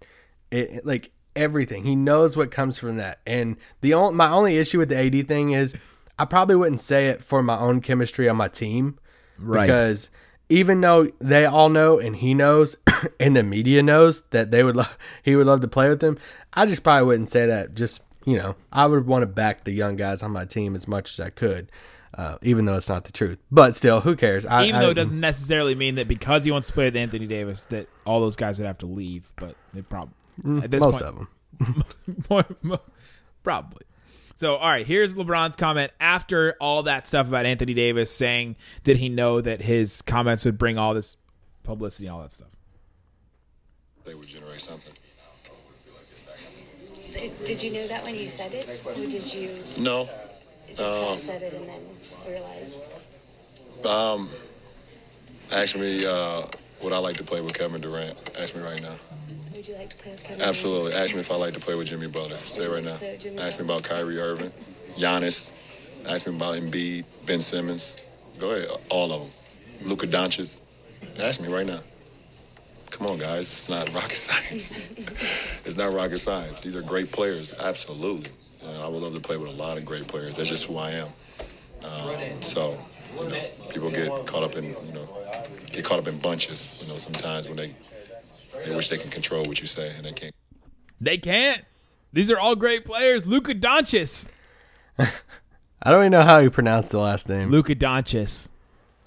It, 0.50 0.84
like 0.84 1.10
everything, 1.34 1.84
he 1.84 1.96
knows 1.96 2.36
what 2.36 2.50
comes 2.50 2.78
from 2.78 2.98
that. 2.98 3.20
And 3.26 3.56
the 3.80 3.94
only 3.94 4.14
my 4.14 4.30
only 4.30 4.58
issue 4.58 4.78
with 4.78 4.88
the 4.88 4.98
AD 4.98 5.28
thing 5.28 5.52
is, 5.52 5.74
I 6.18 6.24
probably 6.26 6.56
wouldn't 6.56 6.80
say 6.80 7.08
it 7.08 7.22
for 7.22 7.42
my 7.42 7.58
own 7.58 7.80
chemistry 7.80 8.28
on 8.28 8.36
my 8.36 8.48
team, 8.48 8.98
Right. 9.38 9.66
Because 9.66 10.10
even 10.48 10.80
though 10.80 11.10
they 11.18 11.46
all 11.46 11.68
know 11.68 11.98
and 11.98 12.14
he 12.16 12.34
knows 12.34 12.76
and 13.20 13.36
the 13.36 13.42
media 13.42 13.82
knows 13.82 14.22
that 14.30 14.50
they 14.50 14.62
would 14.62 14.76
love 14.76 14.96
he 15.22 15.36
would 15.36 15.46
love 15.46 15.60
to 15.60 15.68
play 15.68 15.88
with 15.88 16.02
him, 16.02 16.18
I 16.52 16.66
just 16.66 16.82
probably 16.82 17.06
wouldn't 17.06 17.30
say 17.30 17.46
that. 17.46 17.74
Just 17.74 18.00
you 18.24 18.36
know, 18.36 18.56
I 18.72 18.86
would 18.86 19.06
want 19.06 19.22
to 19.22 19.26
back 19.26 19.64
the 19.64 19.72
young 19.72 19.96
guys 19.96 20.22
on 20.22 20.30
my 20.30 20.44
team 20.44 20.76
as 20.76 20.86
much 20.86 21.12
as 21.12 21.20
I 21.20 21.30
could, 21.30 21.70
uh, 22.16 22.36
even 22.42 22.66
though 22.66 22.76
it's 22.76 22.88
not 22.88 23.04
the 23.04 23.12
truth. 23.12 23.38
But 23.50 23.74
still, 23.74 24.00
who 24.00 24.14
cares? 24.16 24.46
I, 24.46 24.64
even 24.64 24.76
I- 24.76 24.82
though 24.82 24.90
it 24.90 24.94
doesn't 24.94 25.20
necessarily 25.20 25.74
mean 25.74 25.96
that 25.96 26.08
because 26.08 26.44
he 26.44 26.50
wants 26.50 26.68
to 26.68 26.72
play 26.72 26.84
with 26.84 26.96
Anthony 26.96 27.26
Davis 27.26 27.64
that 27.64 27.88
all 28.04 28.20
those 28.20 28.36
guys 28.36 28.58
would 28.58 28.66
have 28.66 28.78
to 28.78 28.86
leave, 28.86 29.32
but 29.36 29.56
they 29.74 29.82
probably 29.82 30.14
at 30.62 30.70
this 30.70 30.82
most 30.82 31.00
point, 31.00 31.04
of 31.04 31.14
them. 31.16 31.84
more, 32.30 32.44
more- 32.62 32.80
probably. 33.42 33.82
So, 34.34 34.56
all 34.56 34.70
right, 34.70 34.86
here's 34.86 35.14
LeBron's 35.14 35.56
comment 35.56 35.92
after 36.00 36.56
all 36.60 36.84
that 36.84 37.06
stuff 37.06 37.28
about 37.28 37.46
Anthony 37.46 37.74
Davis 37.74 38.10
saying, 38.10 38.56
did 38.82 38.96
he 38.96 39.08
know 39.08 39.40
that 39.40 39.62
his 39.62 40.02
comments 40.02 40.44
would 40.44 40.58
bring 40.58 40.78
all 40.78 40.94
this 40.94 41.16
publicity, 41.62 42.08
all 42.08 42.22
that 42.22 42.32
stuff? 42.32 42.48
They 44.04 44.14
would 44.14 44.26
generate 44.26 44.60
something. 44.60 44.92
Did, 47.18 47.44
did 47.44 47.62
you 47.62 47.72
know 47.72 47.86
that 47.86 48.04
when 48.04 48.14
you 48.14 48.28
said 48.28 48.52
it? 48.54 48.82
Or 48.86 48.94
did 48.94 49.34
you 49.34 49.50
No. 49.78 50.08
just 50.66 51.00
kind 51.00 51.14
of 51.14 51.18
said 51.18 51.42
it 51.42 51.54
and 51.54 51.68
then 51.68 51.80
realize? 52.26 52.76
Um, 53.88 54.28
ask 55.52 55.76
me 55.76 56.04
uh, 56.06 56.42
would 56.82 56.92
I 56.92 56.98
like 56.98 57.16
to 57.18 57.24
play 57.24 57.40
with 57.40 57.54
Kevin 57.54 57.80
Durant? 57.80 58.16
Ask 58.40 58.56
me 58.56 58.62
right 58.62 58.80
now. 58.82 58.94
Would 59.54 59.68
you 59.68 59.74
like 59.76 59.90
to 59.90 59.96
play 59.96 60.12
with 60.12 60.24
Kevin? 60.24 60.42
Absolutely. 60.42 60.94
Ask 60.94 61.14
me 61.14 61.20
if 61.20 61.30
I 61.30 61.36
like 61.36 61.54
to 61.54 61.60
play 61.60 61.76
with 61.76 61.86
Jimmy 61.86 62.08
Butler. 62.08 62.36
Say 62.38 62.64
it 62.64 62.70
right 62.70 62.82
now. 62.82 63.42
Ask 63.42 63.60
me 63.60 63.64
about 63.64 63.84
Kyrie 63.84 64.18
Irving, 64.18 64.50
Giannis. 64.96 65.52
Ask 66.08 66.26
me 66.26 66.34
about 66.34 66.56
Embiid, 66.56 67.04
Ben 67.26 67.40
Simmons. 67.40 68.04
Go 68.40 68.50
ahead, 68.50 68.68
all 68.90 69.12
of 69.12 69.20
them. 69.20 69.88
Luka 69.88 70.06
Doncic. 70.06 70.60
Ask 71.20 71.40
me 71.40 71.48
right 71.48 71.66
now. 71.66 71.80
Come 72.92 73.06
on, 73.06 73.18
guys. 73.18 73.40
It's 73.40 73.68
not 73.68 73.92
rocket 73.94 74.16
science. 74.16 74.72
it's 75.64 75.76
not 75.76 75.92
rocket 75.92 76.18
science. 76.18 76.60
These 76.60 76.76
are 76.76 76.82
great 76.82 77.10
players. 77.10 77.54
Absolutely. 77.58 78.30
Uh, 78.64 78.84
I 78.84 78.88
would 78.88 79.02
love 79.02 79.14
to 79.14 79.20
play 79.20 79.36
with 79.36 79.48
a 79.48 79.52
lot 79.52 79.78
of 79.78 79.84
great 79.84 80.06
players. 80.06 80.36
That's 80.36 80.50
just 80.50 80.66
who 80.68 80.76
I 80.76 80.90
am. 80.90 81.08
Um, 81.84 82.42
so, 82.42 82.78
you 83.18 83.28
know, 83.28 83.40
people 83.72 83.90
get 83.90 84.08
caught 84.26 84.42
up 84.42 84.56
in, 84.56 84.64
you 84.64 84.92
know, 84.92 85.08
get 85.72 85.84
caught 85.84 85.98
up 85.98 86.06
in 86.06 86.18
bunches. 86.18 86.78
You 86.80 86.88
know, 86.88 86.96
sometimes 86.96 87.48
when 87.48 87.56
they 87.56 87.72
they 88.64 88.74
wish 88.76 88.90
they 88.90 88.98
can 88.98 89.10
control 89.10 89.44
what 89.44 89.60
you 89.60 89.66
say 89.66 89.92
and 89.96 90.04
they 90.04 90.12
can't. 90.12 90.34
They 91.00 91.18
can't. 91.18 91.64
These 92.12 92.30
are 92.30 92.38
all 92.38 92.54
great 92.54 92.84
players. 92.84 93.26
Luka 93.26 93.54
Doncic. 93.54 94.28
I 94.98 95.90
don't 95.90 96.00
even 96.00 96.12
know 96.12 96.22
how 96.22 96.38
you 96.38 96.50
pronounce 96.50 96.90
the 96.90 96.98
last 96.98 97.28
name. 97.28 97.50
Luka 97.50 97.74
Doncic. 97.74 98.48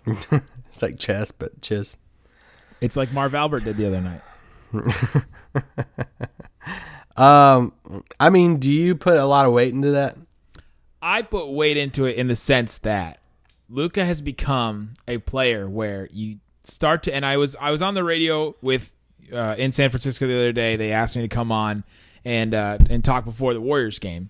It's 0.76 0.82
like 0.82 1.00
chess, 1.00 1.32
but 1.32 1.62
chiss. 1.62 1.96
It's 2.82 2.96
like 2.96 3.12
Marv 3.12 3.34
Albert 3.36 3.62
did 3.62 3.78
the 3.78 3.88
other 3.88 4.02
night. 4.02 4.22
Um, 7.18 7.74
I 8.20 8.30
mean, 8.30 8.58
do 8.58 8.72
you 8.72 8.96
put 8.96 9.18
a 9.18 9.26
lot 9.26 9.46
of 9.46 9.54
weight 9.54 9.74
into 9.74 9.92
that? 9.92 10.18
I 11.02 11.22
put 11.22 11.48
weight 11.48 11.78
into 11.78 12.06
it 12.06 12.18
in 12.18 12.28
the 12.28 12.36
sense 12.36 12.80
that 12.80 13.20
Luka 13.70 14.04
has 14.04 14.22
become 14.22 14.96
a 15.08 15.20
player 15.20 15.70
where 15.70 16.10
you 16.12 16.40
start 16.64 17.04
to 17.04 17.14
and 17.14 17.26
I 17.26 17.38
was 17.38 17.56
I 17.62 17.72
was 17.72 17.82
on 17.82 17.94
the 17.94 18.04
radio 18.04 18.56
with 18.62 18.92
uh, 19.32 19.56
in 19.58 19.72
San 19.72 19.90
Francisco 19.90 20.28
the 20.28 20.36
other 20.36 20.52
day. 20.52 20.76
They 20.76 20.92
asked 20.92 21.16
me 21.16 21.22
to 21.22 21.28
come 21.28 21.52
on 21.52 21.84
and 22.26 22.54
uh, 22.54 22.80
and 22.90 23.04
talk 23.04 23.24
before 23.24 23.54
the 23.54 23.62
Warriors 23.62 24.00
game, 24.00 24.30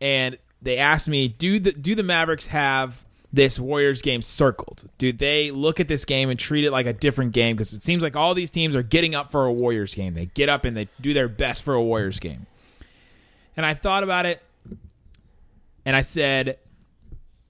and 0.00 0.36
they 0.60 0.76
asked 0.76 1.08
me 1.08 1.28
do 1.28 1.58
the 1.60 1.72
do 1.72 1.94
the 1.94 2.02
Mavericks 2.02 2.48
have 2.48 3.04
this 3.32 3.58
Warriors 3.58 4.02
game 4.02 4.22
circled? 4.22 4.88
Do 4.98 5.12
they 5.12 5.50
look 5.50 5.80
at 5.80 5.88
this 5.88 6.04
game 6.04 6.30
and 6.30 6.38
treat 6.38 6.64
it 6.64 6.70
like 6.70 6.86
a 6.86 6.92
different 6.92 7.32
game? 7.32 7.56
Because 7.56 7.72
it 7.72 7.82
seems 7.82 8.02
like 8.02 8.16
all 8.16 8.34
these 8.34 8.50
teams 8.50 8.74
are 8.74 8.82
getting 8.82 9.14
up 9.14 9.30
for 9.30 9.44
a 9.44 9.52
Warriors 9.52 9.94
game. 9.94 10.14
They 10.14 10.26
get 10.26 10.48
up 10.48 10.64
and 10.64 10.76
they 10.76 10.88
do 11.00 11.12
their 11.12 11.28
best 11.28 11.62
for 11.62 11.74
a 11.74 11.82
Warriors 11.82 12.18
game. 12.18 12.46
And 13.56 13.66
I 13.66 13.74
thought 13.74 14.02
about 14.02 14.24
it 14.24 14.42
and 15.84 15.96
I 15.96 16.02
said, 16.02 16.58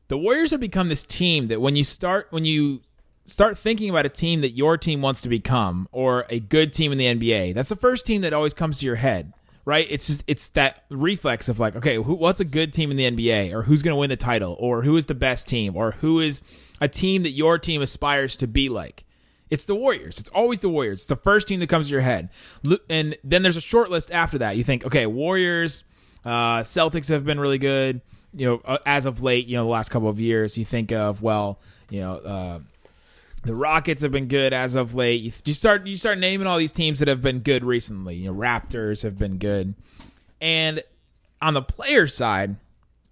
the 0.06 0.16
Warriors 0.16 0.52
have 0.52 0.60
become 0.60 0.88
this 0.88 1.02
team 1.02 1.48
that 1.48 1.60
when 1.60 1.76
you 1.76 1.84
start 1.84 2.28
when 2.30 2.44
you 2.44 2.80
start 3.24 3.58
thinking 3.58 3.90
about 3.90 4.06
a 4.06 4.08
team 4.08 4.40
that 4.40 4.50
your 4.50 4.78
team 4.78 5.02
wants 5.02 5.20
to 5.20 5.28
become 5.28 5.88
or 5.92 6.24
a 6.30 6.40
good 6.40 6.72
team 6.72 6.92
in 6.92 6.98
the 6.98 7.04
NBA, 7.04 7.54
that's 7.54 7.68
the 7.68 7.76
first 7.76 8.06
team 8.06 8.22
that 8.22 8.32
always 8.32 8.54
comes 8.54 8.78
to 8.78 8.86
your 8.86 8.94
head, 8.94 9.32
right? 9.68 9.86
It's 9.90 10.06
just 10.06 10.24
it's 10.26 10.48
that 10.48 10.84
reflex 10.88 11.46
of 11.50 11.60
like, 11.60 11.76
okay, 11.76 11.96
who, 11.96 12.14
what's 12.14 12.40
a 12.40 12.44
good 12.46 12.72
team 12.72 12.90
in 12.90 12.96
the 12.96 13.04
NBA, 13.04 13.52
or 13.52 13.64
who's 13.64 13.82
going 13.82 13.92
to 13.92 13.98
win 13.98 14.08
the 14.08 14.16
title, 14.16 14.56
or 14.58 14.80
who 14.80 14.96
is 14.96 15.04
the 15.04 15.14
best 15.14 15.46
team, 15.46 15.76
or 15.76 15.90
who 16.00 16.20
is 16.20 16.42
a 16.80 16.88
team 16.88 17.22
that 17.24 17.32
your 17.32 17.58
team 17.58 17.82
aspires 17.82 18.38
to 18.38 18.46
be 18.46 18.70
like. 18.70 19.04
It's 19.50 19.66
the 19.66 19.74
Warriors. 19.74 20.18
It's 20.18 20.30
always 20.30 20.60
the 20.60 20.70
Warriors. 20.70 21.00
It's 21.00 21.06
the 21.06 21.16
first 21.16 21.48
team 21.48 21.60
that 21.60 21.68
comes 21.68 21.88
to 21.88 21.92
your 21.92 22.00
head. 22.00 22.30
And 22.88 23.18
then 23.22 23.42
there's 23.42 23.58
a 23.58 23.60
short 23.60 23.90
list 23.90 24.10
after 24.10 24.38
that. 24.38 24.56
You 24.56 24.64
think, 24.64 24.86
okay, 24.86 25.04
Warriors, 25.04 25.84
uh, 26.24 26.60
Celtics 26.60 27.10
have 27.10 27.26
been 27.26 27.38
really 27.38 27.58
good. 27.58 28.00
You 28.32 28.46
know, 28.46 28.62
uh, 28.64 28.78
as 28.86 29.04
of 29.04 29.22
late, 29.22 29.48
you 29.48 29.58
know, 29.58 29.64
the 29.64 29.70
last 29.70 29.90
couple 29.90 30.08
of 30.08 30.18
years, 30.18 30.56
you 30.56 30.64
think 30.64 30.92
of 30.92 31.20
well, 31.20 31.60
you 31.90 32.00
know, 32.00 32.14
uh, 32.16 32.58
the 33.42 33.54
Rockets 33.54 34.02
have 34.02 34.12
been 34.12 34.28
good 34.28 34.52
as 34.52 34.74
of 34.74 34.94
late. 34.94 35.20
You, 35.44 35.54
start 35.54 35.86
you 35.86 35.96
start 35.96 36.18
naming 36.18 36.46
all 36.46 36.58
these 36.58 36.72
teams 36.72 36.98
that 36.98 37.08
have 37.08 37.22
been 37.22 37.40
good 37.40 37.64
recently. 37.64 38.16
You 38.16 38.32
know, 38.32 38.38
Raptors 38.38 39.02
have 39.02 39.18
been 39.18 39.38
good, 39.38 39.74
and 40.40 40.82
on 41.40 41.54
the 41.54 41.62
player 41.62 42.06
side, 42.06 42.56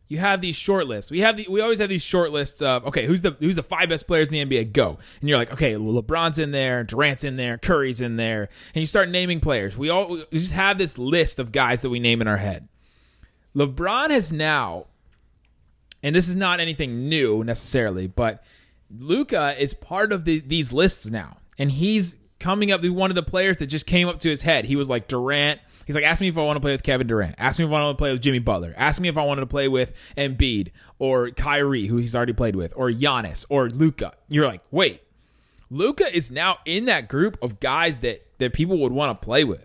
you 0.09 0.19
have 0.19 0.41
these 0.41 0.57
short 0.57 0.87
lists. 0.87 1.11
We 1.11 1.21
have 1.21 1.37
the, 1.37 1.47
we 1.49 1.61
always 1.61 1.81
have 1.81 1.89
these 1.89 2.03
short 2.03 2.31
lists 2.33 2.63
of 2.63 2.87
okay, 2.87 3.07
who's 3.07 3.23
the 3.23 3.37
who's 3.41 3.57
the 3.57 3.63
five 3.63 3.89
best 3.89 4.07
players 4.07 4.29
in 4.29 4.33
the 4.33 4.45
NBA? 4.45 4.73
Go, 4.73 4.99
and 5.21 5.29
you're 5.29 5.39
like, 5.39 5.53
okay, 5.53 5.75
LeBron's 5.75 6.39
in 6.39 6.53
there, 6.53 6.85
Durant's 6.85 7.25
in 7.25 7.37
there, 7.37 7.59
Curry's 7.59 8.01
in 8.01 8.17
there, 8.17 8.49
and 8.75 8.83
you 8.83 8.87
start 8.87 9.09
naming 9.09 9.41
players. 9.41 9.77
We 9.77 9.89
all 9.91 10.09
we 10.09 10.25
just 10.33 10.53
have 10.53 10.79
this 10.79 10.99
list 10.99 11.39
of 11.39 11.53
guys 11.53 11.83
that 11.83 11.91
we 11.91 11.99
name 11.99 12.21
in 12.21 12.29
our 12.29 12.37
head. 12.37 12.69
LeBron 13.55 14.11
has 14.11 14.33
now, 14.33 14.87
and 16.03 16.15
this 16.15 16.29
is 16.29 16.37
not 16.37 16.61
anything 16.61 17.09
new 17.09 17.43
necessarily, 17.43 18.07
but 18.07 18.45
Luka 18.91 19.55
is 19.61 19.75
part 19.75 20.13
of 20.13 20.25
the, 20.25 20.41
these 20.41 20.73
lists 20.73 21.07
now, 21.09 21.39
and 21.59 21.71
he's 21.71 22.17
coming 22.39 22.71
up. 22.71 22.83
To 22.83 22.91
one 22.91 23.11
of 23.11 23.15
the 23.15 23.23
players 23.23 23.57
that 23.59 23.67
just 23.67 23.87
came 23.87 24.09
up 24.09 24.21
to 24.21 24.31
his 24.31 24.43
head. 24.43 24.67
He 24.67 24.77
was 24.77 24.89
like 24.89 25.09
Durant. 25.09 25.61
He's 25.87 25.95
like, 25.95 26.05
ask 26.05 26.21
me 26.21 26.29
if 26.29 26.37
I 26.37 26.43
want 26.43 26.57
to 26.57 26.61
play 26.61 26.73
with 26.73 26.83
Kevin 26.83 27.07
Durant. 27.07 27.37
Ask 27.39 27.59
me 27.59 27.65
if 27.65 27.69
I 27.69 27.73
want 27.73 27.97
to 27.97 28.01
play 28.01 28.13
with 28.13 28.21
Jimmy 28.21 28.41
Butler. 28.41 28.75
Ask 28.77 29.01
me 29.01 29.09
if 29.09 29.17
I 29.17 29.25
wanted 29.25 29.43
to 29.43 29.47
play 29.47 29.69
with 29.69 29.93
Embiid 30.17 30.73
or 30.99 31.31
Kyrie, 31.31 31.87
who 31.87 31.97
he's 31.97 32.17
already 32.17 32.33
played 32.33 32.57
with, 32.57 32.73
or 32.77 32.91
Giannis 32.91 33.47
or 33.49 33.69
Luka. 33.71 34.15
You're 34.29 34.47
like, 34.47 34.63
wait, 34.73 35.03
Luka 35.71 36.15
is 36.15 36.31
now 36.31 36.59
in 36.65 36.87
that 36.87 37.09
group 37.09 37.39
of 37.43 37.61
guys 37.61 38.01
that 38.01 38.27
that 38.39 38.53
people 38.53 38.79
would 38.79 38.93
want 38.93 39.19
to 39.19 39.25
play 39.25 39.45
with, 39.45 39.65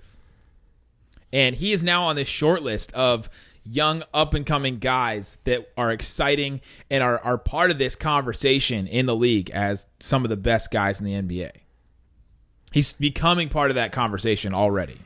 and 1.33 1.55
he 1.55 1.71
is 1.71 1.83
now 1.83 2.05
on 2.05 2.15
this 2.15 2.27
short 2.27 2.61
list 2.61 2.93
of 2.93 3.27
young 3.63 4.03
up 4.13 4.33
and 4.33 4.45
coming 4.45 4.79
guys 4.79 5.37
that 5.43 5.71
are 5.77 5.91
exciting 5.91 6.61
and 6.89 7.03
are, 7.03 7.19
are 7.19 7.37
part 7.37 7.69
of 7.71 7.77
this 7.77 7.95
conversation 7.95 8.87
in 8.87 9.05
the 9.05 9.15
league 9.15 9.49
as 9.51 9.85
some 9.99 10.23
of 10.23 10.29
the 10.29 10.37
best 10.37 10.71
guys 10.71 10.99
in 10.99 11.05
the 11.05 11.13
NBA. 11.13 11.51
He's 12.71 12.93
becoming 12.93 13.49
part 13.49 13.69
of 13.69 13.75
that 13.75 13.91
conversation 13.91 14.53
already. 14.53 14.97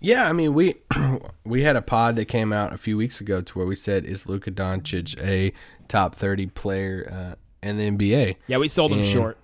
Yeah, 0.00 0.28
I 0.28 0.32
mean 0.32 0.54
we 0.54 0.74
we 1.44 1.62
had 1.62 1.76
a 1.76 1.82
pod 1.82 2.16
that 2.16 2.26
came 2.26 2.52
out 2.52 2.72
a 2.72 2.78
few 2.78 2.96
weeks 2.96 3.20
ago 3.20 3.40
to 3.40 3.58
where 3.58 3.66
we 3.66 3.74
said 3.74 4.04
is 4.04 4.28
Luka 4.28 4.50
Doncic 4.50 5.18
a 5.22 5.52
top 5.88 6.14
thirty 6.14 6.46
player 6.46 7.08
uh, 7.10 7.34
in 7.66 7.76
the 7.78 7.90
NBA? 7.90 8.36
Yeah, 8.46 8.58
we 8.58 8.68
sold 8.68 8.92
him 8.92 8.98
And- 8.98 9.08
short. 9.08 9.38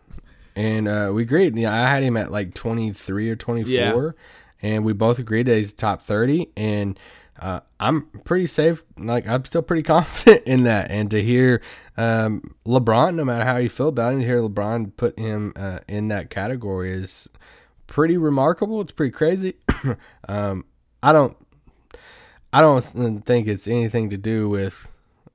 and 0.54 0.86
uh, 0.86 1.10
we 1.14 1.22
agreed. 1.22 1.56
Yeah, 1.56 1.72
I 1.72 1.88
had 1.88 2.02
him 2.02 2.16
at 2.16 2.30
like 2.30 2.54
twenty 2.54 2.92
three 2.92 3.30
or 3.30 3.36
twenty 3.36 3.64
four, 3.64 4.14
and 4.60 4.84
we 4.84 4.92
both 4.92 5.18
agreed 5.18 5.46
that 5.46 5.56
he's 5.56 5.72
top 5.72 6.02
thirty. 6.02 6.50
And 6.56 6.98
uh, 7.40 7.60
I'm 7.78 8.02
pretty 8.24 8.46
safe. 8.46 8.82
Like 8.96 9.26
I'm 9.26 9.44
still 9.44 9.62
pretty 9.62 9.82
confident 9.84 10.46
in 10.46 10.64
that. 10.64 10.90
And 10.90 11.10
to 11.10 11.22
hear 11.22 11.62
um, 11.96 12.54
LeBron, 12.66 13.14
no 13.14 13.24
matter 13.24 13.44
how 13.44 13.56
you 13.56 13.68
feel 13.68 13.88
about 13.88 14.12
him, 14.12 14.20
to 14.20 14.26
hear 14.26 14.40
LeBron 14.40 14.96
put 14.96 15.18
him 15.18 15.52
uh, 15.56 15.80
in 15.88 16.08
that 16.08 16.30
category 16.30 16.92
is 16.92 17.28
pretty 17.86 18.16
remarkable. 18.16 18.80
It's 18.80 18.92
pretty 18.92 19.12
crazy. 19.12 19.54
um, 20.28 20.64
I 21.02 21.12
don't. 21.12 21.36
I 22.52 22.60
don't 22.60 22.80
think 23.24 23.46
it's 23.46 23.68
anything 23.68 24.10
to 24.10 24.16
do 24.16 24.48
with 24.48 24.88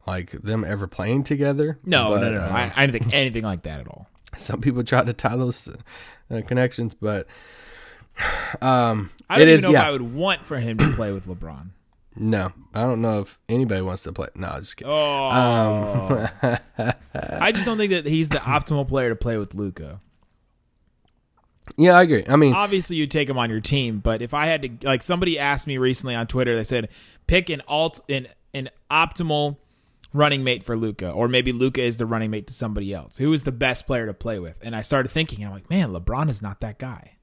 like 0.06 0.32
them 0.32 0.64
ever 0.66 0.86
playing 0.86 1.24
together. 1.24 1.80
No, 1.86 2.10
but, 2.10 2.22
no, 2.22 2.32
no, 2.32 2.40
no. 2.40 2.46
uh, 2.46 2.50
I, 2.50 2.74
I 2.76 2.86
didn't 2.86 3.04
think 3.04 3.14
anything 3.14 3.44
like 3.44 3.64
that 3.64 3.80
at 3.80 3.88
all. 3.88 4.08
some 4.38 4.62
people 4.62 4.84
try 4.84 5.04
to 5.04 5.14
tie 5.14 5.38
those 5.38 5.70
uh, 6.30 6.42
connections, 6.46 6.94
but 6.94 7.28
um, 8.62 9.12
I 9.30 9.40
don't 9.40 9.48
even 9.48 9.56
is 9.56 9.62
know 9.64 9.72
yeah. 9.72 9.82
if 9.82 9.86
I 9.86 9.92
would 9.92 10.14
want 10.14 10.46
for 10.46 10.60
him 10.60 10.78
to 10.78 10.92
play 10.94 11.12
with 11.12 11.26
LeBron. 11.26 11.70
No, 12.18 12.52
I 12.74 12.82
don't 12.84 13.02
know 13.02 13.20
if 13.22 13.38
anybody 13.50 13.82
wants 13.82 14.04
to 14.04 14.14
play. 14.14 14.28
No, 14.36 14.48
I'm 14.48 14.62
just 14.62 14.78
kidding. 14.78 14.92
Oh, 14.94 16.28
Um, 16.42 16.54
I 17.14 17.52
just 17.52 17.66
don't 17.66 17.78
think 17.78 17.92
that 17.92 18.06
he's 18.06 18.30
the 18.30 18.38
optimal 18.38 18.88
player 18.88 19.10
to 19.10 19.16
play 19.16 19.38
with 19.38 19.54
Luka. 19.54 20.00
yeah, 21.78 21.98
I 21.98 22.04
agree. 22.04 22.24
I 22.28 22.36
mean, 22.38 22.54
Obviously, 22.54 22.96
you 22.96 23.06
take 23.08 23.28
him 23.30 23.38
on 23.38 23.50
your 23.50 23.60
team, 23.60 24.00
but 24.00 24.22
if 24.22 24.34
I 24.34 24.46
had 24.46 24.62
to, 24.62 24.88
like, 24.88 25.02
somebody 25.02 25.38
asked 25.38 25.68
me 25.68 25.78
recently 25.78 26.16
on 26.16 26.28
Twitter, 26.28 26.56
they 26.56 26.64
said 26.64 26.90
pick 27.28 27.50
an 27.50 27.62
alt 27.68 28.00
an 28.10 28.28
an 28.54 28.70
optimal 28.90 29.58
running 30.14 30.46
mate 30.46 30.64
for 30.64 30.78
Luka, 30.78 31.10
or 31.12 31.28
maybe 31.28 31.52
Luka 31.52 31.84
is 31.84 31.98
the 31.98 32.06
running 32.06 32.32
mate 32.32 32.48
to 32.48 32.54
somebody 32.54 32.94
else. 32.94 33.18
Who 33.18 33.34
is 33.34 33.44
the 33.44 33.52
best 33.52 33.86
player 33.86 34.06
to 34.06 34.14
play 34.14 34.40
with? 34.40 34.58
And 34.62 34.74
I 34.74 34.82
started 34.82 35.10
thinking, 35.10 35.44
I'm 35.44 35.52
like, 35.52 35.70
man, 35.70 35.90
LeBron 35.90 36.30
is 36.30 36.42
not 36.42 36.62
that 36.62 36.80
guy. 36.80 37.18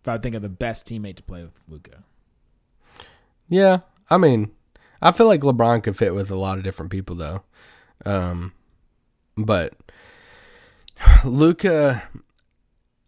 If 0.00 0.08
I 0.08 0.12
would 0.14 0.22
think 0.24 0.34
of 0.34 0.42
the 0.42 0.48
best 0.48 0.86
teammate 0.88 1.14
to 1.16 1.22
play 1.22 1.42
with 1.44 1.52
Luka. 1.68 2.02
Yeah, 3.48 3.80
I 4.10 4.18
mean, 4.18 4.50
I 5.00 5.12
feel 5.12 5.26
like 5.26 5.40
LeBron 5.40 5.82
could 5.82 5.96
fit 5.96 6.14
with 6.14 6.30
a 6.30 6.36
lot 6.36 6.58
of 6.58 6.64
different 6.64 6.90
people 6.90 7.16
though. 7.16 7.42
Um, 8.04 8.52
but 9.36 9.74
Luka, 11.24 12.02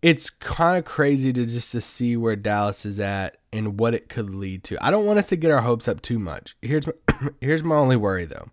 it's 0.02 0.30
kind 0.30 0.78
of 0.78 0.84
crazy 0.84 1.32
to 1.32 1.44
just 1.44 1.72
to 1.72 1.80
see 1.80 2.16
where 2.16 2.36
Dallas 2.36 2.86
is 2.86 3.00
at 3.00 3.38
and 3.52 3.80
what 3.80 3.94
it 3.94 4.08
could 4.08 4.34
lead 4.34 4.64
to. 4.64 4.84
I 4.84 4.90
don't 4.90 5.06
want 5.06 5.18
us 5.18 5.26
to 5.26 5.36
get 5.36 5.50
our 5.50 5.62
hopes 5.62 5.88
up 5.88 6.02
too 6.02 6.18
much. 6.18 6.56
Here's 6.62 6.86
my, 6.86 6.92
here's 7.40 7.64
my 7.64 7.76
only 7.76 7.96
worry 7.96 8.24
though. 8.24 8.48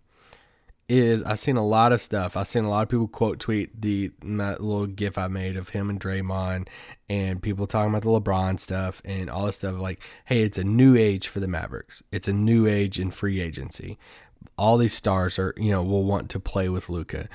Is 0.87 1.23
I've 1.23 1.39
seen 1.39 1.57
a 1.57 1.65
lot 1.65 1.93
of 1.93 2.01
stuff. 2.01 2.37
I've 2.37 2.47
seen 2.47 2.63
a 2.63 2.69
lot 2.69 2.83
of 2.83 2.89
people 2.89 3.07
quote 3.07 3.39
tweet 3.39 3.81
the 3.81 4.11
that 4.21 4.61
little 4.61 4.85
gif 4.85 5.17
I 5.17 5.27
made 5.27 5.57
of 5.57 5.69
him 5.69 5.89
and 5.89 5.99
Draymond, 5.99 6.67
and 7.09 7.41
people 7.41 7.65
talking 7.65 7.89
about 7.89 8.03
the 8.03 8.09
LeBron 8.09 8.59
stuff 8.59 9.01
and 9.03 9.27
all 9.27 9.47
this 9.47 9.57
stuff. 9.57 9.79
Like, 9.79 9.99
hey, 10.25 10.41
it's 10.41 10.59
a 10.59 10.63
new 10.63 10.95
age 10.95 11.27
for 11.27 11.39
the 11.39 11.47
Mavericks. 11.47 12.03
It's 12.11 12.27
a 12.27 12.33
new 12.33 12.67
age 12.67 12.99
in 12.99 13.09
free 13.09 13.41
agency. 13.41 13.97
All 14.59 14.77
these 14.77 14.93
stars 14.93 15.39
are, 15.39 15.55
you 15.57 15.71
know, 15.71 15.81
will 15.81 16.03
want 16.03 16.29
to 16.29 16.39
play 16.39 16.69
with 16.69 16.87
Luka, 16.87 17.29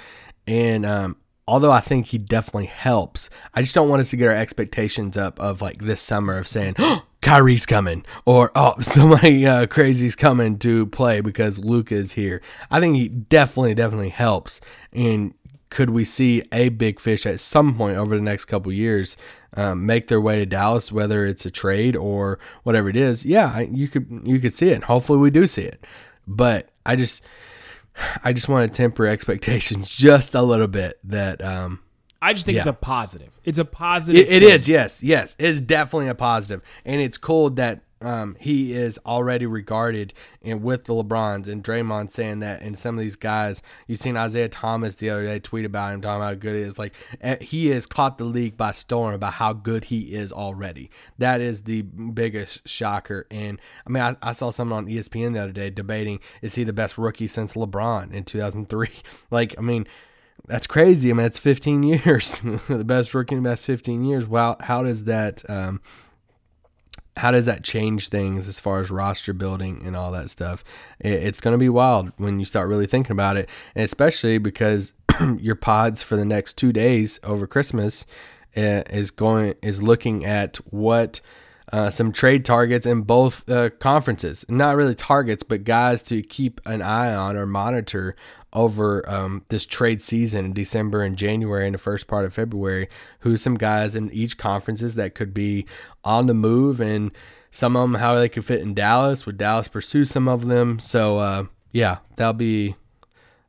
and 0.46 0.86
um, 0.86 1.16
although 1.50 1.72
I 1.72 1.80
think 1.80 2.06
he 2.06 2.18
definitely 2.18 2.66
helps, 2.66 3.30
I 3.52 3.62
just 3.62 3.74
don't 3.74 3.88
want 3.88 3.98
us 3.98 4.10
to 4.10 4.16
get 4.16 4.28
our 4.28 4.36
expectations 4.36 5.16
up 5.16 5.40
of 5.40 5.60
like 5.60 5.82
this 5.82 6.00
summer 6.00 6.38
of 6.38 6.46
saying, 6.46 6.76
oh, 6.78 7.02
Kyrie's 7.22 7.66
coming 7.66 8.04
or 8.24 8.50
oh, 8.54 8.74
somebody 8.80 9.46
uh, 9.46 9.66
crazy's 9.66 10.16
coming 10.16 10.58
to 10.60 10.86
play 10.86 11.20
because 11.20 11.58
Luka 11.58 11.94
is 11.94 12.12
here. 12.12 12.40
I 12.70 12.80
think 12.80 12.96
he 12.96 13.08
definitely, 13.08 13.74
definitely 13.74 14.08
helps. 14.10 14.60
And 14.92 15.34
could 15.70 15.90
we 15.90 16.04
see 16.04 16.42
a 16.52 16.68
big 16.70 16.98
fish 16.98 17.24
at 17.24 17.40
some 17.40 17.76
point 17.76 17.96
over 17.96 18.16
the 18.16 18.22
next 18.22 18.46
couple 18.46 18.72
years 18.72 19.16
um, 19.54 19.86
make 19.86 20.08
their 20.08 20.20
way 20.20 20.36
to 20.36 20.46
Dallas, 20.46 20.90
whether 20.92 21.24
it's 21.24 21.46
a 21.46 21.50
trade 21.50 21.96
or 21.96 22.38
whatever 22.64 22.88
it 22.88 22.96
is? 22.96 23.24
Yeah, 23.24 23.60
you 23.60 23.88
could 23.88 24.22
you 24.24 24.40
could 24.40 24.52
see 24.52 24.70
it. 24.70 24.84
Hopefully, 24.84 25.18
we 25.18 25.30
do 25.30 25.46
see 25.46 25.62
it. 25.62 25.86
But 26.26 26.70
I 26.84 26.96
just 26.96 27.22
I 28.24 28.32
just 28.32 28.48
want 28.48 28.70
to 28.70 28.76
temper 28.76 29.06
expectations 29.06 29.94
just 29.94 30.34
a 30.34 30.42
little 30.42 30.68
bit. 30.68 30.98
That 31.04 31.42
um, 31.42 31.80
I 32.22 32.32
just 32.32 32.46
think 32.46 32.58
it's 32.58 32.66
a 32.66 32.72
positive. 32.72 33.30
It's 33.44 33.58
a 33.58 33.64
positive. 33.64 34.20
it, 34.20 34.30
it 34.30 34.42
is, 34.42 34.68
yes, 34.68 35.02
yes, 35.02 35.36
it's 35.38 35.60
definitely 35.60 36.08
a 36.08 36.14
positive, 36.14 36.62
and 36.84 37.00
it's 37.00 37.16
cool 37.16 37.50
that 37.50 37.82
um, 38.02 38.36
he 38.40 38.72
is 38.72 38.98
already 39.04 39.44
regarded 39.46 40.14
and 40.42 40.62
with 40.62 40.84
the 40.84 40.94
LeBrons 40.94 41.48
and 41.48 41.62
Draymond 41.62 42.10
saying 42.10 42.40
that, 42.40 42.62
and 42.62 42.78
some 42.78 42.96
of 42.96 43.00
these 43.00 43.16
guys. 43.16 43.62
You've 43.86 43.98
seen 43.98 44.16
Isaiah 44.16 44.48
Thomas 44.48 44.94
the 44.94 45.10
other 45.10 45.24
day 45.24 45.38
tweet 45.38 45.64
about 45.64 45.92
him, 45.92 46.00
talking 46.00 46.16
about 46.16 46.28
how 46.28 46.34
good 46.34 46.56
he 46.56 46.62
is. 46.62 46.78
Like 46.78 46.94
eh, 47.20 47.36
he 47.40 47.68
has 47.68 47.86
caught 47.86 48.18
the 48.18 48.24
league 48.24 48.56
by 48.56 48.72
storm 48.72 49.14
about 49.14 49.34
how 49.34 49.52
good 49.52 49.84
he 49.84 50.14
is 50.14 50.32
already. 50.32 50.90
That 51.18 51.40
is 51.40 51.62
the 51.62 51.82
biggest 51.82 52.66
shocker. 52.66 53.26
And 53.30 53.60
I 53.86 53.90
mean, 53.90 54.02
I, 54.02 54.16
I 54.22 54.32
saw 54.32 54.50
someone 54.50 54.84
on 54.84 54.90
ESPN 54.90 55.34
the 55.34 55.40
other 55.40 55.52
day 55.52 55.70
debating 55.70 56.20
is 56.40 56.54
he 56.54 56.64
the 56.64 56.72
best 56.72 56.96
rookie 56.96 57.26
since 57.26 57.54
LeBron 57.54 58.12
in 58.12 58.24
2003? 58.24 58.90
Like, 59.30 59.54
I 59.58 59.60
mean. 59.60 59.86
That's 60.46 60.66
crazy. 60.66 61.10
I 61.10 61.14
mean, 61.14 61.26
it's 61.26 61.38
15 61.38 61.82
years, 61.84 62.40
the 62.68 62.84
best 62.84 63.14
rookie 63.14 63.34
in 63.34 63.42
the 63.42 63.48
best 63.48 63.66
15 63.66 64.04
years. 64.04 64.26
Wow, 64.26 64.56
how 64.60 64.82
does 64.82 65.04
that, 65.04 65.48
um, 65.48 65.80
how 67.16 67.30
does 67.30 67.46
that 67.46 67.62
change 67.62 68.08
things 68.08 68.48
as 68.48 68.58
far 68.58 68.80
as 68.80 68.90
roster 68.90 69.32
building 69.32 69.82
and 69.84 69.96
all 69.96 70.10
that 70.12 70.30
stuff? 70.30 70.64
It, 70.98 71.12
it's 71.12 71.40
going 71.40 71.52
to 71.54 71.58
be 71.58 71.68
wild 71.68 72.12
when 72.16 72.38
you 72.38 72.44
start 72.44 72.68
really 72.68 72.86
thinking 72.86 73.12
about 73.12 73.36
it, 73.36 73.48
and 73.74 73.84
especially 73.84 74.38
because 74.38 74.92
your 75.38 75.56
pods 75.56 76.02
for 76.02 76.16
the 76.16 76.24
next 76.24 76.54
two 76.54 76.72
days 76.72 77.20
over 77.22 77.46
Christmas 77.46 78.06
uh, 78.56 78.82
is 78.90 79.10
going 79.10 79.54
is 79.62 79.82
looking 79.82 80.24
at 80.24 80.56
what. 80.72 81.20
Uh, 81.72 81.88
some 81.88 82.10
trade 82.10 82.44
targets 82.44 82.84
in 82.84 83.02
both 83.02 83.48
uh, 83.48 83.70
conferences. 83.70 84.44
Not 84.48 84.74
really 84.74 84.96
targets, 84.96 85.44
but 85.44 85.62
guys 85.62 86.02
to 86.02 86.20
keep 86.20 86.60
an 86.66 86.82
eye 86.82 87.14
on 87.14 87.36
or 87.36 87.46
monitor 87.46 88.16
over 88.52 89.08
um, 89.08 89.44
this 89.48 89.66
trade 89.66 90.02
season 90.02 90.44
in 90.46 90.52
December 90.52 91.02
and 91.02 91.16
January 91.16 91.66
and 91.66 91.74
the 91.74 91.78
first 91.78 92.06
part 92.06 92.24
of 92.24 92.34
February. 92.34 92.88
Who's 93.20 93.42
some 93.42 93.56
guys 93.56 93.94
in 93.94 94.10
each 94.10 94.38
conferences 94.38 94.94
that 94.96 95.14
could 95.14 95.32
be 95.32 95.66
on 96.04 96.26
the 96.26 96.34
move 96.34 96.80
and 96.80 97.12
some 97.50 97.76
of 97.76 97.82
them 97.82 98.00
how 98.00 98.14
they 98.16 98.28
could 98.28 98.44
fit 98.44 98.60
in 98.60 98.74
Dallas. 98.74 99.26
Would 99.26 99.38
Dallas 99.38 99.68
pursue 99.68 100.04
some 100.04 100.28
of 100.28 100.46
them? 100.46 100.78
So 100.78 101.18
uh, 101.18 101.44
yeah, 101.72 101.98
that'll 102.16 102.32
be 102.32 102.76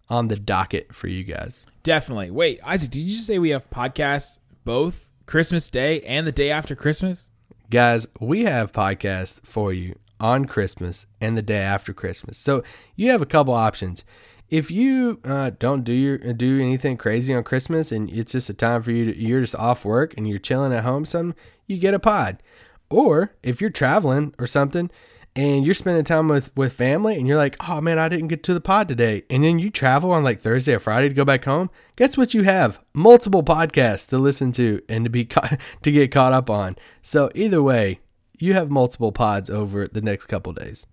on 0.10 0.28
the 0.28 0.36
docket 0.36 0.94
for 0.94 1.08
you 1.08 1.24
guys. 1.24 1.66
Definitely. 1.84 2.32
Wait, 2.32 2.60
Isaac, 2.64 2.92
did 2.92 3.00
you 3.00 3.16
just 3.16 3.28
say 3.28 3.40
we 3.40 3.50
have 3.52 3.70
podcasts 3.70 4.40
both 4.64 5.08
Christmas 5.26 5.70
Day 5.70 6.02
and 6.02 6.28
the 6.28 6.32
day 6.32 6.52
after 6.52 6.76
Christmas? 6.76 7.30
Guys, 7.70 8.08
we 8.20 8.44
have 8.44 8.72
podcasts 8.72 9.40
for 9.46 9.72
you 9.72 9.96
on 10.20 10.46
Christmas 10.46 11.08
and 11.20 11.36
the 11.38 11.42
day 11.42 11.62
after 11.62 11.94
Christmas. 11.94 12.38
So 12.38 12.64
you 12.96 13.10
have 13.12 13.22
a 13.22 13.26
couple 13.26 13.54
options. 13.54 14.04
If 14.52 14.70
you 14.70 15.22
uh, 15.24 15.52
don't 15.58 15.84
do 15.84 15.94
your 15.94 16.18
do 16.18 16.60
anything 16.60 16.98
crazy 16.98 17.34
on 17.34 17.44
Christmas 17.44 17.92
and 17.92 18.10
it's 18.12 18.34
just 18.34 18.50
a 18.50 18.54
time 18.54 18.84
for 18.84 18.92
you 18.92 19.06
to 19.06 19.18
you're 19.18 19.42
just 19.42 19.56
off 19.56 19.86
work 19.86 20.14
and 20.18 20.28
you're 20.28 20.40
chilling 20.40 20.74
at 20.74 20.84
home, 20.84 21.06
some 21.06 21.34
you 21.68 21.78
get 21.78 21.94
a 21.94 22.00
pod. 22.00 22.44
Or 22.90 23.34
if 23.42 23.62
you're 23.62 23.70
traveling 23.70 24.36
or 24.38 24.48
something 24.48 24.92
and 25.36 25.66
you're 25.66 25.76
spending 25.76 26.04
time 26.04 26.28
with 26.28 26.56
with 26.56 26.74
family 26.74 27.16
and 27.16 27.28
you're 27.28 27.38
like, 27.38 27.56
oh 27.68 27.80
man, 27.80 27.98
I 27.98 28.10
didn't 28.10 28.28
get 28.28 28.44
to 28.44 28.54
the 28.54 28.62
pod 28.62 28.88
today, 28.88 29.24
and 29.30 29.44
then 29.44 29.60
you 29.60 29.70
travel 29.70 30.12
on 30.12 30.24
like 30.24 30.42
Thursday 30.42 30.74
or 30.74 30.80
Friday 30.80 31.08
to 31.08 31.16
go 31.16 31.26
back 31.26 31.46
home. 31.46 31.70
Guess 31.96 32.18
what? 32.18 32.34
You 32.34 32.44
have 32.44 32.82
multiple 32.94 33.44
podcasts 33.44 34.08
to 34.10 34.18
listen 34.18 34.52
to 34.54 34.82
and 34.90 35.06
to 35.06 35.10
be 35.10 35.26
ca- 35.26 35.58
to 35.84 35.92
get 35.92 36.12
caught 36.12 36.34
up 36.34 36.50
on. 36.50 36.76
So 37.02 37.32
either 37.34 37.64
way, 37.64 38.02
you 38.38 38.54
have 38.54 38.70
multiple 38.70 39.12
pods 39.12 39.50
over 39.50 39.88
the 39.88 40.02
next 40.02 40.26
couple 40.26 40.52
days. 40.52 40.86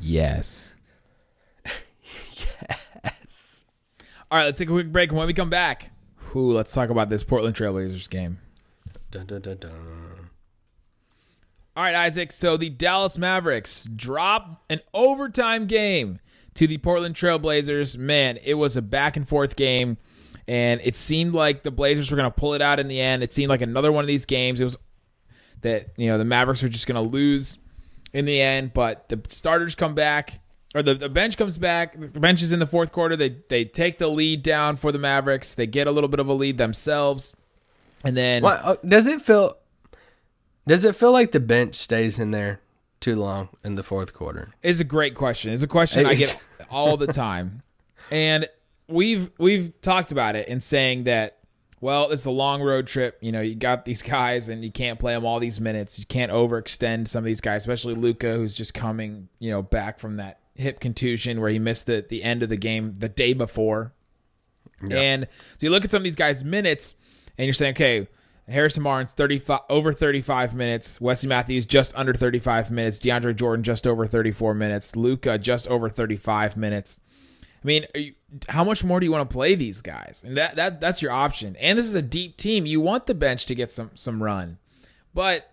Yes. 0.00 0.74
yes. 0.74 0.77
All 4.30 4.38
right, 4.38 4.44
let's 4.44 4.58
take 4.58 4.68
a 4.68 4.72
quick 4.72 4.92
break. 4.92 5.10
And 5.10 5.18
when 5.18 5.26
we 5.26 5.34
come 5.34 5.50
back, 5.50 5.90
whoo, 6.34 6.52
let's 6.52 6.72
talk 6.72 6.90
about 6.90 7.08
this 7.08 7.24
Portland 7.24 7.56
Trailblazers 7.56 8.10
game. 8.10 8.38
Dun, 9.10 9.26
dun, 9.26 9.40
dun, 9.40 9.56
dun. 9.56 10.30
All 11.74 11.82
right, 11.84 11.94
Isaac. 11.94 12.32
So 12.32 12.56
the 12.56 12.70
Dallas 12.70 13.16
Mavericks 13.16 13.84
drop 13.84 14.64
an 14.68 14.80
overtime 14.92 15.66
game 15.66 16.18
to 16.54 16.66
the 16.66 16.76
Portland 16.78 17.14
Trailblazers. 17.14 17.96
Man, 17.96 18.38
it 18.44 18.54
was 18.54 18.76
a 18.76 18.82
back 18.82 19.16
and 19.16 19.26
forth 19.26 19.56
game, 19.56 19.96
and 20.46 20.80
it 20.84 20.96
seemed 20.96 21.32
like 21.32 21.62
the 21.62 21.70
Blazers 21.70 22.10
were 22.10 22.16
going 22.16 22.30
to 22.30 22.36
pull 22.36 22.52
it 22.52 22.60
out 22.60 22.80
in 22.80 22.88
the 22.88 23.00
end. 23.00 23.22
It 23.22 23.32
seemed 23.32 23.48
like 23.48 23.62
another 23.62 23.92
one 23.92 24.04
of 24.04 24.08
these 24.08 24.26
games. 24.26 24.60
It 24.60 24.64
was 24.64 24.76
that 25.62 25.86
you 25.96 26.08
know 26.08 26.18
the 26.18 26.24
Mavericks 26.24 26.62
are 26.62 26.68
just 26.68 26.86
going 26.86 27.02
to 27.02 27.08
lose 27.08 27.58
in 28.12 28.24
the 28.24 28.40
end, 28.40 28.74
but 28.74 29.08
the 29.08 29.20
starters 29.28 29.74
come 29.74 29.94
back. 29.94 30.40
Or 30.74 30.82
the, 30.82 30.94
the 30.94 31.08
bench 31.08 31.36
comes 31.38 31.56
back. 31.56 31.98
The 31.98 32.20
bench 32.20 32.42
is 32.42 32.52
in 32.52 32.58
the 32.58 32.66
fourth 32.66 32.92
quarter. 32.92 33.16
They 33.16 33.36
they 33.48 33.64
take 33.64 33.98
the 33.98 34.08
lead 34.08 34.42
down 34.42 34.76
for 34.76 34.92
the 34.92 34.98
Mavericks. 34.98 35.54
They 35.54 35.66
get 35.66 35.86
a 35.86 35.90
little 35.90 36.08
bit 36.08 36.20
of 36.20 36.28
a 36.28 36.34
lead 36.34 36.58
themselves, 36.58 37.34
and 38.04 38.14
then 38.16 38.44
uh, 38.44 38.76
does 38.86 39.06
it 39.06 39.22
feel? 39.22 39.56
Does 40.66 40.84
it 40.84 40.94
feel 40.94 41.12
like 41.12 41.32
the 41.32 41.40
bench 41.40 41.74
stays 41.74 42.18
in 42.18 42.32
there 42.32 42.60
too 43.00 43.16
long 43.16 43.48
in 43.64 43.76
the 43.76 43.82
fourth 43.82 44.12
quarter? 44.12 44.52
is 44.62 44.78
a 44.78 44.84
great 44.84 45.14
question. 45.14 45.54
It's 45.54 45.62
a 45.62 45.68
question 45.68 46.04
I 46.04 46.14
get 46.14 46.38
all 46.70 46.98
the 46.98 47.06
time, 47.06 47.62
and 48.10 48.46
we've 48.88 49.30
we've 49.38 49.72
talked 49.80 50.12
about 50.12 50.36
it 50.36 50.48
in 50.48 50.60
saying 50.60 51.04
that 51.04 51.38
well, 51.80 52.10
it's 52.10 52.26
a 52.26 52.30
long 52.30 52.60
road 52.60 52.86
trip. 52.86 53.18
You 53.20 53.32
know, 53.32 53.40
you 53.40 53.54
got 53.54 53.84
these 53.84 54.02
guys, 54.02 54.48
and 54.48 54.64
you 54.64 54.72
can't 54.72 54.98
play 54.98 55.14
them 55.14 55.24
all 55.24 55.38
these 55.38 55.60
minutes. 55.60 55.98
You 55.98 56.06
can't 56.06 56.32
overextend 56.32 57.08
some 57.08 57.20
of 57.20 57.24
these 57.24 57.40
guys, 57.40 57.62
especially 57.62 57.94
Luka, 57.94 58.34
who's 58.34 58.54
just 58.54 58.74
coming 58.74 59.28
you 59.38 59.50
know 59.50 59.62
back 59.62 59.98
from 59.98 60.16
that 60.16 60.40
hip 60.58 60.80
contusion 60.80 61.40
where 61.40 61.50
he 61.50 61.58
missed 61.58 61.86
the 61.86 62.04
the 62.06 62.22
end 62.22 62.42
of 62.42 62.48
the 62.48 62.56
game 62.56 62.94
the 62.98 63.08
day 63.08 63.32
before. 63.32 63.92
And 64.90 65.26
so 65.58 65.66
you 65.66 65.70
look 65.70 65.84
at 65.84 65.90
some 65.90 66.00
of 66.00 66.04
these 66.04 66.14
guys' 66.14 66.44
minutes, 66.44 66.94
and 67.36 67.46
you're 67.46 67.52
saying, 67.52 67.74
okay, 67.74 68.06
Harrison 68.48 68.82
Barnes, 68.82 69.10
35 69.10 69.60
over 69.68 69.92
35 69.92 70.54
minutes. 70.54 71.00
Wesley 71.00 71.28
Matthews 71.28 71.66
just 71.66 71.94
under 71.96 72.14
35 72.14 72.70
minutes. 72.70 72.98
DeAndre 72.98 73.34
Jordan 73.36 73.62
just 73.62 73.86
over 73.86 74.06
34 74.06 74.54
minutes. 74.54 74.96
Luka 74.96 75.38
just 75.38 75.68
over 75.68 75.88
35 75.88 76.56
minutes. 76.56 77.00
I 77.62 77.66
mean, 77.66 77.86
you, 77.94 78.14
how 78.48 78.62
much 78.64 78.84
more 78.84 79.00
do 79.00 79.06
you 79.06 79.12
want 79.12 79.28
to 79.28 79.32
play 79.32 79.54
these 79.54 79.82
guys? 79.82 80.22
And 80.24 80.36
that 80.36 80.56
that 80.56 80.80
that's 80.80 81.02
your 81.02 81.12
option. 81.12 81.56
And 81.56 81.78
this 81.78 81.86
is 81.86 81.94
a 81.94 82.02
deep 82.02 82.36
team. 82.36 82.66
You 82.66 82.80
want 82.80 83.06
the 83.06 83.14
bench 83.14 83.46
to 83.46 83.54
get 83.54 83.70
some 83.70 83.90
some 83.94 84.22
run, 84.22 84.58
but 85.12 85.50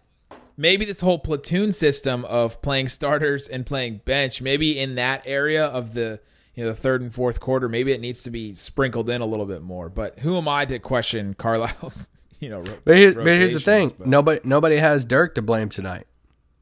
maybe 0.58 0.86
this 0.86 1.00
whole 1.02 1.20
platoon 1.20 1.72
system 1.72 2.26
of 2.26 2.62
playing 2.62 2.88
starters 2.90 3.48
and 3.48 3.66
playing 3.66 4.02
bench, 4.06 4.42
maybe 4.42 4.80
in 4.80 4.96
that 4.96 5.24
area 5.26 5.66
of 5.66 5.94
the 5.94 6.20
you 6.56 6.64
know 6.64 6.70
the 6.72 6.76
third 6.78 7.02
and 7.02 7.14
fourth 7.14 7.40
quarter, 7.40 7.68
maybe 7.68 7.92
it 7.92 8.00
needs 8.00 8.24
to 8.24 8.30
be 8.30 8.54
sprinkled 8.54 9.10
in 9.10 9.22
a 9.22 9.26
little 9.26 9.46
bit 9.46 9.62
more. 9.62 9.90
But 9.90 10.20
who 10.20 10.38
am 10.38 10.48
I 10.48 10.66
to 10.66 10.80
question 10.80 11.34
Carlisle's 11.38 12.10
you 12.40 12.50
know? 12.50 12.60
ro- 12.60 12.78
But, 12.86 12.98
here, 12.98 13.14
but 13.14 13.26
here's 13.26 13.54
the 13.54 13.60
thing: 13.60 13.94
but- 13.98 14.08
nobody 14.08 14.40
nobody 14.44 14.76
has 14.78 15.04
Dirk 15.06 15.36
to 15.36 15.42
blame 15.42 15.70
tonight. 15.70 16.06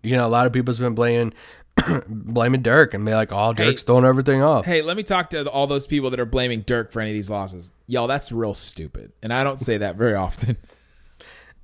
You 0.02 0.16
know, 0.18 0.26
a 0.26 0.30
lot 0.30 0.48
of 0.48 0.54
people's 0.54 0.80
been 0.80 0.96
blaming 0.96 1.34
blaming 2.08 2.62
Dirk 2.62 2.94
and 2.94 3.06
be 3.06 3.14
like, 3.14 3.32
"Oh, 3.32 3.54
Dirk's 3.54 3.82
Hey. 3.82 3.86
throwing 3.86 4.06
everything 4.06 4.42
off." 4.42 4.66
Hey, 4.66 4.82
let 4.82 4.98
me 4.98 5.04
talk 5.04 5.30
to 5.32 5.50
all 5.50 5.66
those 5.68 5.88
people 5.88 6.10
that 6.10 6.20
are 6.20 6.26
blaming 6.26 6.62
Dirk 6.62 6.92
for 6.92 7.00
any 7.00 7.12
of 7.12 7.16
these 7.16 7.30
losses. 7.30 7.72
Y'all, 7.88 8.08
that's 8.08 8.32
real 8.32 8.54
stupid, 8.54 9.12
and 9.22 9.32
I 9.34 9.44
don't 9.44 9.60
say 9.60 9.78
that 9.78 9.96
very 9.96 10.16
often. 10.16 10.58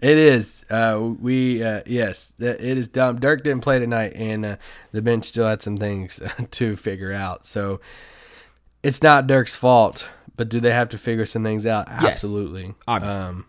It 0.02 0.18
is. 0.18 0.66
Uh, 0.70 1.14
we 1.20 1.64
uh, 1.64 1.82
yes, 1.86 2.34
it 2.40 2.62
is 2.62 2.88
dumb. 2.88 3.20
Dirk 3.20 3.44
didn't 3.44 3.62
play 3.62 3.80
tonight, 3.80 4.14
and 4.16 4.46
uh, 4.46 4.56
the 4.92 5.02
bench 5.02 5.26
still 5.26 5.46
had 5.46 5.62
some 5.62 5.78
things 5.78 6.22
to 6.52 6.76
figure 6.76 7.12
out. 7.12 7.46
So 7.46 7.82
it's 8.82 9.04
not 9.04 9.28
Dirk's 9.28 9.56
fault, 9.56 10.08
but 10.38 10.48
do 10.48 10.60
they 10.60 10.72
have 10.72 10.90
to 10.90 10.98
figure 10.98 11.26
some 11.26 11.44
things 11.44 11.66
out? 11.66 11.90
Absolutely. 11.90 12.76
Obviously. 12.88 13.20
Um, 13.20 13.46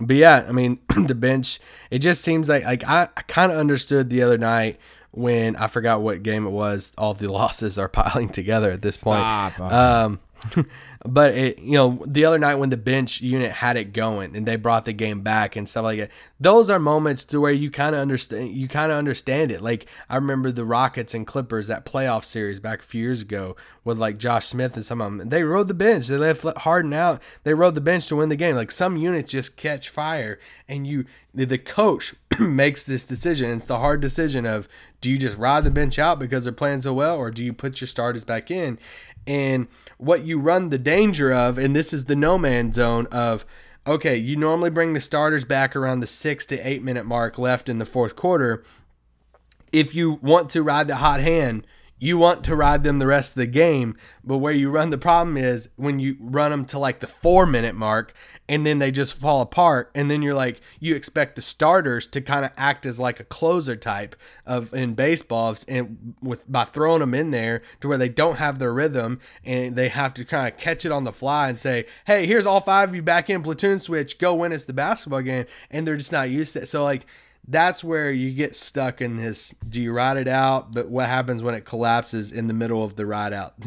but 0.00 0.16
yeah, 0.16 0.46
I 0.48 0.52
mean, 0.52 0.78
the 1.06 1.14
bench. 1.14 1.58
It 1.90 1.98
just 1.98 2.22
seems 2.22 2.48
like 2.48 2.64
like 2.64 2.84
I, 2.84 3.08
I 3.16 3.22
kind 3.22 3.52
of 3.52 3.58
understood 3.58 4.08
the 4.08 4.22
other 4.22 4.38
night 4.38 4.78
when 5.10 5.56
I 5.56 5.66
forgot 5.66 6.00
what 6.00 6.22
game 6.22 6.46
it 6.46 6.50
was. 6.50 6.92
All 6.96 7.14
the 7.14 7.30
losses 7.32 7.78
are 7.78 7.88
piling 7.88 8.28
together 8.30 8.70
at 8.70 8.82
this 8.82 8.96
point. 8.96 9.20
Stop. 9.20 9.60
Um, 9.72 10.20
but 11.06 11.34
it, 11.34 11.58
you 11.58 11.72
know, 11.72 12.02
the 12.06 12.24
other 12.24 12.38
night 12.38 12.56
when 12.56 12.70
the 12.70 12.76
bench 12.76 13.20
unit 13.20 13.52
had 13.52 13.76
it 13.76 13.92
going 13.92 14.36
and 14.36 14.46
they 14.46 14.56
brought 14.56 14.84
the 14.84 14.92
game 14.92 15.20
back 15.20 15.56
and 15.56 15.68
stuff 15.68 15.84
like 15.84 15.98
that, 15.98 16.10
those 16.38 16.70
are 16.70 16.78
moments 16.78 17.24
to 17.24 17.40
where 17.40 17.52
you 17.52 17.70
kind 17.70 17.94
of 17.94 18.00
understand. 18.00 18.50
You 18.50 18.68
kind 18.68 18.92
of 18.92 18.98
understand 18.98 19.50
it. 19.50 19.62
Like 19.62 19.86
I 20.08 20.16
remember 20.16 20.52
the 20.52 20.64
Rockets 20.64 21.14
and 21.14 21.26
Clippers 21.26 21.66
that 21.66 21.84
playoff 21.84 22.24
series 22.24 22.60
back 22.60 22.80
a 22.80 22.84
few 22.84 23.02
years 23.02 23.20
ago 23.20 23.56
with 23.84 23.98
like 23.98 24.18
Josh 24.18 24.46
Smith 24.46 24.74
and 24.74 24.84
some 24.84 25.00
of 25.00 25.16
them. 25.16 25.28
They 25.28 25.44
rode 25.44 25.68
the 25.68 25.74
bench. 25.74 26.08
They 26.08 26.16
left 26.16 26.44
Harden 26.58 26.92
out. 26.92 27.22
They 27.44 27.54
rode 27.54 27.74
the 27.74 27.80
bench 27.80 28.08
to 28.08 28.16
win 28.16 28.28
the 28.28 28.36
game. 28.36 28.56
Like 28.56 28.70
some 28.70 28.96
units 28.96 29.30
just 29.30 29.56
catch 29.56 29.88
fire, 29.88 30.38
and 30.68 30.86
you, 30.86 31.06
the, 31.32 31.58
coach 31.58 32.14
makes 32.40 32.84
this 32.84 33.04
decision. 33.04 33.50
It's 33.50 33.66
the 33.66 33.78
hard 33.78 34.00
decision 34.00 34.44
of 34.44 34.68
do 35.00 35.10
you 35.10 35.18
just 35.18 35.38
ride 35.38 35.64
the 35.64 35.70
bench 35.70 35.98
out 35.98 36.18
because 36.18 36.44
they're 36.44 36.52
playing 36.52 36.80
so 36.80 36.92
well, 36.92 37.16
or 37.16 37.30
do 37.30 37.44
you 37.44 37.52
put 37.52 37.80
your 37.80 37.88
starters 37.88 38.24
back 38.24 38.50
in? 38.50 38.78
And 39.26 39.68
what 39.98 40.24
you 40.24 40.38
run 40.38 40.68
the 40.68 40.78
danger 40.78 41.32
of, 41.32 41.58
and 41.58 41.74
this 41.74 41.92
is 41.92 42.04
the 42.04 42.16
no 42.16 42.38
man 42.38 42.72
zone 42.72 43.06
of, 43.10 43.44
okay, 43.86 44.16
you 44.16 44.36
normally 44.36 44.70
bring 44.70 44.92
the 44.92 45.00
starters 45.00 45.44
back 45.44 45.74
around 45.74 46.00
the 46.00 46.06
six 46.06 46.46
to 46.46 46.68
eight 46.68 46.82
minute 46.82 47.06
mark 47.06 47.38
left 47.38 47.68
in 47.68 47.78
the 47.78 47.84
fourth 47.84 48.16
quarter. 48.16 48.62
If 49.72 49.94
you 49.94 50.12
want 50.22 50.50
to 50.50 50.62
ride 50.62 50.88
the 50.88 50.96
hot 50.96 51.20
hand, 51.20 51.66
you 51.98 52.18
want 52.18 52.44
to 52.44 52.56
ride 52.56 52.84
them 52.84 52.98
the 52.98 53.06
rest 53.06 53.32
of 53.32 53.36
the 53.36 53.46
game. 53.46 53.96
But 54.22 54.38
where 54.38 54.52
you 54.52 54.70
run 54.70 54.90
the 54.90 54.98
problem 54.98 55.36
is 55.36 55.68
when 55.76 55.98
you 55.98 56.16
run 56.20 56.50
them 56.50 56.64
to 56.66 56.78
like 56.78 57.00
the 57.00 57.06
four 57.06 57.46
minute 57.46 57.74
mark 57.74 58.12
and 58.48 58.64
then 58.64 58.78
they 58.78 58.90
just 58.90 59.14
fall 59.14 59.40
apart. 59.40 59.90
And 59.94 60.10
then 60.10 60.22
you're 60.22 60.34
like, 60.34 60.60
you 60.78 60.94
expect 60.94 61.36
the 61.36 61.42
starters 61.42 62.06
to 62.08 62.20
kind 62.20 62.44
of 62.44 62.52
act 62.56 62.86
as 62.86 63.00
like 63.00 63.18
a 63.18 63.24
closer 63.24 63.76
type 63.76 64.14
of 64.44 64.72
in 64.72 64.94
baseballs 64.94 65.64
and 65.66 66.14
with 66.22 66.50
by 66.50 66.64
throwing 66.64 67.00
them 67.00 67.14
in 67.14 67.30
there 67.30 67.62
to 67.80 67.88
where 67.88 67.98
they 67.98 68.08
don't 68.08 68.36
have 68.36 68.58
their 68.58 68.72
rhythm 68.72 69.20
and 69.44 69.74
they 69.74 69.88
have 69.88 70.14
to 70.14 70.24
kind 70.24 70.52
of 70.52 70.58
catch 70.58 70.84
it 70.84 70.92
on 70.92 71.04
the 71.04 71.12
fly 71.12 71.48
and 71.48 71.58
say, 71.58 71.86
hey, 72.06 72.26
here's 72.26 72.46
all 72.46 72.60
five 72.60 72.90
of 72.90 72.94
you 72.94 73.02
back 73.02 73.28
in 73.30 73.42
platoon 73.42 73.80
switch, 73.80 74.18
go 74.18 74.34
win 74.34 74.52
us 74.52 74.64
the 74.64 74.72
basketball 74.72 75.22
game. 75.22 75.46
And 75.70 75.86
they're 75.86 75.96
just 75.96 76.12
not 76.12 76.30
used 76.30 76.52
to 76.52 76.62
it. 76.62 76.68
So, 76.68 76.84
like, 76.84 77.06
that's 77.48 77.84
where 77.84 78.10
you 78.10 78.32
get 78.32 78.56
stuck 78.56 79.00
in 79.00 79.16
this 79.16 79.54
do 79.68 79.80
you 79.80 79.92
ride 79.92 80.16
it 80.16 80.28
out 80.28 80.72
but 80.72 80.88
what 80.88 81.06
happens 81.06 81.42
when 81.42 81.54
it 81.54 81.64
collapses 81.64 82.32
in 82.32 82.48
the 82.48 82.54
middle 82.54 82.82
of 82.82 82.96
the 82.96 83.06
ride 83.06 83.32
out 83.32 83.54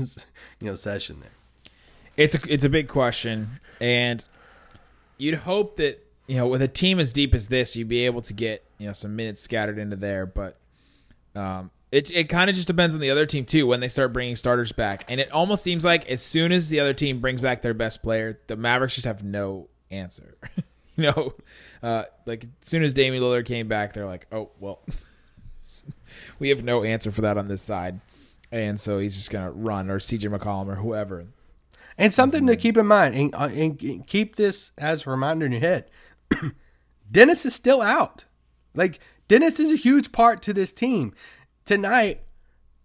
you 0.59 0.67
know 0.67 0.75
session 0.75 1.17
there 1.21 1.31
It's 2.17 2.35
a 2.35 2.39
it's 2.53 2.65
a 2.65 2.69
big 2.69 2.89
question, 2.89 3.61
and 3.79 4.27
you'd 5.17 5.35
hope 5.35 5.77
that 5.77 6.05
you 6.27 6.35
know 6.35 6.47
with 6.47 6.61
a 6.61 6.67
team 6.67 6.99
as 6.99 7.13
deep 7.13 7.33
as 7.33 7.47
this, 7.47 7.77
you'd 7.77 7.87
be 7.87 8.05
able 8.05 8.21
to 8.23 8.33
get 8.33 8.65
you 8.77 8.87
know 8.87 8.93
some 8.93 9.15
minutes 9.15 9.39
scattered 9.39 9.77
into 9.77 9.95
there. 9.95 10.25
But 10.25 10.57
um, 11.33 11.71
it 11.93 12.11
it 12.11 12.27
kind 12.27 12.49
of 12.49 12.57
just 12.57 12.67
depends 12.67 12.93
on 12.93 12.99
the 12.99 13.09
other 13.09 13.25
team 13.25 13.45
too 13.45 13.67
when 13.67 13.79
they 13.79 13.87
start 13.87 14.11
bringing 14.11 14.35
starters 14.35 14.73
back, 14.73 15.09
and 15.09 15.21
it 15.21 15.31
almost 15.31 15.63
seems 15.63 15.85
like 15.85 16.09
as 16.09 16.21
soon 16.21 16.51
as 16.51 16.67
the 16.67 16.81
other 16.81 16.93
team 16.93 17.21
brings 17.21 17.39
back 17.39 17.61
their 17.61 17.73
best 17.73 18.03
player, 18.03 18.37
the 18.47 18.57
Mavericks 18.57 18.95
just 18.95 19.07
have 19.07 19.23
no 19.23 19.69
answer. 19.89 20.35
you 20.99 21.11
know, 21.15 21.33
uh, 21.81 22.03
like 22.25 22.43
as 22.43 22.67
soon 22.67 22.83
as 22.83 22.93
Damian 22.93 23.23
Lillard 23.23 23.45
came 23.45 23.67
back, 23.67 23.93
they're 23.93 24.05
like, 24.05 24.27
oh 24.31 24.49
well, 24.59 24.81
we 26.39 26.49
have 26.49 26.63
no 26.63 26.83
answer 26.83 27.11
for 27.11 27.21
that 27.21 27.37
on 27.37 27.47
this 27.47 27.61
side. 27.61 27.99
And 28.51 28.79
so 28.79 28.99
he's 28.99 29.15
just 29.15 29.29
gonna 29.31 29.51
run, 29.51 29.89
or 29.89 29.99
CJ 29.99 30.35
McCollum, 30.35 30.67
or 30.67 30.75
whoever. 30.75 31.25
and 31.97 32.13
something 32.13 32.47
to 32.47 32.55
keep 32.55 32.77
in 32.77 32.87
mind 32.87 33.15
and, 33.15 33.35
uh, 33.35 33.49
and 33.51 34.05
keep 34.07 34.35
this 34.35 34.71
as 34.77 35.05
a 35.05 35.09
reminder 35.09 35.45
in 35.45 35.51
your 35.51 35.61
head 35.61 35.89
dennis 37.11 37.45
is 37.45 37.53
still 37.53 37.81
out 37.81 38.25
like 38.73 38.99
dennis 39.27 39.59
is 39.59 39.71
a 39.71 39.75
huge 39.75 40.11
part 40.11 40.41
to 40.41 40.53
this 40.53 40.71
team 40.71 41.13
tonight 41.65 42.21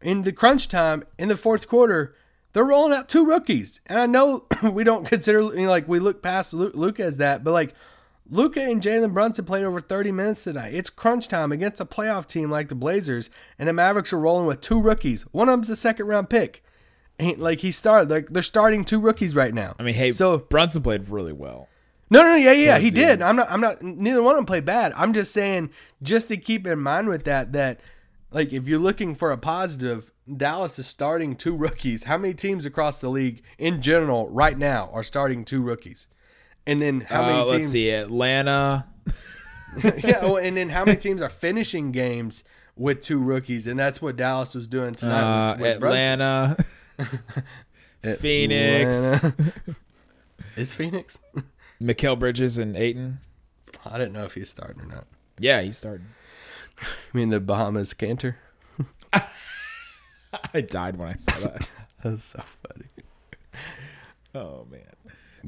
in 0.00 0.22
the 0.22 0.32
crunch 0.32 0.66
time 0.68 1.04
in 1.18 1.28
the 1.28 1.36
fourth 1.36 1.68
quarter 1.68 2.14
they're 2.52 2.64
rolling 2.64 2.92
out 2.96 3.08
two 3.08 3.24
rookies 3.24 3.80
and 3.86 3.98
i 4.00 4.06
know 4.06 4.46
we 4.72 4.82
don't 4.84 5.06
consider 5.06 5.40
you 5.40 5.64
know, 5.64 5.70
like 5.70 5.86
we 5.86 5.98
look 6.00 6.22
past 6.22 6.52
Lu- 6.54 6.72
luka 6.74 7.04
as 7.04 7.18
that 7.18 7.44
but 7.44 7.52
like 7.52 7.74
Luka 8.30 8.62
and 8.62 8.80
Jalen 8.80 9.12
Brunson 9.12 9.44
played 9.44 9.64
over 9.64 9.80
30 9.80 10.10
minutes 10.10 10.44
tonight. 10.44 10.72
It's 10.72 10.88
crunch 10.88 11.28
time 11.28 11.52
against 11.52 11.80
a 11.80 11.84
playoff 11.84 12.26
team 12.26 12.50
like 12.50 12.68
the 12.68 12.74
Blazers, 12.74 13.28
and 13.58 13.68
the 13.68 13.72
Mavericks 13.72 14.12
are 14.12 14.18
rolling 14.18 14.46
with 14.46 14.62
two 14.62 14.80
rookies. 14.80 15.22
One 15.32 15.48
of 15.48 15.52
them's 15.52 15.68
a 15.68 15.76
second 15.76 16.06
round 16.06 16.30
pick. 16.30 16.62
And, 17.18 17.38
like 17.38 17.60
he 17.60 17.70
started, 17.70 18.10
like 18.10 18.28
they're 18.28 18.42
starting 18.42 18.84
two 18.84 18.98
rookies 18.98 19.34
right 19.34 19.52
now. 19.52 19.74
I 19.78 19.82
mean, 19.82 19.94
hey, 19.94 20.10
so 20.10 20.38
Brunson 20.38 20.82
played 20.82 21.08
really 21.08 21.32
well. 21.32 21.68
no, 22.10 22.22
no, 22.22 22.30
no 22.30 22.36
yeah, 22.36 22.52
yeah, 22.52 22.78
he 22.78 22.90
did. 22.90 23.22
I'm 23.22 23.36
not, 23.36 23.50
I'm 23.50 23.60
not. 23.60 23.82
Neither 23.82 24.22
one 24.22 24.34
of 24.34 24.38
them 24.38 24.46
played 24.46 24.64
bad. 24.64 24.92
I'm 24.96 25.12
just 25.12 25.32
saying, 25.32 25.70
just 26.02 26.28
to 26.28 26.36
keep 26.36 26.66
in 26.66 26.80
mind 26.80 27.08
with 27.08 27.24
that, 27.24 27.52
that 27.52 27.80
like 28.32 28.52
if 28.52 28.66
you're 28.66 28.80
looking 28.80 29.14
for 29.14 29.30
a 29.30 29.38
positive, 29.38 30.10
Dallas 30.34 30.78
is 30.78 30.86
starting 30.86 31.36
two 31.36 31.54
rookies. 31.54 32.04
How 32.04 32.18
many 32.18 32.34
teams 32.34 32.64
across 32.64 33.00
the 33.00 33.10
league 33.10 33.42
in 33.58 33.82
general 33.82 34.28
right 34.30 34.58
now 34.58 34.90
are 34.92 35.04
starting 35.04 35.44
two 35.44 35.62
rookies? 35.62 36.08
And 36.66 36.80
then 36.80 37.00
how 37.02 37.22
many 37.22 37.34
Uh, 37.38 37.44
teams? 37.44 37.50
let's 37.50 37.68
see, 37.68 37.90
Atlanta. 37.90 38.86
yeah, 39.98 40.24
well, 40.24 40.36
and 40.38 40.56
then 40.56 40.68
how 40.70 40.84
many 40.84 40.96
teams 40.96 41.20
are 41.20 41.28
finishing 41.28 41.92
games 41.92 42.44
with 42.76 43.00
two 43.02 43.18
rookies? 43.18 43.66
And 43.66 43.78
that's 43.78 44.00
what 44.00 44.16
Dallas 44.16 44.54
was 44.54 44.66
doing 44.66 44.94
tonight. 44.94 45.50
Uh, 45.50 45.52
with, 45.54 45.60
with 45.60 45.74
Atlanta, 45.84 46.56
Phoenix, 48.18 48.96
Atlanta. 48.96 49.34
Is 50.56 50.72
Phoenix? 50.74 51.18
Mikal 51.82 52.18
Bridges, 52.18 52.56
and 52.58 52.76
Ayton. 52.76 53.18
I 53.84 53.98
didn't 53.98 54.12
know 54.14 54.24
if 54.24 54.34
he's 54.34 54.48
starting 54.48 54.82
or 54.82 54.86
not. 54.86 55.06
Yeah, 55.38 55.60
he's 55.62 55.76
starting. 55.76 56.06
I 56.80 56.86
mean 57.16 57.28
the 57.30 57.40
Bahamas 57.40 57.92
Cantor. 57.94 58.36
I 60.52 60.60
died 60.62 60.96
when 60.96 61.08
I 61.08 61.16
saw 61.16 61.38
that. 61.40 61.68
That's 62.02 62.24
so 62.24 62.42
funny. 62.66 62.88
oh 64.34 64.66
man. 64.70 64.93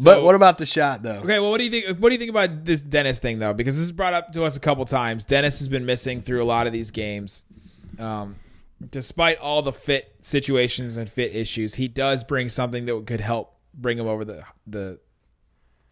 But 0.02 0.22
what 0.22 0.35
about 0.35 0.59
the 0.59 0.66
shot 0.66 1.02
though? 1.02 1.20
Okay, 1.20 1.38
well, 1.38 1.50
what 1.50 1.59
do 1.59 1.64
you 1.64 1.70
think? 1.70 1.98
What 1.98 2.09
do 2.09 2.14
you 2.14 2.18
think 2.18 2.30
about 2.30 2.64
this 2.64 2.82
Dennis 2.82 3.18
thing, 3.18 3.38
though? 3.38 3.52
Because 3.52 3.76
this 3.76 3.85
is 3.85 3.92
brought 3.92 4.14
up 4.14 4.32
to 4.32 4.44
us 4.44 4.56
a 4.56 4.61
couple 4.61 4.85
times. 4.85 5.24
Dennis 5.24 5.59
has 5.59 5.68
been 5.68 5.87
missing 5.87 6.22
through 6.22 6.42
a 6.42 6.44
lot 6.46 6.66
of 6.66 6.72
these 6.72 6.90
games, 6.90 7.44
um, 7.98 8.37
despite 8.90 9.38
all 9.38 9.62
the 9.62 9.72
fit 9.72 10.14
situations 10.20 10.96
and 10.96 11.09
fit 11.09 11.35
issues. 11.35 11.76
He 11.76 11.88
does 11.88 12.24
bring 12.24 12.48
something 12.48 12.85
that 12.87 13.06
could 13.06 13.20
help 13.20 13.56
bring 13.74 13.98
him 13.98 14.06
over 14.06 14.24
the 14.24 14.44
the 14.66 14.98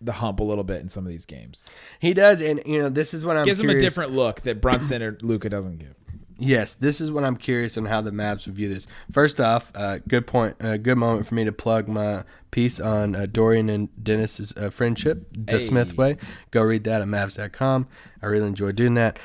the 0.00 0.12
hump 0.12 0.40
a 0.40 0.44
little 0.44 0.64
bit 0.64 0.80
in 0.80 0.88
some 0.88 1.04
of 1.04 1.10
these 1.10 1.26
games. 1.26 1.68
He 1.98 2.14
does, 2.14 2.40
and 2.40 2.60
you 2.66 2.78
know 2.78 2.88
this 2.88 3.14
is 3.14 3.24
what 3.24 3.36
I'm 3.36 3.44
Gives 3.44 3.60
him 3.60 3.70
a 3.70 3.78
different 3.78 4.12
look 4.12 4.42
that 4.42 4.60
Brunson 4.60 5.02
or 5.02 5.18
Luka 5.22 5.48
doesn't 5.48 5.78
give. 5.78 5.94
Yes, 6.38 6.74
this 6.74 7.00
is 7.00 7.12
what 7.12 7.22
I'm 7.22 7.36
curious 7.36 7.78
on 7.78 7.86
how 7.86 8.00
the 8.00 8.10
Mavs 8.10 8.46
would 8.46 8.56
view 8.56 8.68
this. 8.68 8.86
First 9.10 9.40
off, 9.40 9.70
uh, 9.74 9.98
good 10.08 10.26
point, 10.26 10.56
uh, 10.60 10.76
good 10.76 10.98
moment 10.98 11.26
for 11.26 11.34
me 11.34 11.44
to 11.44 11.52
plug 11.52 11.86
my 11.86 12.24
piece 12.50 12.80
on 12.80 13.14
uh, 13.14 13.26
Dorian 13.26 13.68
and 13.70 13.88
Dennis's 14.02 14.52
uh, 14.56 14.70
friendship, 14.70 15.28
the 15.32 15.60
Smith 15.60 15.96
way. 15.96 16.16
Go 16.50 16.62
read 16.62 16.84
that 16.84 17.00
at 17.00 17.08
mavs.com. 17.08 17.86
I 18.20 18.26
really 18.26 18.48
enjoy 18.48 18.72
doing 18.72 18.94
that. 18.94 19.18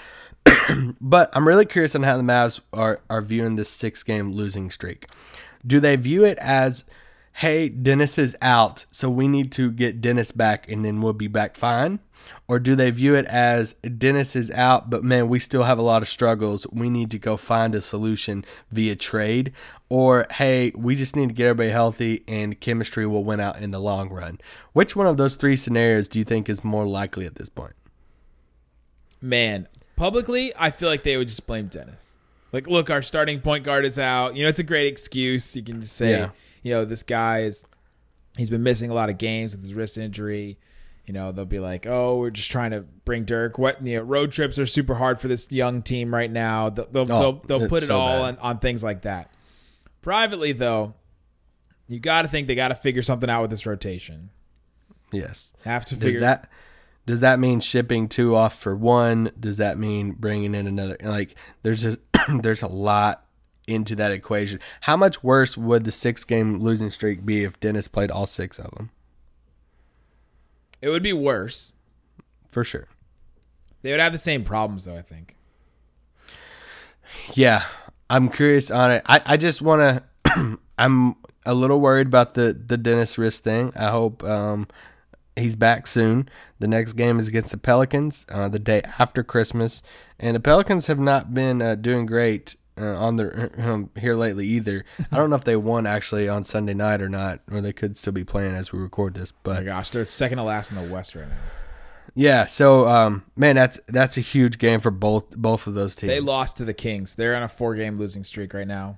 but 1.02 1.30
I'm 1.34 1.48
really 1.48 1.66
curious 1.66 1.96
on 1.96 2.04
how 2.04 2.18
the 2.18 2.24
Mavs 2.24 2.60
are 2.74 3.02
are 3.10 3.22
viewing 3.22 3.56
this 3.56 3.70
six 3.70 4.04
game 4.04 4.32
losing 4.32 4.70
streak. 4.70 5.08
Do 5.66 5.80
they 5.80 5.96
view 5.96 6.24
it 6.24 6.38
as, 6.38 6.86
hey, 7.40 7.70
Dennis 7.70 8.18
is 8.18 8.36
out, 8.42 8.86
so 8.92 9.10
we 9.10 9.26
need 9.26 9.50
to 9.54 9.72
get 9.72 10.02
Dennis 10.02 10.34
back, 10.34 10.70
and 10.70 10.84
then 10.84 11.02
we'll 11.02 11.14
be 11.14 11.30
back 11.30 11.56
fine? 11.56 12.02
Or 12.50 12.60
do 12.60 12.76
they 12.76 12.92
view 12.92 13.16
it 13.16 13.26
as 13.28 13.76
Dennis 13.98 14.36
is 14.36 14.52
out, 14.52 14.90
but 14.90 15.06
man, 15.06 15.30
we 15.30 15.40
still 15.40 15.64
have 15.64 15.80
a 15.80 15.82
lot 15.82 16.02
of 16.02 16.10
struggles. 16.10 16.68
We 16.70 16.90
need 16.90 17.10
to 17.12 17.18
go 17.18 17.38
find 17.38 17.74
a 17.76 17.80
solution 17.80 18.44
via 18.72 18.98
trade. 18.98 19.54
Or, 19.88 20.28
hey, 20.32 20.74
we 20.76 20.96
just 20.96 21.16
need 21.16 21.30
to 21.30 21.34
get 21.34 21.46
everybody 21.46 21.70
healthy 21.70 22.26
and 22.28 22.60
chemistry 22.60 23.08
will 23.08 23.24
win 23.24 23.40
out 23.40 23.58
in 23.58 23.72
the 23.72 23.80
long 23.80 24.10
run. 24.10 24.42
Which 24.74 24.98
one 24.98 25.08
of 25.08 25.16
those 25.16 25.38
three 25.38 25.56
scenarios 25.56 26.10
do 26.10 26.20
you 26.20 26.26
think 26.26 26.50
is 26.50 26.66
more 26.66 26.86
likely 26.86 27.26
at 27.26 27.36
this 27.36 27.48
point? 27.48 27.74
Man, 29.22 29.70
publicly, 29.96 30.52
I 30.58 30.72
feel 30.72 30.90
like 30.90 31.04
they 31.04 31.16
would 31.16 31.30
just 31.30 31.48
blame 31.48 31.68
Dennis. 31.68 32.18
Like, 32.52 32.68
look, 32.68 32.90
our 32.90 33.02
starting 33.02 33.40
point 33.40 33.64
guard 33.64 33.86
is 33.86 33.98
out. 33.98 34.36
You 34.36 34.44
know, 34.44 34.50
it's 34.50 34.60
a 34.60 34.64
great 34.64 34.88
excuse. 34.88 35.56
You 35.56 35.64
can 35.64 35.80
just 35.80 35.96
say, 35.96 36.12
Yeah. 36.12 36.30
You 36.64 36.74
know, 36.74 36.86
this 36.86 37.04
guy 37.04 37.42
is 37.42 37.66
he's 38.38 38.50
been 38.50 38.64
missing 38.64 38.90
a 38.90 38.94
lot 38.94 39.10
of 39.10 39.18
games 39.18 39.54
with 39.54 39.62
his 39.62 39.74
wrist 39.74 39.98
injury. 39.98 40.58
You 41.06 41.14
know, 41.14 41.32
they'll 41.32 41.46
be 41.46 41.60
like, 41.60 41.88
"Oh, 41.88 42.18
we're 42.18 42.30
just 42.30 42.52
trying 42.52 42.72
to 42.72 42.82
bring 42.82 43.26
Dirk." 43.26 43.58
What 43.58 43.84
you 43.86 43.98
know, 43.98 44.04
road 44.04 44.32
trips 44.32 44.60
are 44.60 44.66
super 44.68 44.96
hard 44.96 45.20
for 45.20 45.28
this 45.28 45.52
young 45.52 45.82
team 45.82 46.14
right 46.14 46.32
now. 46.32 46.70
They'll 46.70 46.86
they'll, 46.86 47.12
Oh, 47.12 47.20
they'll, 47.20 47.60
they'll 47.60 47.70
put 47.70 47.84
it 47.84 47.88
so 47.88 48.00
all 48.00 48.08
bad. 48.08 48.22
on, 48.22 48.38
on 48.38 48.60
things 48.60 48.84
like 48.84 49.02
that. 49.02 49.32
Privately, 50.02 50.52
though, 50.52 50.94
you 51.88 52.00
got 52.00 52.22
to 52.22 52.28
think 52.28 52.48
they 52.48 52.56
got 52.56 52.68
to 52.68 52.76
figure 52.76 53.02
something 53.02 53.30
out 53.30 53.42
with 53.42 53.50
this 53.52 53.66
rotation. 53.66 54.30
Yes. 55.12 55.54
Have 55.66 55.86
to 55.86 55.96
Does 55.96 56.04
figure 56.04 56.20
that 56.22 56.48
does 57.08 57.22
that 57.22 57.40
mean 57.40 57.60
shipping 57.60 58.08
two 58.08 58.36
off 58.36 58.60
for 58.60 58.76
one? 58.76 59.32
Does 59.40 59.58
that 59.58 59.80
mean 59.80 60.12
bringing 60.12 60.54
in 60.54 60.68
another? 60.68 60.96
Like, 61.02 61.34
there's 61.64 61.82
just 61.82 61.98
there's 62.44 62.62
a 62.62 62.68
lot 62.68 63.26
into 63.70 63.96
that 63.96 64.12
equation. 64.12 64.60
How 64.82 64.98
much 64.98 65.24
worse 65.24 65.56
would 65.56 65.84
the 65.84 65.92
six 65.92 66.24
game 66.24 66.58
losing 66.60 66.90
streak 66.90 67.26
be 67.26 67.44
if 67.44 67.60
Dennis 67.60 67.88
played 67.88 68.12
all 68.12 68.26
six 68.26 68.58
of 68.58 68.72
them? 68.72 68.90
It 70.82 70.90
would 70.90 71.04
be 71.04 71.14
worse. 71.14 71.76
For 72.50 72.64
sure. 72.64 72.88
They 73.82 73.92
would 73.92 74.00
have 74.00 74.12
the 74.12 74.18
same 74.18 74.44
problems, 74.44 74.86
though. 74.86 74.98
I 74.98 75.02
think. 75.02 75.36
Yeah, 77.34 77.64
I'm 78.10 78.30
curious 78.30 78.72
on 78.72 78.92
it. 78.92 79.04
I, 79.06 79.22
I 79.26 79.38
just 79.38 79.62
want 79.62 80.04
to. 80.26 80.60
I'm 80.78 81.16
a 81.46 81.54
little 81.54 81.80
worried 81.80 82.08
about 82.08 82.34
the 82.34 82.54
the 82.54 82.78
Dennis 82.78 83.18
wrist 83.18 83.44
thing. 83.44 83.72
I 83.76 83.90
hope 83.90 84.24
um, 84.24 84.68
he's 85.36 85.56
back 85.56 85.88
soon. 85.88 86.30
The 86.60 86.68
next 86.68 86.94
game 86.94 87.20
is 87.20 87.28
against 87.28 87.52
the 87.52 87.58
Pelicans 87.58 88.26
uh, 88.30 88.50
the 88.50 88.60
day 88.60 88.82
after 89.00 89.24
Christmas, 89.24 89.82
and 90.20 90.36
the 90.36 90.40
Pelicans 90.40 90.88
have 90.88 91.00
not 91.00 91.34
been 91.34 91.62
uh, 91.62 91.76
doing 91.76 92.06
great. 92.06 92.56
Uh, 92.80 92.96
on 92.98 93.18
their 93.18 93.52
um, 93.58 93.90
here 93.98 94.16
lately 94.16 94.48
either. 94.48 94.86
I 95.12 95.16
don't 95.18 95.30
know 95.30 95.36
if 95.36 95.44
they 95.44 95.56
won 95.56 95.86
actually 95.86 96.30
on 96.30 96.46
Sunday 96.46 96.74
night 96.74 97.02
or 97.02 97.10
not, 97.10 97.42
or 97.52 97.60
they 97.62 97.74
could 97.74 97.98
still 97.98 98.14
be 98.14 98.24
playing 98.24 98.56
as 98.56 98.72
we 98.72 98.80
record 98.80 99.16
this. 99.16 99.32
But 99.32 99.58
Oh 99.58 99.60
my 99.60 99.66
gosh, 99.66 99.90
they're 99.92 100.06
second 100.06 100.38
to 100.38 100.44
last 100.44 100.72
in 100.72 100.78
the 100.78 100.84
West 100.94 101.14
right 101.16 101.28
now. 101.28 101.36
yeah, 102.16 102.46
so 102.46 102.88
um, 102.88 103.26
man, 103.36 103.56
that's 103.56 103.80
that's 103.88 104.18
a 104.18 104.22
huge 104.22 104.58
game 104.60 104.80
for 104.80 104.92
both 104.92 105.36
both 105.36 105.68
of 105.68 105.74
those 105.74 105.96
teams. 105.96 106.10
They 106.10 106.20
lost 106.22 106.58
to 106.58 106.66
the 106.66 106.74
Kings. 106.74 107.16
They're 107.16 107.36
on 107.36 107.44
a 107.44 107.50
four-game 107.50 107.98
losing 107.98 108.24
streak 108.24 108.54
right 108.54 108.68
now. 108.68 108.98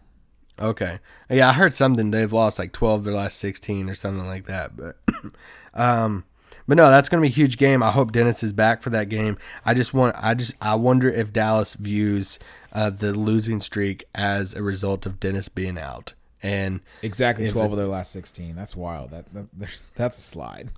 Okay. 0.60 1.00
Yeah, 1.30 1.50
I 1.50 1.54
heard 1.54 1.74
something 1.74 2.12
they've 2.12 2.32
lost 2.32 2.60
like 2.60 2.72
12 2.72 3.00
of 3.00 3.04
their 3.06 3.14
last 3.16 3.40
16 3.40 3.90
or 3.90 3.96
something 3.96 4.28
like 4.28 4.46
that. 4.46 4.78
But 4.78 4.98
um 5.74 6.26
but 6.68 6.78
no, 6.78 6.90
that's 6.90 7.10
going 7.10 7.22
to 7.22 7.26
be 7.28 7.32
a 7.32 7.36
huge 7.36 7.58
game. 7.58 7.82
I 7.84 7.92
hope 7.92 8.12
Dennis 8.12 8.44
is 8.44 8.54
back 8.54 8.82
for 8.82 8.90
that 8.92 9.10
game. 9.10 9.38
I 9.66 9.74
just 9.74 9.94
want 9.94 10.16
I 10.20 10.34
just 10.34 10.54
I 10.62 10.76
wonder 10.76 11.10
if 11.10 11.32
Dallas 11.34 11.74
views 11.74 12.40
uh, 12.74 12.90
the 12.90 13.14
losing 13.14 13.60
streak 13.60 14.04
as 14.16 14.54
a 14.56 14.64
result 14.64 15.06
of 15.06 15.20
Dennis 15.20 15.50
being 15.50 15.78
out. 15.78 16.14
And 16.44 16.82
Exactly 17.02 17.50
twelve 17.52 17.70
it- 17.70 17.74
of 17.74 17.78
their 17.78 17.88
last 17.88 18.12
sixteen. 18.12 18.56
That's 18.56 18.76
wild. 18.76 19.12
That, 19.12 19.26
that 19.34 19.48
that's 19.96 20.18
a 20.18 20.22
slide. 20.22 20.72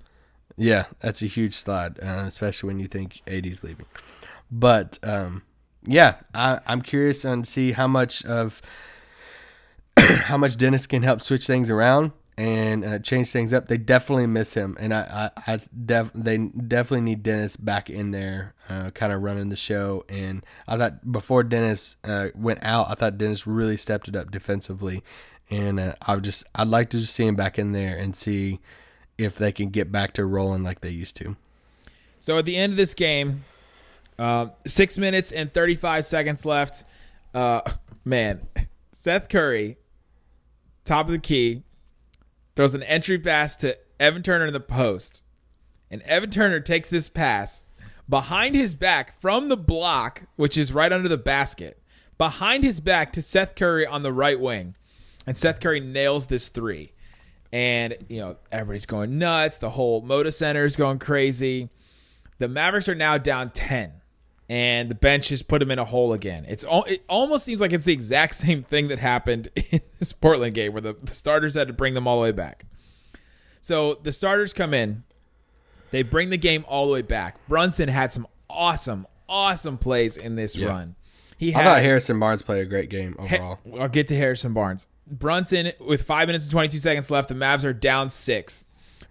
yeah, 0.56 0.84
that's 1.00 1.22
a 1.22 1.26
huge 1.26 1.54
slide, 1.54 1.98
uh, 2.02 2.24
especially 2.26 2.66
when 2.68 2.78
you 2.80 2.86
think 2.86 3.20
AD's 3.26 3.62
leaving. 3.64 3.86
But 4.50 4.98
um 5.02 5.42
yeah, 5.86 6.16
I, 6.34 6.60
I'm 6.66 6.80
curious 6.80 7.24
on 7.26 7.42
to 7.42 7.50
see 7.50 7.72
how 7.72 7.86
much 7.86 8.24
of 8.24 8.62
how 9.98 10.36
much 10.36 10.56
Dennis 10.56 10.86
can 10.86 11.02
help 11.02 11.22
switch 11.22 11.46
things 11.46 11.70
around 11.70 12.12
and 12.36 12.84
uh, 12.84 12.98
change 12.98 13.30
things 13.30 13.52
up. 13.52 13.68
They 13.68 13.76
definitely 13.76 14.26
miss 14.26 14.54
him, 14.54 14.76
and 14.80 14.92
I, 14.92 15.30
I, 15.36 15.54
I 15.54 15.60
def, 15.84 16.10
they 16.14 16.38
definitely 16.38 17.02
need 17.02 17.22
Dennis 17.22 17.56
back 17.56 17.88
in 17.88 18.10
there, 18.10 18.54
uh, 18.68 18.90
kind 18.90 19.12
of 19.12 19.22
running 19.22 19.50
the 19.50 19.56
show. 19.56 20.04
And 20.08 20.44
I 20.66 20.76
thought 20.76 21.10
before 21.10 21.44
Dennis 21.44 21.96
uh, 22.04 22.28
went 22.34 22.62
out, 22.62 22.90
I 22.90 22.94
thought 22.94 23.18
Dennis 23.18 23.46
really 23.46 23.76
stepped 23.76 24.08
it 24.08 24.16
up 24.16 24.30
defensively, 24.30 25.04
and 25.50 25.78
uh, 25.78 25.94
I 26.02 26.16
would 26.16 26.24
just 26.24 26.44
I'd 26.54 26.68
like 26.68 26.90
to 26.90 26.98
just 26.98 27.14
see 27.14 27.26
him 27.26 27.36
back 27.36 27.58
in 27.58 27.72
there 27.72 27.96
and 27.96 28.16
see 28.16 28.60
if 29.16 29.36
they 29.36 29.52
can 29.52 29.70
get 29.70 29.92
back 29.92 30.12
to 30.14 30.24
rolling 30.24 30.64
like 30.64 30.80
they 30.80 30.90
used 30.90 31.16
to. 31.16 31.36
So 32.18 32.38
at 32.38 32.46
the 32.46 32.56
end 32.56 32.72
of 32.72 32.76
this 32.76 32.94
game, 32.94 33.44
uh, 34.18 34.46
six 34.66 34.98
minutes 34.98 35.30
and 35.30 35.52
thirty-five 35.52 36.04
seconds 36.04 36.44
left. 36.44 36.84
Uh, 37.32 37.60
man, 38.04 38.48
Seth 38.92 39.28
Curry, 39.28 39.76
top 40.84 41.06
of 41.06 41.12
the 41.12 41.18
key, 41.18 41.62
throws 42.56 42.74
an 42.74 42.82
entry 42.84 43.18
pass 43.18 43.56
to 43.56 43.76
Evan 43.98 44.22
Turner 44.22 44.46
in 44.46 44.52
the 44.52 44.60
post, 44.60 45.22
and 45.90 46.02
Evan 46.02 46.30
Turner 46.30 46.60
takes 46.60 46.90
this 46.90 47.08
pass 47.08 47.64
behind 48.08 48.54
his 48.54 48.74
back 48.74 49.20
from 49.20 49.48
the 49.48 49.56
block, 49.56 50.24
which 50.36 50.58
is 50.58 50.72
right 50.72 50.92
under 50.92 51.08
the 51.08 51.16
basket, 51.16 51.80
behind 52.18 52.64
his 52.64 52.80
back 52.80 53.12
to 53.12 53.22
Seth 53.22 53.54
Curry 53.54 53.86
on 53.86 54.02
the 54.02 54.12
right 54.12 54.38
wing, 54.38 54.74
and 55.26 55.36
Seth 55.36 55.60
Curry 55.60 55.80
nails 55.80 56.26
this 56.26 56.48
three. 56.48 56.92
And 57.52 57.96
you 58.08 58.20
know 58.20 58.36
everybody's 58.50 58.86
going 58.86 59.18
nuts. 59.18 59.58
The 59.58 59.70
whole 59.70 60.02
Moda 60.02 60.34
Center 60.34 60.66
is 60.66 60.76
going 60.76 60.98
crazy. 60.98 61.70
The 62.38 62.48
Mavericks 62.48 62.88
are 62.88 62.96
now 62.96 63.16
down 63.16 63.50
10, 63.50 63.92
and 64.48 64.90
the 64.90 64.94
bench 64.94 65.28
has 65.30 65.42
put 65.42 65.60
them 65.60 65.70
in 65.70 65.78
a 65.78 65.84
hole 65.84 66.12
again. 66.12 66.44
It's 66.48 66.64
al- 66.64 66.84
It 66.84 67.04
almost 67.08 67.44
seems 67.44 67.60
like 67.60 67.72
it's 67.72 67.84
the 67.86 67.92
exact 67.92 68.34
same 68.36 68.62
thing 68.62 68.88
that 68.88 68.98
happened 68.98 69.48
in 69.70 69.80
this 69.98 70.12
Portland 70.12 70.54
game 70.54 70.72
where 70.72 70.82
the, 70.82 70.94
the 71.02 71.14
starters 71.14 71.54
had 71.54 71.68
to 71.68 71.72
bring 71.74 71.94
them 71.94 72.06
all 72.06 72.16
the 72.18 72.22
way 72.22 72.32
back. 72.32 72.66
So 73.60 73.98
the 74.02 74.12
starters 74.12 74.52
come 74.52 74.74
in. 74.74 75.04
They 75.90 76.02
bring 76.02 76.30
the 76.30 76.36
game 76.36 76.64
all 76.68 76.86
the 76.86 76.92
way 76.92 77.02
back. 77.02 77.36
Brunson 77.48 77.88
had 77.88 78.12
some 78.12 78.26
awesome, 78.50 79.06
awesome 79.28 79.78
plays 79.78 80.16
in 80.16 80.36
this 80.36 80.56
Yeah. 80.56 80.68
run. 80.68 80.96
He 81.36 81.54
I 81.54 81.64
thought 81.64 81.82
Harrison 81.82 82.18
Barnes 82.20 82.42
played 82.42 82.60
a 82.62 82.64
great 82.66 82.90
game 82.90 83.16
overall. 83.18 83.58
I'll 83.78 83.88
get 83.88 84.06
to 84.08 84.16
Harrison 84.16 84.52
Barnes. 84.52 84.86
Brunson 85.06 85.72
with 85.80 86.02
five 86.02 86.28
minutes 86.28 86.44
and 86.44 86.52
twenty 86.52 86.68
two 86.68 86.78
seconds 86.78 87.10
left. 87.10 87.28
The 87.28 87.34
Mavs 87.34 87.64
are 87.64 87.72
down 87.72 88.08
six. 88.10 88.64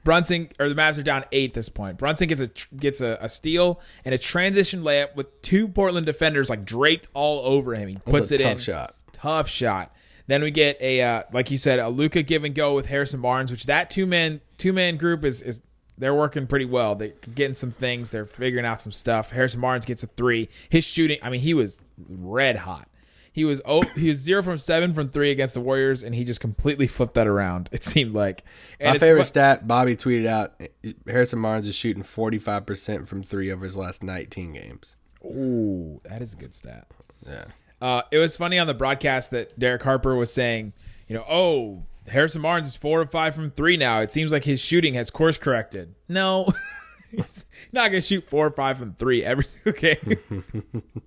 Brunson 0.03 0.49
or 0.59 0.69
the 0.69 0.75
Mavs 0.75 0.97
are 0.97 1.03
down 1.03 1.23
eight 1.31 1.51
at 1.51 1.53
this 1.53 1.69
point. 1.69 1.97
Brunson 1.97 2.27
gets 2.27 2.41
a 2.41 2.49
gets 2.75 3.01
a, 3.01 3.17
a 3.21 3.29
steal 3.29 3.79
and 4.03 4.13
a 4.13 4.17
transition 4.17 4.83
layup 4.83 5.15
with 5.15 5.41
two 5.41 5.67
Portland 5.67 6.05
defenders 6.05 6.49
like 6.49 6.65
draped 6.65 7.07
all 7.13 7.45
over 7.45 7.73
him. 7.75 7.87
He 7.87 7.95
puts 7.95 8.31
it 8.31 8.39
tough 8.39 8.45
in. 8.47 8.57
Tough 8.57 8.63
shot. 8.63 8.95
Tough 9.11 9.49
shot. 9.49 9.95
Then 10.27 10.41
we 10.41 10.51
get 10.51 10.81
a 10.81 11.01
uh, 11.01 11.23
like 11.31 11.51
you 11.51 11.57
said 11.57 11.79
a 11.79 11.89
Luka 11.89 12.23
give 12.23 12.43
and 12.43 12.55
go 12.55 12.75
with 12.75 12.87
Harrison 12.87 13.21
Barnes, 13.21 13.51
which 13.51 13.65
that 13.65 13.89
two 13.89 14.05
man 14.05 14.41
two 14.57 14.73
man 14.73 14.97
group 14.97 15.23
is 15.25 15.41
is 15.41 15.61
they're 15.97 16.13
working 16.13 16.47
pretty 16.47 16.65
well. 16.65 16.95
They're 16.95 17.13
getting 17.35 17.55
some 17.55 17.71
things. 17.71 18.09
They're 18.09 18.25
figuring 18.25 18.65
out 18.65 18.81
some 18.81 18.91
stuff. 18.91 19.31
Harrison 19.31 19.61
Barnes 19.61 19.85
gets 19.85 20.03
a 20.03 20.07
three. 20.07 20.49
His 20.69 20.83
shooting, 20.83 21.19
I 21.21 21.29
mean, 21.29 21.41
he 21.41 21.53
was 21.53 21.79
red 22.09 22.57
hot. 22.57 22.87
He 23.34 23.43
was 23.45 23.61
oh 23.65 23.81
he 23.95 24.09
was 24.09 24.19
zero 24.19 24.43
from 24.43 24.59
seven 24.59 24.93
from 24.93 25.09
three 25.09 25.31
against 25.31 25.55
the 25.55 25.59
Warriors, 25.59 26.03
and 26.03 26.13
he 26.13 26.23
just 26.23 26.39
completely 26.39 26.88
flipped 26.88 27.15
that 27.15 27.27
around. 27.27 27.67
It 27.71 27.84
seemed 27.84 28.13
like. 28.13 28.43
And 28.79 28.93
My 28.93 28.99
favorite 28.99 29.25
stat 29.25 29.67
Bobby 29.67 29.95
tweeted 29.95 30.27
out 30.27 30.61
Harrison 31.07 31.41
Barnes 31.41 31.67
is 31.67 31.75
shooting 31.75 32.03
45% 32.03 33.07
from 33.07 33.23
three 33.23 33.51
over 33.51 33.65
his 33.65 33.75
last 33.75 34.03
19 34.03 34.53
games. 34.53 34.95
Ooh, 35.25 35.99
that 36.03 36.21
is 36.21 36.34
a 36.34 36.38
good 36.38 36.53
stat. 36.53 36.88
Yeah. 37.25 37.45
Uh, 37.81 38.03
it 38.11 38.17
was 38.17 38.38
funny 38.38 38.59
on 38.59 38.67
the 38.67 38.73
broadcast 38.73 39.31
that 39.31 39.57
Derek 39.57 39.84
Harper 39.84 40.15
was 40.15 40.31
saying, 40.31 40.73
you 41.07 41.15
know, 41.15 41.25
oh, 41.29 41.84
Harrison 42.07 42.41
Barnes 42.41 42.67
is 42.67 42.75
four 42.75 43.01
or 43.01 43.05
five 43.05 43.36
from 43.36 43.51
three 43.51 43.77
now. 43.77 43.99
It 44.01 44.11
seems 44.11 44.31
like 44.31 44.43
his 44.43 44.59
shooting 44.59 44.93
has 44.93 45.09
course 45.09 45.38
corrected. 45.38 45.95
No, 46.07 46.53
he's 47.11 47.45
not 47.71 47.89
going 47.89 48.01
to 48.01 48.07
shoot 48.07 48.29
four 48.29 48.47
or 48.47 48.51
five 48.51 48.77
from 48.77 48.93
three 48.93 49.23
every 49.23 49.43
single 49.43 49.73
game. 49.73 50.53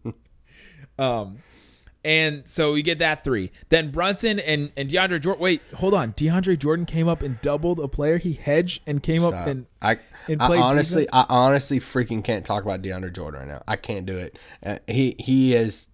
um, 0.98 1.38
and 2.06 2.48
so 2.48 2.72
we 2.72 2.82
get 2.82 3.00
that 3.00 3.24
three. 3.24 3.50
Then 3.68 3.90
Brunson 3.90 4.38
and, 4.38 4.70
and 4.76 4.88
DeAndre 4.88 5.20
Jordan. 5.20 5.42
Wait, 5.42 5.60
hold 5.74 5.92
on. 5.92 6.12
DeAndre 6.12 6.56
Jordan 6.56 6.86
came 6.86 7.08
up 7.08 7.20
and 7.20 7.40
doubled 7.40 7.80
a 7.80 7.88
player. 7.88 8.18
He 8.18 8.34
hedged 8.34 8.82
and 8.86 9.02
came 9.02 9.24
up 9.24 9.34
and 9.34 9.66
I, 9.82 9.98
and 10.28 10.40
I 10.40 10.56
honestly, 10.56 11.06
defense? 11.06 11.26
I 11.28 11.34
honestly 11.34 11.80
freaking 11.80 12.22
can't 12.22 12.46
talk 12.46 12.62
about 12.62 12.80
DeAndre 12.80 13.12
Jordan 13.12 13.40
right 13.40 13.48
now. 13.48 13.62
I 13.66 13.74
can't 13.74 14.06
do 14.06 14.16
it. 14.16 14.38
Uh, 14.64 14.78
he 14.86 15.16
he 15.18 15.54
is. 15.54 15.88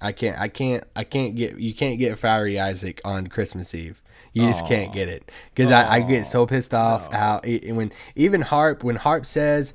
I 0.00 0.10
can't. 0.10 0.36
I 0.40 0.48
can't. 0.48 0.82
I 0.96 1.04
can't 1.04 1.36
get. 1.36 1.56
You 1.60 1.72
can't 1.72 2.00
get 2.00 2.18
Fiery 2.18 2.58
Isaac 2.58 3.00
on 3.04 3.28
Christmas 3.28 3.72
Eve. 3.76 4.02
You 4.32 4.48
just 4.48 4.66
can't 4.66 4.92
get 4.92 5.08
it 5.08 5.30
because 5.54 5.70
I, 5.70 5.96
I 5.96 6.00
get 6.00 6.26
so 6.26 6.46
pissed 6.46 6.74
off 6.74 7.12
how 7.12 7.40
it, 7.42 7.72
when 7.74 7.92
even 8.14 8.40
Harp 8.40 8.82
when 8.82 8.96
Harp 8.96 9.24
says, 9.24 9.72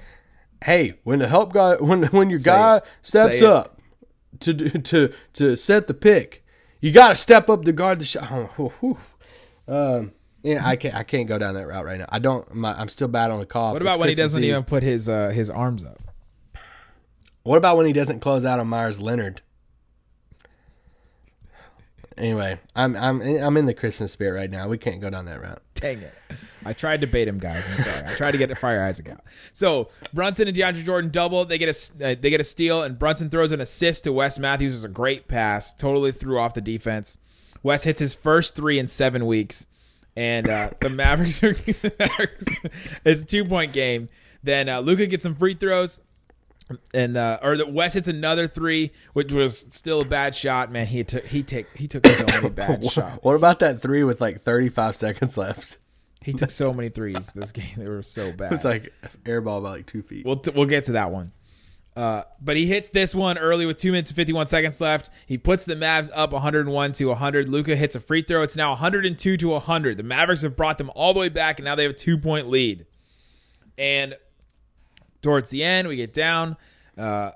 "Hey, 0.63 0.99
when 1.03 1.19
the 1.19 1.27
help 1.27 1.53
guy 1.53 1.75
when 1.75 2.03
when 2.07 2.29
your 2.29 2.39
guy 2.39 2.77
it. 2.77 2.83
steps 3.01 3.39
Say 3.39 3.45
it. 3.45 3.71
To 4.41 4.53
to 4.79 5.13
to 5.33 5.55
set 5.55 5.87
the 5.87 5.93
pick, 5.93 6.45
you 6.81 6.91
got 6.91 7.09
to 7.09 7.15
step 7.15 7.49
up 7.49 7.63
to 7.65 7.71
guard 7.71 7.99
the 7.99 8.05
shot." 8.05 8.27
Oh. 8.59 8.97
Um, 9.67 10.11
yeah, 10.43 10.61
I 10.65 10.75
can't. 10.75 10.93
I 10.95 11.03
can't 11.03 11.27
go 11.27 11.37
down 11.37 11.53
that 11.53 11.67
route 11.67 11.85
right 11.85 11.99
now. 11.99 12.05
I 12.09 12.19
don't. 12.19 12.53
My, 12.53 12.73
I'm 12.73 12.89
still 12.89 13.07
bad 13.07 13.31
on 13.31 13.39
the 13.39 13.45
cough. 13.45 13.73
What 13.73 13.81
It's 13.81 13.89
about 13.89 13.99
when 13.99 14.09
he 14.09 14.15
doesn't 14.15 14.43
Eve. 14.43 14.49
even 14.49 14.63
put 14.63 14.83
his 14.83 15.07
uh, 15.07 15.29
his 15.29 15.49
arms 15.49 15.83
up? 15.85 16.01
What 17.43 17.57
about 17.57 17.77
when 17.77 17.85
he 17.85 17.93
doesn't 17.93 18.19
close 18.19 18.43
out 18.45 18.59
on 18.59 18.67
Meyers 18.67 18.99
Leonard? 19.01 19.41
Anyway, 22.17 22.59
I'm 22.75 22.95
I'm 22.95 23.21
I'm 23.21 23.57
in 23.57 23.65
the 23.65 23.73
Christmas 23.73 24.11
spirit 24.11 24.39
right 24.39 24.49
now. 24.49 24.67
We 24.67 24.77
can't 24.77 25.01
go 25.01 25.09
down 25.09 25.25
that 25.25 25.41
route. 25.41 25.61
Dang 25.73 25.99
it. 25.99 26.13
I 26.65 26.73
tried 26.73 27.01
to 27.01 27.07
bait 27.07 27.27
him, 27.27 27.39
guys. 27.39 27.67
I'm 27.67 27.81
sorry. 27.81 28.05
I 28.05 28.15
tried 28.15 28.31
to 28.31 28.37
get 28.37 28.49
the 28.49 28.55
Fire 28.55 28.83
Isaac 28.83 29.09
out. 29.09 29.21
So 29.51 29.89
Brunson 30.13 30.47
and 30.47 30.55
DeAndre 30.55 30.83
Jordan 30.83 31.11
double. 31.11 31.43
They 31.45 31.57
get 31.57 31.69
a 31.69 32.11
uh, 32.11 32.15
they 32.19 32.29
get 32.29 32.39
a 32.39 32.45
steal, 32.45 32.81
and 32.83 32.97
Brunson 32.97 33.29
throws 33.29 33.51
an 33.51 33.61
assist 33.61 34.03
to 34.05 34.13
Wes 34.13 34.39
Matthews. 34.39 34.73
It 34.73 34.75
was 34.75 34.83
a 34.83 34.89
great 34.89 35.27
pass. 35.27 35.73
Totally 35.73 36.11
threw 36.11 36.39
off 36.39 36.53
the 36.53 36.61
defense. 36.61 37.17
Wes 37.63 37.83
hits 37.83 37.99
his 37.99 38.13
first 38.13 38.55
three 38.55 38.77
in 38.79 38.87
seven 38.87 39.25
weeks, 39.25 39.67
and 40.15 40.47
uh, 40.47 40.69
the 40.79 40.89
Mavericks 40.89 41.43
are. 41.43 41.55
It's 43.05 43.21
a 43.21 43.25
two 43.25 43.45
point 43.45 43.73
game. 43.73 44.09
Then 44.43 44.69
uh, 44.69 44.79
Luka 44.81 45.07
gets 45.07 45.23
some 45.23 45.35
free 45.35 45.55
throws. 45.55 45.99
And 46.93 47.17
uh, 47.17 47.39
or 47.41 47.57
the 47.57 47.67
Wes 47.67 47.93
hits 47.93 48.07
another 48.07 48.47
three, 48.47 48.91
which 49.13 49.31
was 49.31 49.57
still 49.57 50.01
a 50.01 50.05
bad 50.05 50.35
shot. 50.35 50.71
Man, 50.71 50.87
he 50.87 51.03
took 51.03 51.25
he 51.25 51.43
take 51.43 51.75
he 51.75 51.87
took 51.87 52.05
so 52.07 52.25
many 52.25 52.49
bad 52.51 52.89
shots. 52.89 53.19
What 53.21 53.35
about 53.35 53.59
that 53.59 53.81
three 53.81 54.03
with 54.03 54.21
like 54.21 54.41
35 54.41 54.95
seconds 54.95 55.37
left? 55.37 55.77
He 56.21 56.33
took 56.33 56.51
so 56.51 56.73
many 56.73 56.89
threes 56.89 57.31
this 57.35 57.51
game; 57.51 57.65
they 57.77 57.87
were 57.87 58.03
so 58.03 58.31
bad. 58.37 58.53
It's 58.53 58.63
like 58.63 58.93
airball 59.23 59.61
by 59.61 59.69
like 59.69 59.85
two 59.85 60.01
feet. 60.01 60.25
We'll 60.25 60.37
t- 60.37 60.51
we'll 60.51 60.65
get 60.65 60.85
to 60.85 60.93
that 60.93 61.11
one. 61.11 61.33
Uh, 61.95 62.23
but 62.41 62.57
he 62.57 62.65
hits 62.65 62.89
this 62.89 63.13
one 63.13 63.37
early 63.37 63.65
with 63.67 63.77
two 63.77 63.91
minutes 63.91 64.09
and 64.09 64.15
51 64.15 64.47
seconds 64.47 64.81
left. 64.81 65.11
He 65.27 65.37
puts 65.37 65.63
the 65.63 65.75
Mavs 65.75 66.09
up 66.15 66.31
101 66.31 66.93
to 66.93 67.05
100. 67.05 67.49
Luka 67.49 67.75
hits 67.75 67.95
a 67.95 67.99
free 67.99 68.23
throw. 68.23 68.41
It's 68.41 68.55
now 68.55 68.71
102 68.71 69.37
to 69.37 69.47
100. 69.47 69.97
The 69.97 70.03
Mavericks 70.03 70.41
have 70.41 70.55
brought 70.55 70.79
them 70.79 70.89
all 70.95 71.13
the 71.13 71.19
way 71.19 71.29
back, 71.29 71.59
and 71.59 71.65
now 71.65 71.75
they 71.75 71.83
have 71.83 71.91
a 71.91 71.95
two 71.95 72.17
point 72.17 72.49
lead. 72.49 72.87
And 73.77 74.15
towards 75.23 75.49
the 75.49 75.63
end, 75.63 75.87
we 75.87 75.95
get 75.95 76.13
down. 76.13 76.55
Uh, 76.95 77.31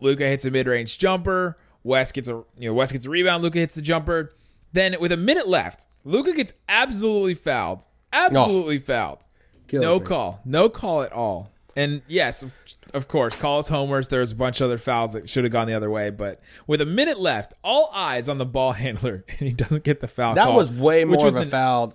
Luka 0.00 0.24
hits 0.28 0.44
a 0.44 0.50
mid 0.50 0.68
range 0.68 0.98
jumper. 0.98 1.58
West 1.82 2.14
gets 2.14 2.28
a 2.28 2.44
you 2.56 2.68
know 2.68 2.74
West 2.74 2.92
gets 2.92 3.04
a 3.06 3.10
rebound. 3.10 3.42
Luka 3.42 3.58
hits 3.58 3.74
the 3.74 3.82
jumper. 3.82 4.32
Then 4.72 4.94
with 5.00 5.10
a 5.10 5.16
minute 5.16 5.48
left, 5.48 5.88
Luka 6.04 6.32
gets 6.32 6.52
absolutely 6.68 7.34
fouled. 7.34 7.86
Absolutely 8.12 8.78
fouled. 8.78 9.26
Kills 9.66 9.82
no 9.82 9.98
me. 9.98 10.04
call. 10.04 10.40
No 10.44 10.68
call 10.68 11.02
at 11.02 11.12
all. 11.12 11.50
And 11.74 12.02
yes, 12.06 12.44
of- 12.92 13.08
course, 13.08 13.34
call 13.34 13.58
us 13.58 13.68
homers. 13.68 14.08
There's 14.08 14.32
a 14.32 14.36
bunch 14.36 14.60
of 14.60 14.66
other 14.66 14.76
fouls 14.76 15.12
that 15.14 15.30
should 15.30 15.44
have 15.44 15.52
gone 15.52 15.66
the 15.66 15.72
other 15.74 15.90
way. 15.90 16.10
But 16.10 16.40
with 16.66 16.82
a 16.82 16.86
minute 16.86 17.18
left, 17.18 17.54
all 17.64 17.90
eyes 17.94 18.28
on 18.28 18.36
the 18.36 18.44
ball 18.44 18.72
handler, 18.84 19.24
and 19.28 19.48
he 19.48 19.52
doesn't 19.54 19.82
get 19.82 20.00
the 20.00 20.08
foul. 20.08 20.34
That 20.34 20.46
call, 20.46 20.56
was 20.56 20.68
way 20.68 21.04
which 21.06 21.18
more 21.18 21.24
was 21.26 21.34
of 21.36 21.40
a 21.40 21.44
an- 21.44 21.50
foul 21.50 21.94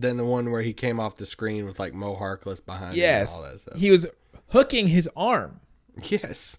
than 0.00 0.16
the 0.16 0.24
one 0.24 0.50
where 0.50 0.62
he 0.62 0.72
came 0.72 1.00
off 1.00 1.16
the 1.16 1.26
screen 1.26 1.64
with 1.66 1.78
like 1.78 1.94
Mo 1.94 2.16
Harkless 2.16 2.64
behind 2.64 2.94
him 2.94 3.04
and 3.04 3.28
all 3.28 3.42
Yes, 3.42 3.42
that 3.42 3.60
stuff. 3.60 3.76
he 3.78 3.90
was 3.90 4.06
hooking 4.48 4.88
his 4.88 5.08
arm. 5.16 5.60
yes. 6.04 6.58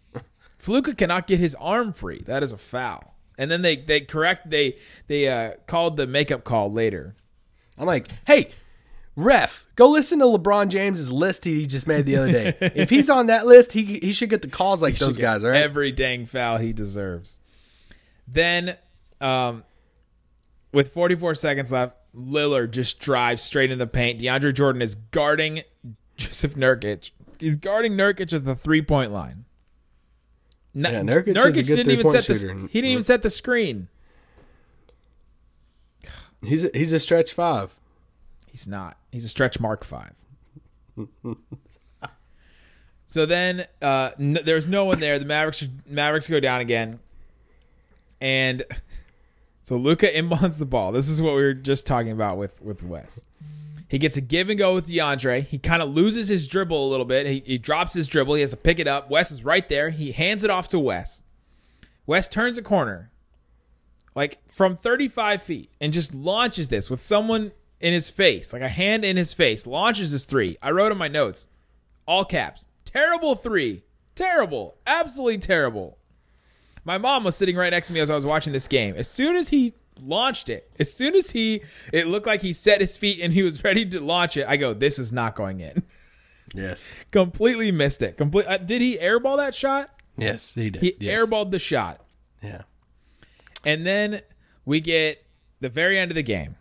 Fluka 0.61 0.97
cannot 0.97 1.27
get 1.27 1.39
his 1.39 1.55
arm 1.55 1.93
free. 1.93 2.23
That 2.25 2.41
is 2.43 2.51
a 2.51 2.57
foul. 2.57 3.13
And 3.37 3.51
then 3.51 3.61
they 3.61 3.75
they 3.75 4.01
correct 4.01 4.49
they 4.49 4.77
they 5.07 5.27
uh, 5.27 5.51
called 5.67 5.97
the 5.97 6.07
makeup 6.07 6.43
call 6.43 6.71
later. 6.71 7.15
I'm 7.77 7.85
like, 7.85 8.09
hey, 8.25 8.49
ref, 9.15 9.65
go 9.75 9.89
listen 9.89 10.17
to 10.19 10.25
LeBron 10.25 10.69
James's 10.69 11.11
list 11.11 11.45
he 11.45 11.67
just 11.67 11.85
made 11.85 12.07
the 12.07 12.17
other 12.17 12.31
day. 12.31 12.57
if 12.75 12.89
he's 12.89 13.09
on 13.11 13.27
that 13.27 13.45
list, 13.45 13.73
he 13.73 13.99
he 13.99 14.11
should 14.13 14.31
get 14.31 14.41
the 14.41 14.47
calls 14.47 14.81
like 14.81 14.97
those 14.97 15.17
guys, 15.17 15.43
all 15.43 15.51
right? 15.51 15.61
Every 15.61 15.91
dang 15.91 16.25
foul 16.25 16.57
he 16.57 16.73
deserves. 16.73 17.39
Then, 18.27 18.75
um, 19.21 19.63
with 20.73 20.91
44 20.91 21.35
seconds 21.35 21.71
left, 21.71 21.95
Lillard 22.17 22.71
just 22.71 22.99
drives 22.99 23.43
straight 23.43 23.69
in 23.71 23.77
the 23.77 23.85
paint. 23.87 24.19
DeAndre 24.19 24.53
Jordan 24.53 24.81
is 24.81 24.95
guarding 24.95 25.61
Joseph 26.15 26.55
Nurkic. 26.55 27.11
He's 27.39 27.55
guarding 27.57 27.93
Nurkic 27.93 28.33
at 28.33 28.43
the 28.45 28.55
three 28.55 28.81
point 28.81 29.11
line. 29.11 29.45
N- 30.75 30.83
Yeah, 30.83 31.01
Nurkic 31.01 31.35
is 31.45 31.59
a 31.59 31.63
good 31.63 31.75
didn't 31.75 31.91
even 31.93 32.11
set 32.11 32.25
the 32.25 32.33
shooter. 32.35 32.53
he 32.71 32.81
didn't 32.81 32.91
even 32.91 33.03
set 33.03 33.21
the 33.21 33.29
screen. 33.29 33.87
He's 36.43 36.65
a, 36.65 36.69
he's 36.73 36.93
a 36.93 36.99
stretch 36.99 37.33
five. 37.33 37.73
He's 38.47 38.67
not. 38.67 38.97
He's 39.11 39.25
a 39.25 39.29
stretch 39.29 39.59
mark 39.59 39.83
five. 39.83 40.13
so 43.05 43.25
then 43.25 43.65
uh, 43.81 44.11
n- 44.19 44.39
there's 44.43 44.67
no 44.67 44.85
one 44.85 44.99
there. 44.99 45.19
The 45.19 45.25
Mavericks 45.25 45.67
Mavericks 45.87 46.29
go 46.29 46.39
down 46.39 46.61
again, 46.61 46.99
and 48.19 48.63
so 49.67 49.75
Luka 49.75 50.07
inbounds 50.07 50.59
the 50.59 50.65
ball. 50.65 50.93
This 50.93 51.09
is 51.09 51.21
what 51.21 51.35
we 51.35 51.41
were 51.41 51.53
just 51.53 51.85
talking 51.85 52.11
about 52.11 52.37
with 52.37 52.61
with 52.61 52.81
Wes. 52.83 53.25
He 53.89 53.97
gets 53.97 54.15
a 54.15 54.21
give 54.21 54.47
and 54.49 54.57
go 54.57 54.73
with 54.73 54.87
DeAndre. 54.87 55.45
He 55.45 55.59
kind 55.59 55.81
of 55.81 55.93
loses 55.93 56.29
his 56.29 56.47
dribble 56.47 56.87
a 56.87 56.89
little 56.89 57.05
bit. 57.05 57.25
He, 57.25 57.43
he 57.45 57.57
drops 57.57 57.93
his 57.93 58.07
dribble. 58.07 58.35
He 58.35 58.41
has 58.41 58.51
to 58.51 58.57
pick 58.57 58.79
it 58.79 58.87
up. 58.87 59.09
Wes 59.09 59.29
is 59.29 59.43
right 59.43 59.67
there. 59.67 59.89
He 59.89 60.13
hands 60.13 60.45
it 60.45 60.49
off 60.49 60.69
to 60.69 60.79
Wes. 60.79 61.21
Wes 62.05 62.29
turns 62.29 62.57
a 62.57 62.61
corner, 62.61 63.11
like 64.15 64.39
from 64.47 64.77
35 64.77 65.41
feet, 65.41 65.69
and 65.81 65.91
just 65.91 66.15
launches 66.15 66.69
this 66.69 66.89
with 66.89 67.01
someone 67.01 67.51
in 67.81 67.91
his 67.91 68.09
face, 68.09 68.53
like 68.53 68.61
a 68.61 68.69
hand 68.69 69.03
in 69.03 69.17
his 69.17 69.33
face. 69.33 69.67
Launches 69.67 70.13
this 70.13 70.23
three. 70.23 70.57
I 70.61 70.71
wrote 70.71 70.93
in 70.93 70.97
my 70.97 71.09
notes, 71.09 71.49
all 72.07 72.23
caps. 72.23 72.67
Terrible 72.85 73.35
three. 73.35 73.83
Terrible. 74.15 74.77
Absolutely 74.87 75.39
terrible. 75.39 75.97
My 76.87 76.97
mom 76.97 77.25
was 77.25 77.35
sitting 77.35 77.57
right 77.57 77.69
next 77.69 77.87
to 77.87 77.93
me 77.93 77.99
as 77.99 78.09
I 78.09 78.15
was 78.15 78.25
watching 78.25 78.53
this 78.53 78.69
game. 78.69 78.95
As 78.95 79.09
soon 79.09 79.35
as 79.35 79.49
he 79.49 79.73
launched 80.01 80.47
it, 80.47 80.71
as 80.79 80.93
soon 80.93 81.15
as 81.15 81.31
he, 81.31 81.61
it 81.91 82.07
looked 82.07 82.25
like 82.25 82.41
he 82.41 82.53
set 82.53 82.79
his 82.79 82.95
feet 82.95 83.19
and 83.21 83.33
he 83.33 83.43
was 83.43 83.61
ready 83.65 83.85
to 83.87 83.99
launch 83.99 84.37
it. 84.37 84.47
I 84.47 84.55
go, 84.55 84.73
this 84.73 84.97
is 84.97 85.11
not 85.13 85.35
going 85.35 85.59
in. 85.59 85.83
Yes. 86.55 86.95
Completely 87.11 87.73
missed 87.73 88.01
it. 88.01 88.15
Complete. 88.15 88.47
Uh, 88.47 88.55
did 88.57 88.81
he 88.81 88.95
airball 88.95 89.35
that 89.35 89.53
shot? 89.53 89.89
Yes, 90.15 90.53
he 90.53 90.69
did. 90.69 90.81
He 90.81 90.95
yes. 90.97 91.13
airballed 91.13 91.51
the 91.51 91.59
shot. 91.59 92.05
Yeah. 92.41 92.61
And 93.65 93.85
then 93.85 94.21
we 94.63 94.79
get 94.79 95.25
the 95.59 95.67
very 95.67 95.99
end 95.99 96.09
of 96.09 96.15
the 96.15 96.23
game. 96.23 96.55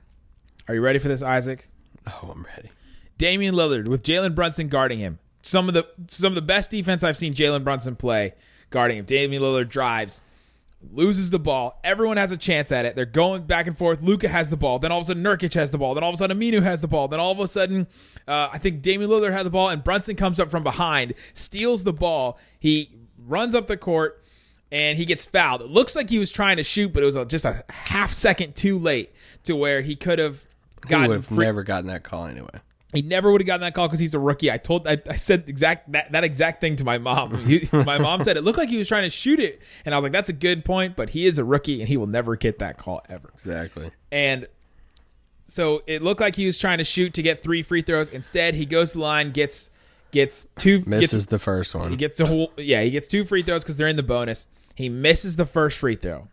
Are 0.67 0.75
you 0.75 0.81
ready 0.81 0.99
for 0.99 1.07
this, 1.07 1.23
Isaac? 1.23 1.71
Oh, 2.05 2.33
I'm 2.35 2.45
ready. 2.57 2.73
Damian 3.17 3.55
Lillard 3.55 3.87
with 3.87 4.03
Jalen 4.03 4.35
Brunson 4.35 4.67
guarding 4.69 4.99
him. 4.99 5.21
Some 5.43 5.69
of 5.69 5.75
the 5.75 5.87
some 6.09 6.33
of 6.33 6.35
the 6.35 6.43
best 6.43 6.73
defense 6.73 7.05
I've 7.05 7.17
seen 7.17 7.33
Jalen 7.33 7.63
Brunson 7.63 7.95
play 7.95 8.35
guarding 8.71 8.99
him. 8.99 9.05
Damian 9.05 9.43
Lillard 9.43 9.69
drives, 9.69 10.23
loses 10.93 11.31
the 11.31 11.39
ball. 11.39 11.81
Everyone 11.83 12.17
has 12.17 12.33
a 12.33 12.37
chance 12.37 12.71
at 12.73 12.85
it. 12.85 12.95
They're 12.97 13.05
going 13.07 13.45
back 13.45 13.67
and 13.67 13.77
forth. 13.77 14.03
Luka 14.03 14.29
has 14.29 14.51
the 14.51 14.57
ball. 14.57 14.79
Then 14.79 14.93
all 14.93 14.99
of 14.99 15.05
a 15.05 15.07
sudden 15.07 15.23
Nurkic 15.23 15.55
has 15.55 15.71
the 15.71 15.79
ball. 15.79 15.95
Then 15.95 16.03
all 16.05 16.11
of 16.11 16.15
a 16.15 16.19
sudden 16.19 16.39
Aminu 16.39 16.63
has 16.63 16.81
the 16.81 16.89
ball. 16.89 17.09
Then 17.09 17.19
all 17.21 17.33
of 17.33 17.41
a 17.41 17.49
sudden 17.49 17.87
uh, 18.29 18.49
I 18.53 18.59
think 18.59 18.83
Damian 18.83 19.11
Lillard 19.11 19.33
had 19.33 19.45
the 19.47 19.51
ball 19.51 19.69
and 19.69 19.83
Brunson 19.83 20.17
comes 20.17 20.39
up 20.41 20.51
from 20.51 20.63
behind, 20.63 21.15
steals 21.35 21.85
the 21.85 21.93
ball. 21.93 22.39
He 22.59 22.91
runs 23.27 23.55
up 23.55 23.67
the 23.67 23.77
court 23.77 24.23
and 24.71 24.99
he 24.99 25.05
gets 25.05 25.25
fouled. 25.25 25.63
It 25.63 25.69
looks 25.71 25.95
like 25.97 26.11
he 26.11 26.19
was 26.19 26.31
trying 26.31 26.57
to 26.59 26.63
shoot, 26.63 26.93
but 26.93 27.03
it 27.03 27.07
was 27.07 27.17
a, 27.17 27.25
just 27.25 27.45
a 27.45 27.65
half 27.71 28.13
second 28.13 28.55
too 28.57 28.79
late 28.79 29.13
to 29.45 29.55
where 29.57 29.81
he 29.83 29.95
could 29.97 30.19
have 30.19 30.45
He 30.85 30.91
gotten 30.91 31.09
would 31.09 31.15
have 31.17 31.27
free- 31.27 31.45
never 31.45 31.63
gotten 31.63 31.87
that 31.87 32.03
call 32.03 32.27
anyway. 32.27 32.49
He 32.97 33.03
never 33.03 33.31
would 33.31 33.41
have 33.41 33.47
gotten 33.47 33.61
that 33.63 33.75
call 33.75 33.87
because 33.87 34.01
he's 34.01 34.15
a 34.15 34.19
rookie. 34.19 34.51
I 34.51 34.57
told, 34.59 34.87
I, 34.89 35.01
I 35.09 35.17
said 35.17 35.45
exact 35.49 35.93
that, 35.93 36.11
that 36.13 36.25
exact 36.25 36.61
thing 36.61 36.77
to 36.77 36.85
my 36.85 36.99
mom. 36.99 37.47
He- 37.47 37.69
my 37.73 37.99
mom 37.99 38.23
said 38.23 38.37
it 38.37 38.43
looked 38.43 38.59
like 38.59 38.69
he 38.69 38.79
was 38.79 38.89
trying 38.89 39.05
to 39.05 39.11
shoot 39.11 39.39
it, 39.41 39.61
and 39.85 39.95
I 39.95 39.99
was 39.99 40.03
like, 40.03 40.13
"That's 40.13 40.29
a 40.29 40.33
good 40.35 40.65
point," 40.65 40.97
but 40.97 41.11
he 41.11 41.27
is 41.27 41.39
a 41.39 41.45
rookie 41.45 41.81
and 41.81 41.89
he 41.89 41.97
will 41.97 42.07
never 42.07 42.35
get 42.37 42.59
that 42.61 42.79
call 42.79 43.03
ever. 43.09 43.31
Exactly. 43.35 43.91
And 44.11 44.47
so 45.47 45.83
it 45.87 46.03
looked 46.03 46.21
like 46.21 46.37
he 46.37 46.47
was 46.47 46.59
trying 46.59 46.79
to 46.79 46.85
shoot 46.85 47.15
to 47.15 47.23
get 47.23 47.41
three 47.43 47.63
free 47.63 47.83
throws. 47.83 48.09
Instead, 48.09 48.55
he 48.55 48.67
goes 48.67 48.93
to 48.93 48.99
the 48.99 49.03
line, 49.05 49.31
gets 49.33 49.71
gets 50.13 50.47
two, 50.59 50.83
Misses 50.87 51.11
gets, 51.13 51.27
the 51.27 51.39
first 51.39 51.75
one. 51.75 51.91
he 51.91 51.97
gets 51.97 52.19
a 52.21 52.27
whole, 52.27 52.53
yeah, 52.57 52.83
he 52.83 52.91
gets 52.91 53.07
two 53.07 53.25
free 53.25 53.43
throws 53.43 53.63
because 53.63 53.77
they're 53.77 53.87
in 53.89 53.97
the 53.97 54.03
bonus. 54.03 54.49
He 54.75 54.89
misses 54.89 55.37
the 55.37 55.47
first 55.47 55.79
free 55.79 55.95
throw. 55.97 56.29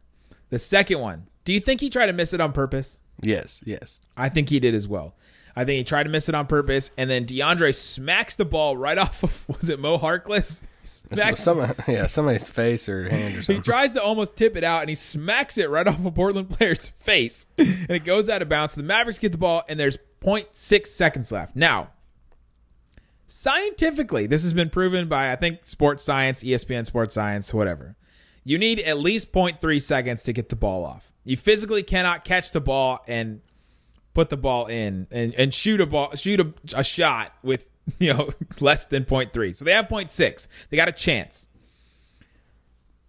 The 0.49 0.59
second 0.59 0.99
one, 0.99 1.28
do 1.45 1.53
you 1.53 1.59
think 1.59 1.82
he 1.82 1.89
tried 1.89 2.05
to 2.07 2.14
miss 2.14 2.34
it 2.34 2.41
on 2.41 2.53
purpose? 2.53 2.99
yes, 3.22 3.61
yes. 3.66 3.99
I 4.18 4.30
think 4.30 4.49
he 4.49 4.59
did 4.59 4.74
as 4.76 4.88
well. 4.88 5.16
I 5.56 5.66
think 5.66 5.78
he 5.78 5.84
tried 5.84 6.04
to 6.04 6.10
miss 6.10 6.28
it 6.30 6.36
on 6.36 6.47
purpose, 6.47 6.89
and 6.97 7.10
then 7.10 7.26
DeAndre 7.26 7.76
smacks 7.76 8.36
the 8.36 8.45
ball 8.45 8.76
right 8.76 8.97
off 9.06 9.24
of 9.24 9.45
was 9.47 9.70
it 9.70 9.80
Mo 9.80 9.97
Harkless? 9.99 10.62
He 10.82 10.88
smacks- 10.88 11.43
Some, 11.43 11.60
yeah, 11.88 12.08
somebody's 12.08 12.49
face 12.49 12.89
or 12.89 13.08
hand 13.10 13.36
or 13.36 13.38
something. 13.43 13.56
he 13.58 13.62
tries 13.62 13.91
to 13.93 14.01
almost 14.04 14.36
tip 14.36 14.56
it 14.58 14.64
out, 14.64 14.82
and 14.82 14.89
he 14.89 14.95
smacks 14.95 15.58
it 15.58 15.70
right 15.70 15.88
off 15.88 16.04
a 16.04 16.12
Portland 16.12 16.49
player's 16.49 16.89
face, 16.89 17.45
and 17.58 17.89
it 17.91 18.04
goes 18.04 18.30
out 18.30 18.41
of 18.41 18.49
bounds. 18.49 18.76
The 18.76 18.84
Mavericks 18.84 19.20
get 19.20 19.32
the 19.32 19.38
ball, 19.38 19.64
and 19.70 19.80
there's 19.80 19.97
0.6 20.24 20.88
seconds 20.88 21.32
left. 21.32 21.56
Now, 21.56 21.89
scientifically, 23.28 24.28
this 24.28 24.43
has 24.43 24.54
been 24.54 24.70
proven 24.70 25.08
by 25.08 25.32
I 25.32 25.36
think 25.36 25.66
Sports 25.68 26.04
Science, 26.04 26.43
ESPN 26.43 26.86
Sports 26.86 27.14
Science, 27.14 27.54
whatever. 27.54 27.95
You 28.43 28.58
need 28.58 28.80
at 28.82 28.97
least 28.97 29.32
0.3 29.32 29.82
seconds 29.82 30.24
to 30.24 30.34
get 30.34 30.49
the 30.49 30.56
ball 30.56 30.84
off. 30.86 31.12
You 31.24 31.38
physically 31.38 31.84
cannot 31.84 32.26
catch 32.26 32.51
the 32.51 32.60
ball 32.60 32.99
and 33.08 33.39
put 34.14 34.30
the 34.30 34.38
ball 34.38 34.68
in 34.68 35.07
and, 35.11 35.34
and 35.36 35.53
shoot 35.53 35.82
a 35.82 35.86
ball 35.86 36.16
shoot 36.16 36.39
a, 36.39 36.53
a 36.76 36.84
shot 36.84 37.34
with 37.43 37.70
you 37.99 38.14
know 38.14 38.30
less 38.59 38.86
than 38.86 39.05
0.3 39.05 39.55
so 39.55 39.66
they 39.66 39.72
have 39.72 39.88
0.6 39.88 40.47
they 40.70 40.78
got 40.78 40.88
a 40.88 40.93
chance. 40.93 41.47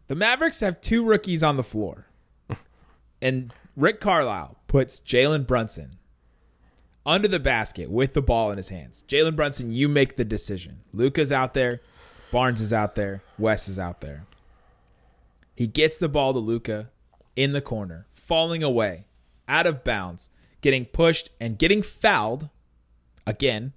The 0.06 0.14
mavericks 0.14 0.60
have 0.60 0.82
two 0.82 1.02
rookies 1.02 1.42
on 1.42 1.56
the 1.56 1.62
floor. 1.62 2.06
And 3.22 3.52
rick 3.74 4.00
carlisle 4.00 4.58
puts 4.66 5.00
jalen 5.00 5.46
brunson 5.46 5.92
under 7.06 7.26
the 7.26 7.38
basket 7.38 7.90
with 7.90 8.12
the 8.12 8.22
ball 8.22 8.50
in 8.50 8.56
his 8.58 8.68
hands. 8.68 9.04
Jalen 9.08 9.36
brunson 9.36 9.72
you 9.72 9.88
make 9.88 10.16
the 10.16 10.24
decision. 10.24 10.80
Luka's 10.92 11.32
out 11.32 11.54
there. 11.54 11.80
Barnes 12.30 12.60
is 12.60 12.72
out 12.72 12.96
there. 12.96 13.22
Wes 13.38 13.68
is 13.68 13.78
out 13.78 14.00
there. 14.00 14.26
He 15.54 15.66
gets 15.66 15.98
the 15.98 16.08
ball 16.08 16.32
to 16.32 16.38
luka 16.38 16.90
in 17.36 17.52
the 17.52 17.60
corner 17.60 18.06
falling 18.12 18.62
away 18.62 19.06
out 19.48 19.66
of 19.66 19.84
bounds 19.84 20.30
getting 20.64 20.86
pushed 20.86 21.28
and 21.38 21.58
getting 21.58 21.82
fouled 21.82 22.48
again. 23.26 23.74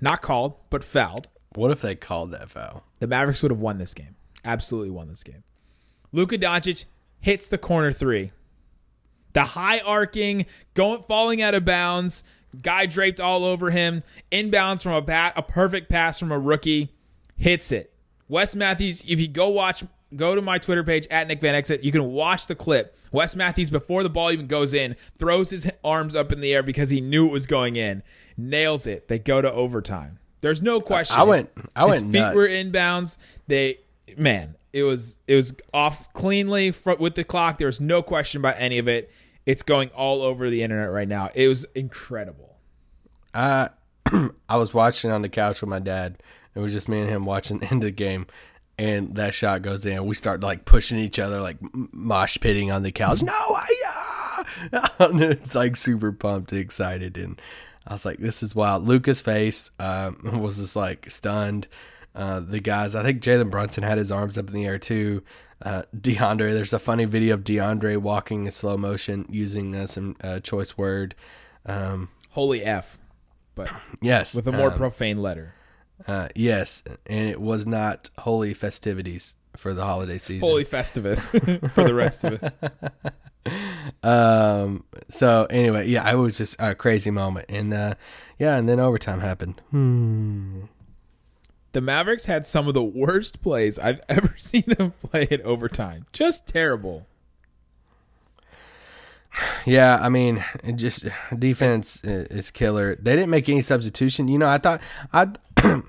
Not 0.00 0.20
called, 0.20 0.56
but 0.70 0.82
fouled. 0.82 1.28
What 1.54 1.70
if 1.70 1.80
they 1.80 1.94
called 1.94 2.32
that 2.32 2.50
foul? 2.50 2.82
The 2.98 3.06
Mavericks 3.06 3.42
would 3.42 3.52
have 3.52 3.60
won 3.60 3.78
this 3.78 3.94
game. 3.94 4.16
Absolutely 4.44 4.90
won 4.90 5.08
this 5.08 5.22
game. 5.22 5.44
Luka 6.10 6.36
Doncic 6.36 6.84
hits 7.20 7.46
the 7.46 7.56
corner 7.56 7.92
three. 7.92 8.32
The 9.34 9.44
high 9.44 9.78
arcing, 9.78 10.46
going 10.74 11.04
falling 11.04 11.40
out 11.40 11.54
of 11.54 11.64
bounds, 11.64 12.24
guy 12.60 12.86
draped 12.86 13.20
all 13.20 13.44
over 13.44 13.70
him, 13.70 14.02
inbounds 14.32 14.82
from 14.82 14.92
a 14.94 15.00
bat, 15.00 15.32
a 15.36 15.42
perfect 15.42 15.88
pass 15.88 16.18
from 16.18 16.32
a 16.32 16.38
rookie, 16.38 16.92
hits 17.36 17.70
it. 17.70 17.94
Wes 18.28 18.56
Matthews, 18.56 19.04
if 19.06 19.20
you 19.20 19.28
go 19.28 19.48
watch, 19.48 19.84
go 20.16 20.34
to 20.34 20.42
my 20.42 20.58
Twitter 20.58 20.82
page 20.82 21.06
at 21.08 21.28
Nick 21.28 21.40
Van 21.40 21.54
Exit, 21.54 21.84
you 21.84 21.92
can 21.92 22.10
watch 22.10 22.48
the 22.48 22.56
clip. 22.56 22.95
Wes 23.12 23.34
Matthews, 23.36 23.70
before 23.70 24.02
the 24.02 24.08
ball 24.10 24.30
even 24.32 24.46
goes 24.46 24.74
in, 24.74 24.96
throws 25.18 25.50
his 25.50 25.70
arms 25.84 26.14
up 26.16 26.32
in 26.32 26.40
the 26.40 26.52
air 26.52 26.62
because 26.62 26.90
he 26.90 27.00
knew 27.00 27.26
it 27.26 27.32
was 27.32 27.46
going 27.46 27.76
in. 27.76 28.02
Nails 28.36 28.86
it. 28.86 29.08
They 29.08 29.18
go 29.18 29.40
to 29.40 29.50
overtime. 29.52 30.18
There's 30.40 30.60
no 30.62 30.80
question. 30.80 31.18
I 31.18 31.22
went- 31.24 31.50
I 31.74 31.82
His 31.82 31.88
went 32.02 32.12
feet 32.12 32.18
nuts. 32.20 32.34
were 32.36 32.46
inbounds. 32.46 33.18
They, 33.46 33.78
man, 34.16 34.54
it 34.72 34.82
was 34.82 35.16
it 35.26 35.34
was 35.34 35.54
off 35.72 36.12
cleanly 36.12 36.74
with 36.98 37.14
the 37.14 37.24
clock. 37.24 37.58
There 37.58 37.66
was 37.66 37.80
no 37.80 38.02
question 38.02 38.40
about 38.40 38.56
any 38.58 38.78
of 38.78 38.86
it. 38.88 39.10
It's 39.46 39.62
going 39.62 39.88
all 39.90 40.22
over 40.22 40.50
the 40.50 40.62
internet 40.62 40.90
right 40.92 41.08
now. 41.08 41.30
It 41.34 41.48
was 41.48 41.64
incredible. 41.74 42.56
I 43.32 43.70
I 44.48 44.56
was 44.56 44.74
watching 44.74 45.10
on 45.10 45.22
the 45.22 45.28
couch 45.28 45.60
with 45.62 45.70
my 45.70 45.78
dad. 45.78 46.22
It 46.54 46.60
was 46.60 46.72
just 46.72 46.88
me 46.88 47.00
and 47.00 47.08
him 47.10 47.24
watching 47.24 47.58
the 47.60 47.66
end 47.66 47.82
of 47.82 47.88
the 47.88 47.90
game, 47.90 48.26
and 48.78 49.14
that 49.14 49.34
shot 49.34 49.62
goes 49.62 49.86
in. 49.86 50.04
We 50.06 50.14
start 50.14 50.42
like 50.42 50.64
pushing 50.64 50.98
each 50.98 51.18
other, 51.18 51.40
like 51.40 51.56
mosh 51.92 52.38
pitting 52.40 52.70
on 52.70 52.82
the 52.82 52.92
couch. 52.92 53.22
No, 53.22 53.32
I. 53.32 53.72
And 54.98 55.22
it's 55.22 55.54
like 55.54 55.76
super 55.76 56.12
pumped 56.12 56.52
and 56.52 56.60
excited, 56.60 57.18
and 57.18 57.40
I 57.86 57.92
was 57.92 58.04
like, 58.04 58.18
"This 58.18 58.42
is 58.42 58.54
wild." 58.54 58.86
Luka's 58.86 59.20
face 59.20 59.70
um, 59.78 60.18
was 60.40 60.58
just 60.58 60.76
like 60.76 61.10
stunned. 61.10 61.68
Uh, 62.14 62.40
the 62.40 62.60
guys, 62.60 62.94
I 62.94 63.02
think 63.02 63.20
Jalen 63.22 63.50
Brunson 63.50 63.82
had 63.82 63.98
his 63.98 64.10
arms 64.10 64.38
up 64.38 64.48
in 64.48 64.54
the 64.54 64.64
air 64.64 64.78
too. 64.78 65.22
Uh, 65.62 65.82
DeAndre, 65.94 66.52
there's 66.52 66.72
a 66.72 66.78
funny 66.78 67.04
video 67.04 67.34
of 67.34 67.44
DeAndre 67.44 67.98
walking 67.98 68.46
in 68.46 68.52
slow 68.52 68.76
motion 68.76 69.26
using 69.28 69.74
uh, 69.74 69.86
some 69.86 70.16
uh, 70.22 70.40
choice 70.40 70.78
word. 70.78 71.14
Um, 71.66 72.08
Holy 72.30 72.62
f, 72.62 72.98
but 73.54 73.70
yes, 74.00 74.34
with 74.34 74.48
a 74.48 74.52
more 74.52 74.70
um, 74.70 74.78
profane 74.78 75.20
letter. 75.20 75.54
Uh, 76.06 76.28
yes, 76.34 76.82
and 77.06 77.28
it 77.28 77.40
was 77.40 77.66
not 77.66 78.10
holy 78.18 78.54
festivities 78.54 79.34
for 79.56 79.74
the 79.74 79.84
holiday 79.84 80.18
season. 80.18 80.46
Holy 80.46 80.64
Festivus 80.64 81.30
for 81.72 81.84
the 81.84 81.94
rest 81.94 82.24
of 82.24 82.42
it. 82.42 82.54
Um. 84.02 84.82
So 85.08 85.46
anyway, 85.50 85.86
yeah, 85.88 86.10
it 86.10 86.16
was 86.16 86.36
just 86.36 86.56
a 86.58 86.74
crazy 86.74 87.12
moment, 87.12 87.46
and 87.48 87.72
uh, 87.72 87.94
yeah, 88.40 88.56
and 88.56 88.68
then 88.68 88.80
overtime 88.80 89.20
happened. 89.20 89.62
Hmm. 89.70 90.62
The 91.70 91.80
Mavericks 91.80 92.24
had 92.24 92.46
some 92.46 92.68
of 92.68 92.74
the 92.74 92.82
worst 92.82 93.42
plays 93.42 93.78
I've 93.78 94.00
ever 94.08 94.34
seen 94.38 94.64
them 94.66 94.92
play 95.02 95.28
in 95.30 95.42
overtime. 95.42 96.06
Just 96.12 96.46
terrible. 96.46 97.06
Yeah, 99.66 99.98
I 100.00 100.08
mean, 100.08 100.42
just 100.76 101.04
defense 101.38 102.00
is 102.02 102.50
killer. 102.50 102.96
They 102.96 103.14
didn't 103.14 103.28
make 103.28 103.48
any 103.48 103.60
substitution. 103.60 104.28
You 104.28 104.38
know, 104.38 104.48
I 104.48 104.56
thought 104.56 104.80
I 105.12 105.28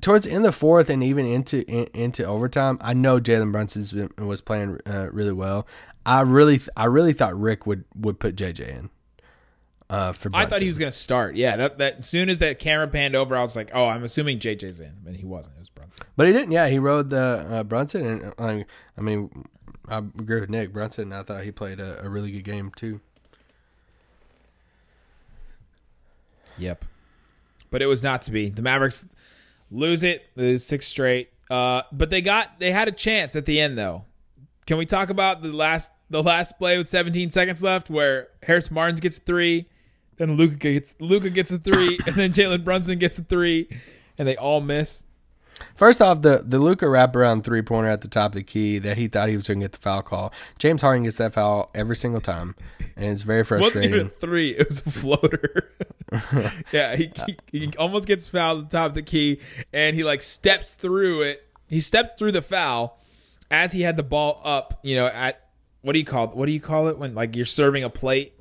towards 0.00 0.24
the 0.26 0.30
end 0.30 0.44
of 0.44 0.52
the 0.52 0.58
fourth 0.58 0.90
and 0.90 1.02
even 1.02 1.26
into 1.26 1.62
in, 1.66 1.86
into 1.94 2.24
overtime. 2.24 2.78
I 2.80 2.92
know 2.92 3.20
Jalen 3.20 3.52
Brunson 3.52 4.10
was 4.18 4.40
playing 4.40 4.78
uh, 4.86 5.08
really 5.10 5.32
well. 5.32 5.66
I 6.06 6.20
really, 6.20 6.60
I 6.76 6.86
really 6.86 7.12
thought 7.12 7.38
Rick 7.38 7.66
would 7.66 7.84
would 7.96 8.20
put 8.20 8.36
JJ 8.36 8.68
in. 8.68 8.90
Uh, 9.90 10.12
for 10.12 10.30
I 10.32 10.46
thought 10.46 10.60
he 10.60 10.68
was 10.68 10.78
going 10.78 10.90
to 10.90 10.96
start. 10.96 11.36
Yeah, 11.36 11.56
that, 11.56 11.78
that 11.78 11.98
as 11.98 12.08
soon 12.08 12.30
as 12.30 12.38
that 12.38 12.58
camera 12.58 12.88
panned 12.88 13.14
over, 13.14 13.36
I 13.36 13.42
was 13.42 13.54
like, 13.54 13.70
"Oh, 13.74 13.86
I'm 13.86 14.02
assuming 14.02 14.38
JJ's 14.38 14.80
in," 14.80 14.92
and 15.06 15.16
he 15.16 15.24
wasn't. 15.24 15.56
It 15.56 15.60
was 15.60 15.68
Brunson. 15.68 16.04
But 16.16 16.26
he 16.26 16.32
didn't. 16.32 16.52
Yeah, 16.52 16.68
he 16.68 16.78
rode 16.78 17.10
the 17.10 17.46
uh, 17.50 17.64
Brunson, 17.64 18.06
and 18.06 18.34
uh, 18.38 18.64
I 18.96 19.00
mean, 19.00 19.46
I 19.88 19.98
agree 19.98 20.40
with 20.40 20.50
Nick 20.50 20.72
Brunson. 20.72 21.12
I 21.12 21.22
thought 21.22 21.44
he 21.44 21.50
played 21.50 21.80
a, 21.80 22.04
a 22.04 22.08
really 22.08 22.30
good 22.30 22.44
game 22.44 22.72
too. 22.74 23.00
Yep. 26.56 26.84
But 27.74 27.82
it 27.82 27.86
was 27.86 28.04
not 28.04 28.22
to 28.22 28.30
be. 28.30 28.50
The 28.50 28.62
Mavericks 28.62 29.04
lose 29.68 30.04
it, 30.04 30.26
lose 30.36 30.62
six 30.62 30.86
straight. 30.86 31.30
Uh, 31.50 31.82
but 31.90 32.08
they 32.08 32.20
got 32.20 32.60
they 32.60 32.70
had 32.70 32.86
a 32.86 32.92
chance 32.92 33.34
at 33.34 33.46
the 33.46 33.58
end 33.58 33.76
though. 33.76 34.04
Can 34.64 34.76
we 34.76 34.86
talk 34.86 35.10
about 35.10 35.42
the 35.42 35.48
last 35.48 35.90
the 36.08 36.22
last 36.22 36.56
play 36.56 36.78
with 36.78 36.88
17 36.88 37.32
seconds 37.32 37.64
left 37.64 37.90
where 37.90 38.28
Harrison 38.44 38.76
Barnes 38.76 39.00
gets 39.00 39.18
a 39.18 39.20
three, 39.22 39.66
then 40.18 40.36
Luka 40.36 40.54
gets 40.54 40.94
Luka 41.00 41.30
gets 41.30 41.50
a 41.50 41.58
three, 41.58 41.98
and 42.06 42.14
then 42.14 42.32
Jalen 42.32 42.62
Brunson 42.62 42.96
gets 42.96 43.18
a 43.18 43.24
three, 43.24 43.68
and 44.18 44.28
they 44.28 44.36
all 44.36 44.60
miss. 44.60 45.04
First 45.74 46.00
off, 46.00 46.22
the 46.22 46.42
the 46.44 46.58
Luka 46.58 46.86
wraparound 46.86 47.44
three 47.44 47.62
pointer 47.62 47.88
at 47.88 48.00
the 48.00 48.08
top 48.08 48.30
of 48.30 48.34
the 48.34 48.42
key 48.42 48.78
that 48.78 48.96
he 48.96 49.08
thought 49.08 49.28
he 49.28 49.36
was 49.36 49.48
going 49.48 49.60
to 49.60 49.64
get 49.64 49.72
the 49.72 49.78
foul 49.78 50.02
call. 50.02 50.32
James 50.58 50.82
Harden 50.82 51.04
gets 51.04 51.18
that 51.18 51.34
foul 51.34 51.70
every 51.74 51.96
single 51.96 52.20
time, 52.20 52.54
and 52.96 53.06
it's 53.12 53.22
very 53.22 53.40
It 53.40 53.50
wasn't 53.50 53.84
even 53.84 54.08
three; 54.08 54.50
it 54.50 54.68
was 54.68 54.80
a 54.80 54.90
floater. 54.90 55.72
yeah, 56.72 56.96
he, 56.96 57.10
he 57.26 57.36
he 57.50 57.70
almost 57.78 58.06
gets 58.06 58.28
fouled 58.28 58.64
at 58.64 58.70
the 58.70 58.76
top 58.76 58.88
of 58.90 58.94
the 58.94 59.02
key, 59.02 59.40
and 59.72 59.96
he 59.96 60.04
like 60.04 60.22
steps 60.22 60.74
through 60.74 61.22
it. 61.22 61.46
He 61.66 61.80
stepped 61.80 62.18
through 62.18 62.32
the 62.32 62.42
foul 62.42 63.00
as 63.50 63.72
he 63.72 63.82
had 63.82 63.96
the 63.96 64.02
ball 64.02 64.40
up. 64.44 64.80
You 64.82 64.96
know, 64.96 65.06
at 65.06 65.48
what 65.82 65.92
do 65.92 65.98
you 65.98 66.04
call 66.04 66.28
what 66.28 66.46
do 66.46 66.52
you 66.52 66.60
call 66.60 66.88
it 66.88 66.98
when 66.98 67.14
like 67.14 67.36
you're 67.36 67.44
serving 67.44 67.84
a 67.84 67.90
plate 67.90 68.34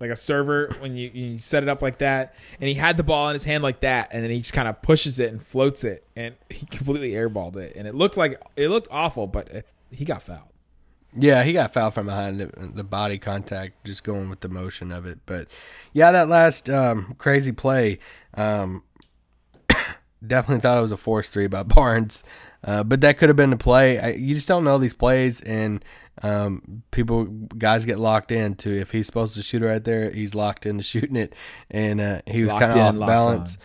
like 0.00 0.10
a 0.10 0.16
server 0.16 0.74
when 0.80 0.96
you, 0.96 1.10
you 1.12 1.38
set 1.38 1.62
it 1.62 1.68
up 1.68 1.82
like 1.82 1.98
that, 1.98 2.34
and 2.58 2.68
he 2.68 2.74
had 2.74 2.96
the 2.96 3.02
ball 3.02 3.28
in 3.28 3.34
his 3.34 3.44
hand 3.44 3.62
like 3.62 3.80
that, 3.80 4.08
and 4.12 4.24
then 4.24 4.30
he 4.30 4.38
just 4.38 4.54
kind 4.54 4.66
of 4.66 4.80
pushes 4.82 5.20
it 5.20 5.30
and 5.30 5.42
floats 5.42 5.84
it, 5.84 6.04
and 6.16 6.34
he 6.48 6.66
completely 6.66 7.12
airballed 7.12 7.56
it, 7.56 7.74
and 7.76 7.86
it 7.86 7.94
looked 7.94 8.16
like 8.16 8.40
it 8.56 8.68
looked 8.68 8.88
awful, 8.90 9.26
but 9.26 9.48
it, 9.50 9.66
he 9.90 10.04
got 10.04 10.22
fouled. 10.22 10.50
Yeah, 11.14 11.42
he 11.42 11.52
got 11.52 11.74
fouled 11.74 11.94
from 11.94 12.06
behind 12.06 12.40
the, 12.40 12.46
the 12.72 12.84
body 12.84 13.18
contact, 13.18 13.84
just 13.84 14.04
going 14.04 14.28
with 14.28 14.40
the 14.40 14.48
motion 14.48 14.92
of 14.92 15.06
it. 15.06 15.18
But 15.26 15.48
yeah, 15.92 16.12
that 16.12 16.28
last 16.28 16.70
um, 16.70 17.16
crazy 17.18 17.52
play, 17.52 17.98
um, 18.34 18.84
definitely 20.26 20.60
thought 20.60 20.78
it 20.78 20.82
was 20.82 20.92
a 20.92 20.96
force 20.96 21.30
three 21.30 21.48
by 21.48 21.62
Barnes. 21.64 22.22
Uh, 22.62 22.84
but 22.84 23.00
that 23.00 23.18
could 23.18 23.28
have 23.28 23.36
been 23.36 23.50
the 23.50 23.56
play. 23.56 23.98
I, 23.98 24.10
you 24.10 24.34
just 24.34 24.48
don't 24.48 24.64
know 24.64 24.78
these 24.78 24.92
plays, 24.92 25.40
and 25.40 25.82
um, 26.22 26.82
people, 26.90 27.24
guys 27.24 27.84
get 27.84 27.98
locked 27.98 28.32
in 28.32 28.40
into 28.40 28.70
if 28.70 28.90
he's 28.90 29.06
supposed 29.06 29.34
to 29.36 29.42
shoot 29.42 29.62
it 29.62 29.66
right 29.66 29.82
there, 29.82 30.10
he's 30.10 30.34
locked 30.34 30.66
into 30.66 30.82
shooting 30.84 31.16
it, 31.16 31.34
and 31.70 32.00
uh, 32.00 32.22
he 32.26 32.42
was 32.42 32.52
kind 32.52 32.72
of 32.72 32.78
off 32.78 33.06
balance. 33.06 33.58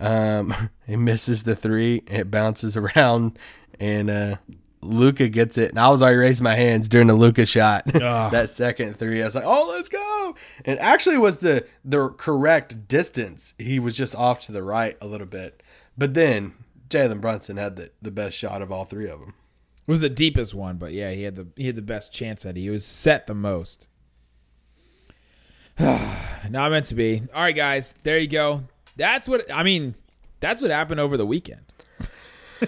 Um, 0.00 0.54
he 0.86 0.96
misses 0.96 1.44
the 1.44 1.56
three, 1.56 2.02
it 2.06 2.30
bounces 2.30 2.76
around, 2.76 3.38
and 3.80 4.10
uh, 4.10 4.36
Luka 4.82 5.28
gets 5.28 5.56
it. 5.56 5.70
And 5.70 5.78
I 5.78 5.88
was 5.88 6.02
already 6.02 6.18
raising 6.18 6.44
my 6.44 6.54
hands 6.54 6.88
during 6.88 7.06
the 7.06 7.14
Luka 7.14 7.46
shot. 7.46 7.84
that 8.30 8.50
second 8.50 8.98
three, 8.98 9.22
I 9.22 9.24
was 9.24 9.34
like, 9.34 9.44
"Oh, 9.46 9.70
let's 9.70 9.88
go!" 9.88 10.36
And 10.66 10.78
actually, 10.78 11.16
was 11.16 11.38
the 11.38 11.66
the 11.84 12.10
correct 12.10 12.86
distance. 12.86 13.54
He 13.58 13.78
was 13.78 13.96
just 13.96 14.14
off 14.14 14.40
to 14.40 14.52
the 14.52 14.62
right 14.62 14.98
a 15.00 15.06
little 15.06 15.26
bit, 15.26 15.62
but 15.96 16.12
then 16.12 16.52
Jalen 16.92 17.20
Brunson 17.20 17.56
had 17.56 17.76
the, 17.76 17.90
the 18.00 18.10
best 18.10 18.36
shot 18.36 18.62
of 18.62 18.70
all 18.70 18.84
three 18.84 19.08
of 19.08 19.20
them. 19.20 19.34
It 19.86 19.90
was 19.90 20.00
the 20.00 20.08
deepest 20.08 20.54
one, 20.54 20.76
but 20.76 20.92
yeah, 20.92 21.10
he 21.10 21.22
had 21.24 21.36
the 21.36 21.48
he 21.56 21.66
had 21.66 21.76
the 21.76 21.82
best 21.82 22.12
chance 22.12 22.46
at 22.46 22.56
it. 22.56 22.60
He 22.60 22.70
was 22.70 22.84
set 22.84 23.26
the 23.26 23.34
most. 23.34 23.88
Not 25.78 26.70
meant 26.70 26.86
to 26.86 26.94
be. 26.94 27.22
All 27.34 27.42
right, 27.42 27.56
guys, 27.56 27.94
there 28.02 28.18
you 28.18 28.28
go. 28.28 28.64
That's 28.96 29.26
what 29.26 29.50
I 29.52 29.62
mean. 29.62 29.96
That's 30.40 30.62
what 30.62 30.70
happened 30.70 31.00
over 31.00 31.16
the 31.16 31.26
weekend. 31.26 31.62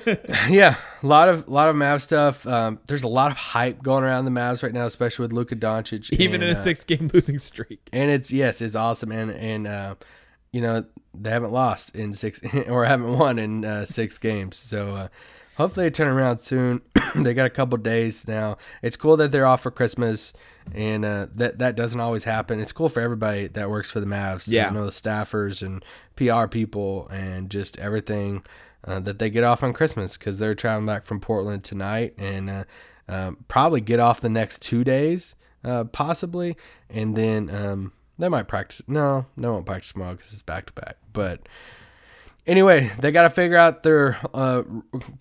yeah, 0.48 0.76
a 1.02 1.06
lot 1.06 1.28
of 1.28 1.46
a 1.46 1.50
lot 1.50 1.68
of 1.68 1.76
Mavs 1.76 2.02
stuff. 2.02 2.46
Um, 2.46 2.80
there's 2.86 3.04
a 3.04 3.08
lot 3.08 3.30
of 3.30 3.36
hype 3.36 3.82
going 3.82 4.02
around 4.02 4.24
the 4.24 4.30
Mavs 4.32 4.62
right 4.62 4.72
now, 4.72 4.86
especially 4.86 5.24
with 5.24 5.32
Luka 5.32 5.54
Doncic. 5.54 6.12
Even 6.18 6.42
and, 6.42 6.50
in 6.50 6.56
a 6.56 6.58
uh, 6.58 6.62
six 6.62 6.82
game 6.82 7.10
losing 7.14 7.38
streak. 7.38 7.88
and 7.92 8.10
it's 8.10 8.32
yes, 8.32 8.60
it's 8.60 8.74
awesome, 8.74 9.12
and 9.12 9.30
and 9.30 9.66
uh, 9.66 9.94
you 10.54 10.60
know 10.60 10.84
they 11.12 11.30
haven't 11.30 11.50
lost 11.50 11.96
in 11.96 12.14
six 12.14 12.40
or 12.68 12.84
haven't 12.84 13.18
won 13.18 13.38
in 13.40 13.64
uh, 13.64 13.84
six 13.84 14.18
games, 14.18 14.56
so 14.56 14.94
uh, 14.94 15.08
hopefully 15.56 15.86
they 15.86 15.90
turn 15.90 16.06
around 16.06 16.38
soon. 16.38 16.80
they 17.16 17.34
got 17.34 17.46
a 17.46 17.50
couple 17.50 17.76
days 17.76 18.28
now. 18.28 18.56
It's 18.80 18.96
cool 18.96 19.16
that 19.16 19.32
they're 19.32 19.46
off 19.46 19.62
for 19.62 19.72
Christmas, 19.72 20.32
and 20.72 21.04
uh, 21.04 21.26
that 21.34 21.58
that 21.58 21.74
doesn't 21.74 21.98
always 21.98 22.22
happen. 22.22 22.60
It's 22.60 22.70
cool 22.70 22.88
for 22.88 23.00
everybody 23.00 23.48
that 23.48 23.68
works 23.68 23.90
for 23.90 23.98
the 23.98 24.06
Mavs. 24.06 24.48
Yeah. 24.48 24.68
you 24.68 24.74
know 24.74 24.86
the 24.86 24.92
staffers 24.92 25.60
and 25.60 25.84
PR 26.14 26.46
people 26.46 27.08
and 27.08 27.50
just 27.50 27.76
everything 27.80 28.44
uh, 28.86 29.00
that 29.00 29.18
they 29.18 29.30
get 29.30 29.42
off 29.42 29.64
on 29.64 29.72
Christmas 29.72 30.16
because 30.16 30.38
they're 30.38 30.54
traveling 30.54 30.86
back 30.86 31.04
from 31.04 31.18
Portland 31.18 31.64
tonight 31.64 32.14
and 32.16 32.48
uh, 32.48 32.64
um, 33.08 33.38
probably 33.48 33.80
get 33.80 33.98
off 33.98 34.20
the 34.20 34.28
next 34.28 34.62
two 34.62 34.84
days, 34.84 35.34
uh, 35.64 35.82
possibly, 35.82 36.56
and 36.88 37.16
then 37.16 37.50
um, 37.50 37.92
they 38.18 38.28
might 38.28 38.48
practice. 38.48 38.82
No, 38.86 39.26
they 39.36 39.48
won't 39.48 39.66
practice 39.66 39.92
tomorrow 39.92 40.14
because 40.14 40.32
it's 40.32 40.42
back 40.42 40.66
to 40.66 40.72
back. 40.72 40.96
But 41.12 41.40
anyway, 42.46 42.90
they 43.00 43.10
got 43.12 43.22
to 43.22 43.30
figure 43.30 43.56
out 43.56 43.82
their 43.82 44.18
uh, 44.32 44.62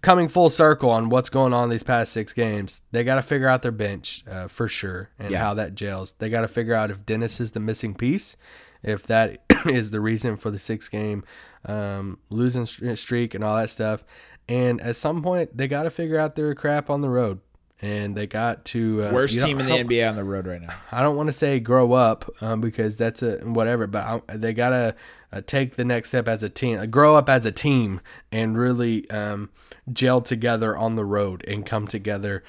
coming 0.01 0.27
full 0.27 0.49
circle 0.49 0.89
on 0.89 1.09
what's 1.09 1.29
going 1.29 1.53
on 1.53 1.69
these 1.69 1.83
past 1.83 2.11
six 2.13 2.33
games. 2.33 2.81
They 2.91 3.03
got 3.03 3.15
to 3.15 3.21
figure 3.21 3.47
out 3.47 3.61
their 3.61 3.71
bench 3.71 4.23
uh, 4.29 4.47
for 4.47 4.67
sure 4.67 5.09
and 5.19 5.31
Yeah. 5.31 5.39
how 5.39 5.53
that 5.55 5.75
gels. 5.75 6.13
They 6.13 6.29
got 6.29 6.41
to 6.41 6.47
figure 6.47 6.73
out 6.75 6.91
if 6.91 7.05
Dennis 7.05 7.39
is 7.39 7.51
the 7.51 7.59
missing 7.59 7.93
piece, 7.95 8.35
if 8.83 9.03
that 9.07 9.43
is 9.65 9.91
the 9.91 10.01
reason 10.01 10.37
for 10.37 10.51
the 10.51 10.59
six 10.59 10.89
game 10.89 11.23
um, 11.65 12.19
losing 12.29 12.65
streak 12.65 13.33
and 13.33 13.43
all 13.43 13.55
that 13.57 13.69
stuff. 13.69 14.03
And 14.49 14.81
at 14.81 14.97
some 14.97 15.23
point, 15.23 15.55
they 15.55 15.69
got 15.69 15.83
to 15.83 15.89
figure 15.89 16.19
out 16.19 16.35
their 16.35 16.53
crap 16.53 16.89
on 16.89 17.01
the 17.01 17.09
road. 17.09 17.39
And 17.83 18.15
they 18.15 18.27
got 18.27 18.63
to 18.65 19.03
uh, 19.03 19.11
Worst 19.11 19.37
team 19.39 19.59
in 19.59 19.65
the 19.65 19.73
NBA 19.73 20.09
on 20.09 20.15
the 20.15 20.23
road 20.23 20.47
right 20.47 20.61
now. 20.61 20.73
I 20.89 21.01
don't 21.01 21.17
want 21.17 21.27
to 21.27 21.33
say 21.33 21.59
grow 21.59 21.91
up 21.91 22.29
um, 22.41 22.61
because 22.61 22.95
that's 22.95 23.21
a 23.21 23.39
whatever, 23.39 23.87
but 23.87 24.23
I, 24.29 24.37
they 24.37 24.53
gotta 24.53 24.95
uh, 25.33 25.41
take 25.45 25.75
the 25.75 25.83
next 25.83 26.09
step 26.09 26.29
as 26.29 26.43
a 26.43 26.49
team, 26.49 26.79
uh, 26.79 26.85
grow 26.85 27.15
up 27.15 27.27
as 27.27 27.45
a 27.45 27.51
team, 27.51 27.99
and 28.31 28.57
really 28.57 29.09
um, 29.09 29.49
gel 29.91 30.21
together 30.21 30.77
on 30.77 30.95
the 30.95 31.03
road 31.03 31.43
and 31.45 31.65
come 31.65 31.85
together 31.85 32.43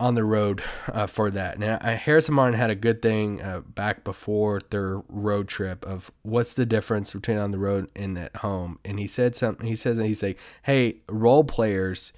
on 0.00 0.14
the 0.14 0.24
road 0.24 0.62
uh, 0.88 1.06
for 1.06 1.30
that. 1.30 1.58
Now, 1.58 1.76
uh, 1.80 1.96
Harrison 1.96 2.36
Barnes 2.36 2.56
had 2.56 2.70
a 2.70 2.74
good 2.74 3.00
thing 3.02 3.40
uh, 3.40 3.60
back 3.60 4.04
before 4.04 4.60
their 4.70 5.02
road 5.08 5.48
trip 5.48 5.84
of 5.86 6.10
what's 6.22 6.54
the 6.54 6.66
difference 6.66 7.12
between 7.12 7.38
on 7.38 7.50
the 7.50 7.58
road 7.58 7.88
and 7.94 8.18
at 8.18 8.36
home, 8.36 8.78
and 8.84 8.98
he 8.98 9.06
said 9.06 9.36
something. 9.36 9.66
He 9.66 9.76
says, 9.76 9.98
he's 9.98 10.22
like, 10.22 10.38
"Hey, 10.62 10.96
role 11.08 11.44
players." 11.44 12.12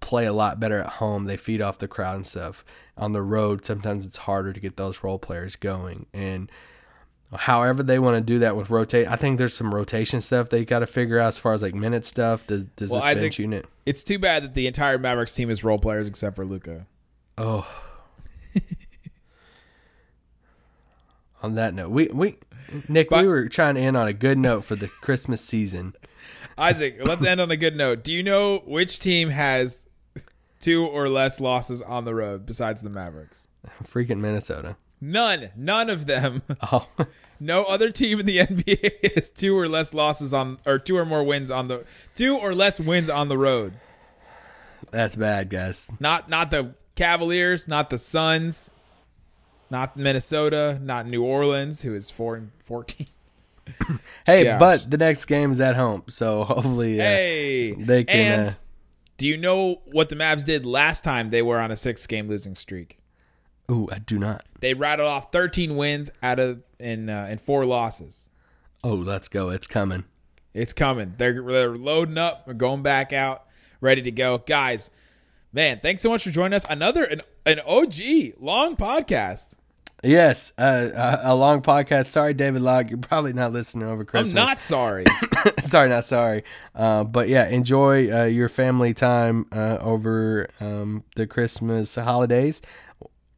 Play 0.00 0.26
a 0.26 0.32
lot 0.32 0.58
better 0.60 0.78
at 0.80 0.86
home. 0.86 1.24
They 1.24 1.36
feed 1.36 1.60
off 1.60 1.78
the 1.78 1.88
crowd 1.88 2.16
and 2.16 2.26
stuff. 2.26 2.64
On 2.96 3.12
the 3.12 3.22
road, 3.22 3.64
sometimes 3.64 4.04
it's 4.06 4.16
harder 4.16 4.52
to 4.52 4.60
get 4.60 4.76
those 4.76 5.02
role 5.02 5.18
players 5.18 5.54
going. 5.56 6.06
And 6.14 6.50
however 7.34 7.82
they 7.82 7.98
want 7.98 8.16
to 8.16 8.20
do 8.20 8.38
that 8.40 8.56
with 8.56 8.70
rotate, 8.70 9.06
I 9.06 9.16
think 9.16 9.38
there's 9.38 9.54
some 9.54 9.74
rotation 9.74 10.20
stuff 10.20 10.48
they 10.48 10.64
got 10.64 10.78
to 10.80 10.86
figure 10.86 11.18
out 11.18 11.28
as 11.28 11.38
far 11.38 11.52
as 11.52 11.62
like 11.62 11.74
minute 11.74 12.06
stuff. 12.06 12.46
Does, 12.46 12.64
does 12.76 12.90
Well, 12.90 13.00
this 13.00 13.06
Isaac- 13.06 13.22
bench 13.22 13.38
unit? 13.38 13.66
It's 13.86 14.02
too 14.04 14.18
bad 14.18 14.44
that 14.44 14.54
the 14.54 14.66
entire 14.66 14.98
Mavericks 14.98 15.34
team 15.34 15.50
is 15.50 15.62
role 15.64 15.78
players 15.78 16.06
except 16.08 16.36
for 16.36 16.44
Luka. 16.46 16.86
Oh. 17.36 17.66
on 21.42 21.54
that 21.54 21.74
note, 21.74 21.90
we 21.90 22.06
we 22.08 22.36
Nick, 22.88 23.08
But- 23.10 23.22
we 23.22 23.28
were 23.28 23.48
trying 23.48 23.76
to 23.76 23.80
end 23.80 23.96
on 23.96 24.06
a 24.08 24.12
good 24.12 24.38
note 24.38 24.64
for 24.64 24.74
the 24.76 24.88
Christmas 24.88 25.40
season. 25.40 25.94
Isaac, 26.58 26.98
let's 27.04 27.24
end 27.24 27.40
on 27.40 27.50
a 27.52 27.56
good 27.56 27.76
note. 27.76 28.02
Do 28.02 28.12
you 28.12 28.22
know 28.22 28.58
which 28.66 28.98
team 28.98 29.30
has 29.30 29.86
two 30.60 30.84
or 30.86 31.08
less 31.08 31.40
losses 31.40 31.82
on 31.82 32.04
the 32.04 32.14
road 32.14 32.46
besides 32.46 32.82
the 32.82 32.90
Mavericks? 32.90 33.48
Freaking 33.84 34.18
Minnesota. 34.18 34.76
None. 35.00 35.50
None 35.56 35.90
of 35.90 36.06
them. 36.06 36.42
Oh, 36.72 36.88
No 37.40 37.62
other 37.64 37.90
team 37.92 38.18
in 38.18 38.26
the 38.26 38.38
NBA 38.38 39.14
has 39.14 39.28
two 39.28 39.56
or 39.56 39.68
less 39.68 39.94
losses 39.94 40.34
on, 40.34 40.58
or 40.66 40.76
two 40.76 40.96
or 40.96 41.04
more 41.04 41.22
wins 41.22 41.52
on 41.52 41.68
the, 41.68 41.84
two 42.16 42.36
or 42.36 42.52
less 42.52 42.80
wins 42.80 43.08
on 43.08 43.28
the 43.28 43.38
road. 43.38 43.74
that's 44.90 45.14
bad, 45.14 45.48
guys. 45.48 45.88
Not, 46.00 46.28
not 46.28 46.50
the 46.50 46.74
Cavaliers, 46.96 47.68
not 47.68 47.90
the 47.90 47.98
Suns, 47.98 48.70
not 49.70 49.96
Minnesota, 49.96 50.80
not 50.82 51.06
New 51.06 51.22
Orleans, 51.22 51.82
who 51.82 51.94
is 51.94 52.10
four 52.10 52.34
and 52.34 52.50
fourteen. 52.64 53.06
Hey, 54.26 54.42
Gosh. 54.44 54.58
but 54.58 54.90
the 54.90 54.96
next 54.96 55.26
game 55.26 55.52
is 55.52 55.60
at 55.60 55.76
home, 55.76 56.02
so 56.08 56.42
hopefully 56.42 56.98
uh, 57.00 57.04
Hey, 57.04 57.72
they 57.72 58.02
can. 58.02 58.40
And 58.40 58.48
uh, 58.48 58.52
do 59.18 59.26
you 59.26 59.36
know 59.36 59.82
what 59.84 60.08
the 60.08 60.16
Mavs 60.16 60.44
did 60.44 60.64
last 60.64 61.04
time 61.04 61.30
they 61.30 61.42
were 61.42 61.58
on 61.58 61.70
a 61.70 61.76
six-game 61.76 62.28
losing 62.28 62.54
streak? 62.54 62.98
Ooh, 63.70 63.88
I 63.92 63.98
do 63.98 64.18
not. 64.18 64.46
They 64.60 64.72
rattled 64.72 65.08
off 65.08 65.30
13 65.30 65.76
wins 65.76 66.08
out 66.22 66.38
of 66.38 66.62
in 66.78 67.10
uh, 67.10 67.26
in 67.30 67.36
four 67.36 67.66
losses. 67.66 68.30
Oh, 68.82 68.94
let's 68.94 69.28
go. 69.28 69.50
It's 69.50 69.66
coming. 69.66 70.04
It's 70.54 70.72
coming. 70.72 71.14
They're 71.18 71.42
they're 71.42 71.76
loading 71.76 72.16
up. 72.16 72.46
They're 72.46 72.54
going 72.54 72.82
back 72.82 73.12
out, 73.12 73.44
ready 73.80 74.00
to 74.02 74.10
go, 74.10 74.38
guys. 74.38 74.90
Man, 75.52 75.80
thanks 75.82 76.02
so 76.02 76.10
much 76.10 76.24
for 76.24 76.30
joining 76.30 76.54
us. 76.54 76.64
Another 76.70 77.04
an, 77.04 77.22
an 77.44 77.60
OG 77.60 78.38
long 78.40 78.76
podcast. 78.76 79.54
Yes, 80.04 80.52
uh, 80.58 81.18
a, 81.24 81.32
a 81.32 81.34
long 81.34 81.60
podcast. 81.60 82.06
Sorry, 82.06 82.32
David 82.32 82.62
Locke. 82.62 82.88
You're 82.90 82.98
probably 82.98 83.32
not 83.32 83.52
listening 83.52 83.88
over 83.88 84.04
Christmas. 84.04 84.30
I'm 84.30 84.34
not 84.46 84.60
sorry. 84.62 85.04
sorry, 85.62 85.88
not 85.88 86.04
sorry. 86.04 86.44
Uh, 86.74 87.02
but 87.02 87.28
yeah, 87.28 87.48
enjoy 87.48 88.08
uh, 88.12 88.24
your 88.26 88.48
family 88.48 88.94
time 88.94 89.46
uh, 89.50 89.78
over 89.80 90.46
um, 90.60 91.02
the 91.16 91.26
Christmas 91.26 91.96
holidays. 91.96 92.62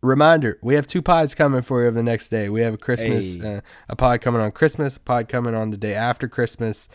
Reminder: 0.03 0.59
We 0.63 0.75
have 0.75 0.87
two 0.87 1.01
pods 1.03 1.35
coming 1.35 1.63
for 1.63 1.81
you 1.81 1.89
over 1.89 1.95
the 1.97 2.03
next 2.03 2.29
day. 2.29 2.49
We 2.51 2.61
have 2.61 2.75
a 2.75 2.79
Christmas, 2.79 3.37
Hey. 3.37 3.57
uh, 3.57 3.61
a 3.89 3.97
pod 3.97 4.21
coming 4.21 4.43
on 4.43 4.53
Christmas, 4.53 4.97
a 4.97 5.01
pod 5.01 5.29
coming 5.29 5.55
on 5.55 5.71
the 5.71 5.77
day 5.79 5.95
after 5.95 6.29
Christmas. 6.29 6.89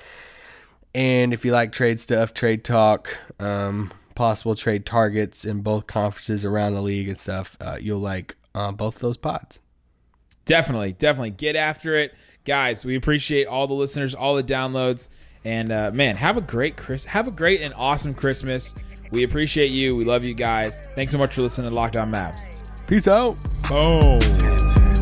And 0.94 1.34
if 1.34 1.44
you 1.44 1.52
like 1.52 1.72
trade 1.72 2.00
stuff, 2.00 2.34
trade 2.34 2.64
talk, 2.64 3.18
um, 3.40 3.92
possible 4.14 4.56
trade 4.56 4.86
targets 4.86 5.44
in 5.44 5.62
both 5.62 5.88
conferences 5.88 6.46
around 6.46 6.74
the 6.76 6.82
league 6.82 7.08
and 7.10 7.18
stuff, 7.18 7.58
uh, 7.60 7.78
you'll 7.82 8.00
like 8.00 8.36
uh, 8.56 8.72
both 8.72 8.98
those 9.00 9.18
pods. 9.18 9.60
definitely, 10.46 10.94
definitely 10.94 11.30
get 11.32 11.56
after 11.56 11.96
it, 11.96 12.14
guys. 12.46 12.84
We 12.86 12.96
appreciate 12.96 13.46
all 13.46 13.68
the 13.68 13.74
listeners, 13.74 14.16
all 14.16 14.36
the 14.36 14.44
downloads, 14.44 15.10
and 15.44 15.72
uh, 15.72 15.92
man, 15.94 16.16
have 16.16 16.38
a 16.38 16.42
great 16.42 16.76
Chris, 16.78 17.06
have 17.06 17.28
a 17.28 17.32
great 17.32 17.62
and 17.62 17.74
awesome 17.76 18.14
Christmas. 18.16 18.74
We 19.12 19.24
appreciate 19.24 19.72
you. 19.72 19.96
We 19.96 20.06
love 20.06 20.24
you 20.24 20.34
guys. 20.34 20.82
Thanks 20.96 21.12
so 21.12 21.20
much 21.20 21.36
for 21.36 21.42
listening 21.42 21.70
to 21.70 21.76
Locked 21.76 21.96
On 21.96 22.12
Mavs. 22.12 22.62
Peace 22.88 23.08
out. 23.08 23.36
Boom. 23.70 24.95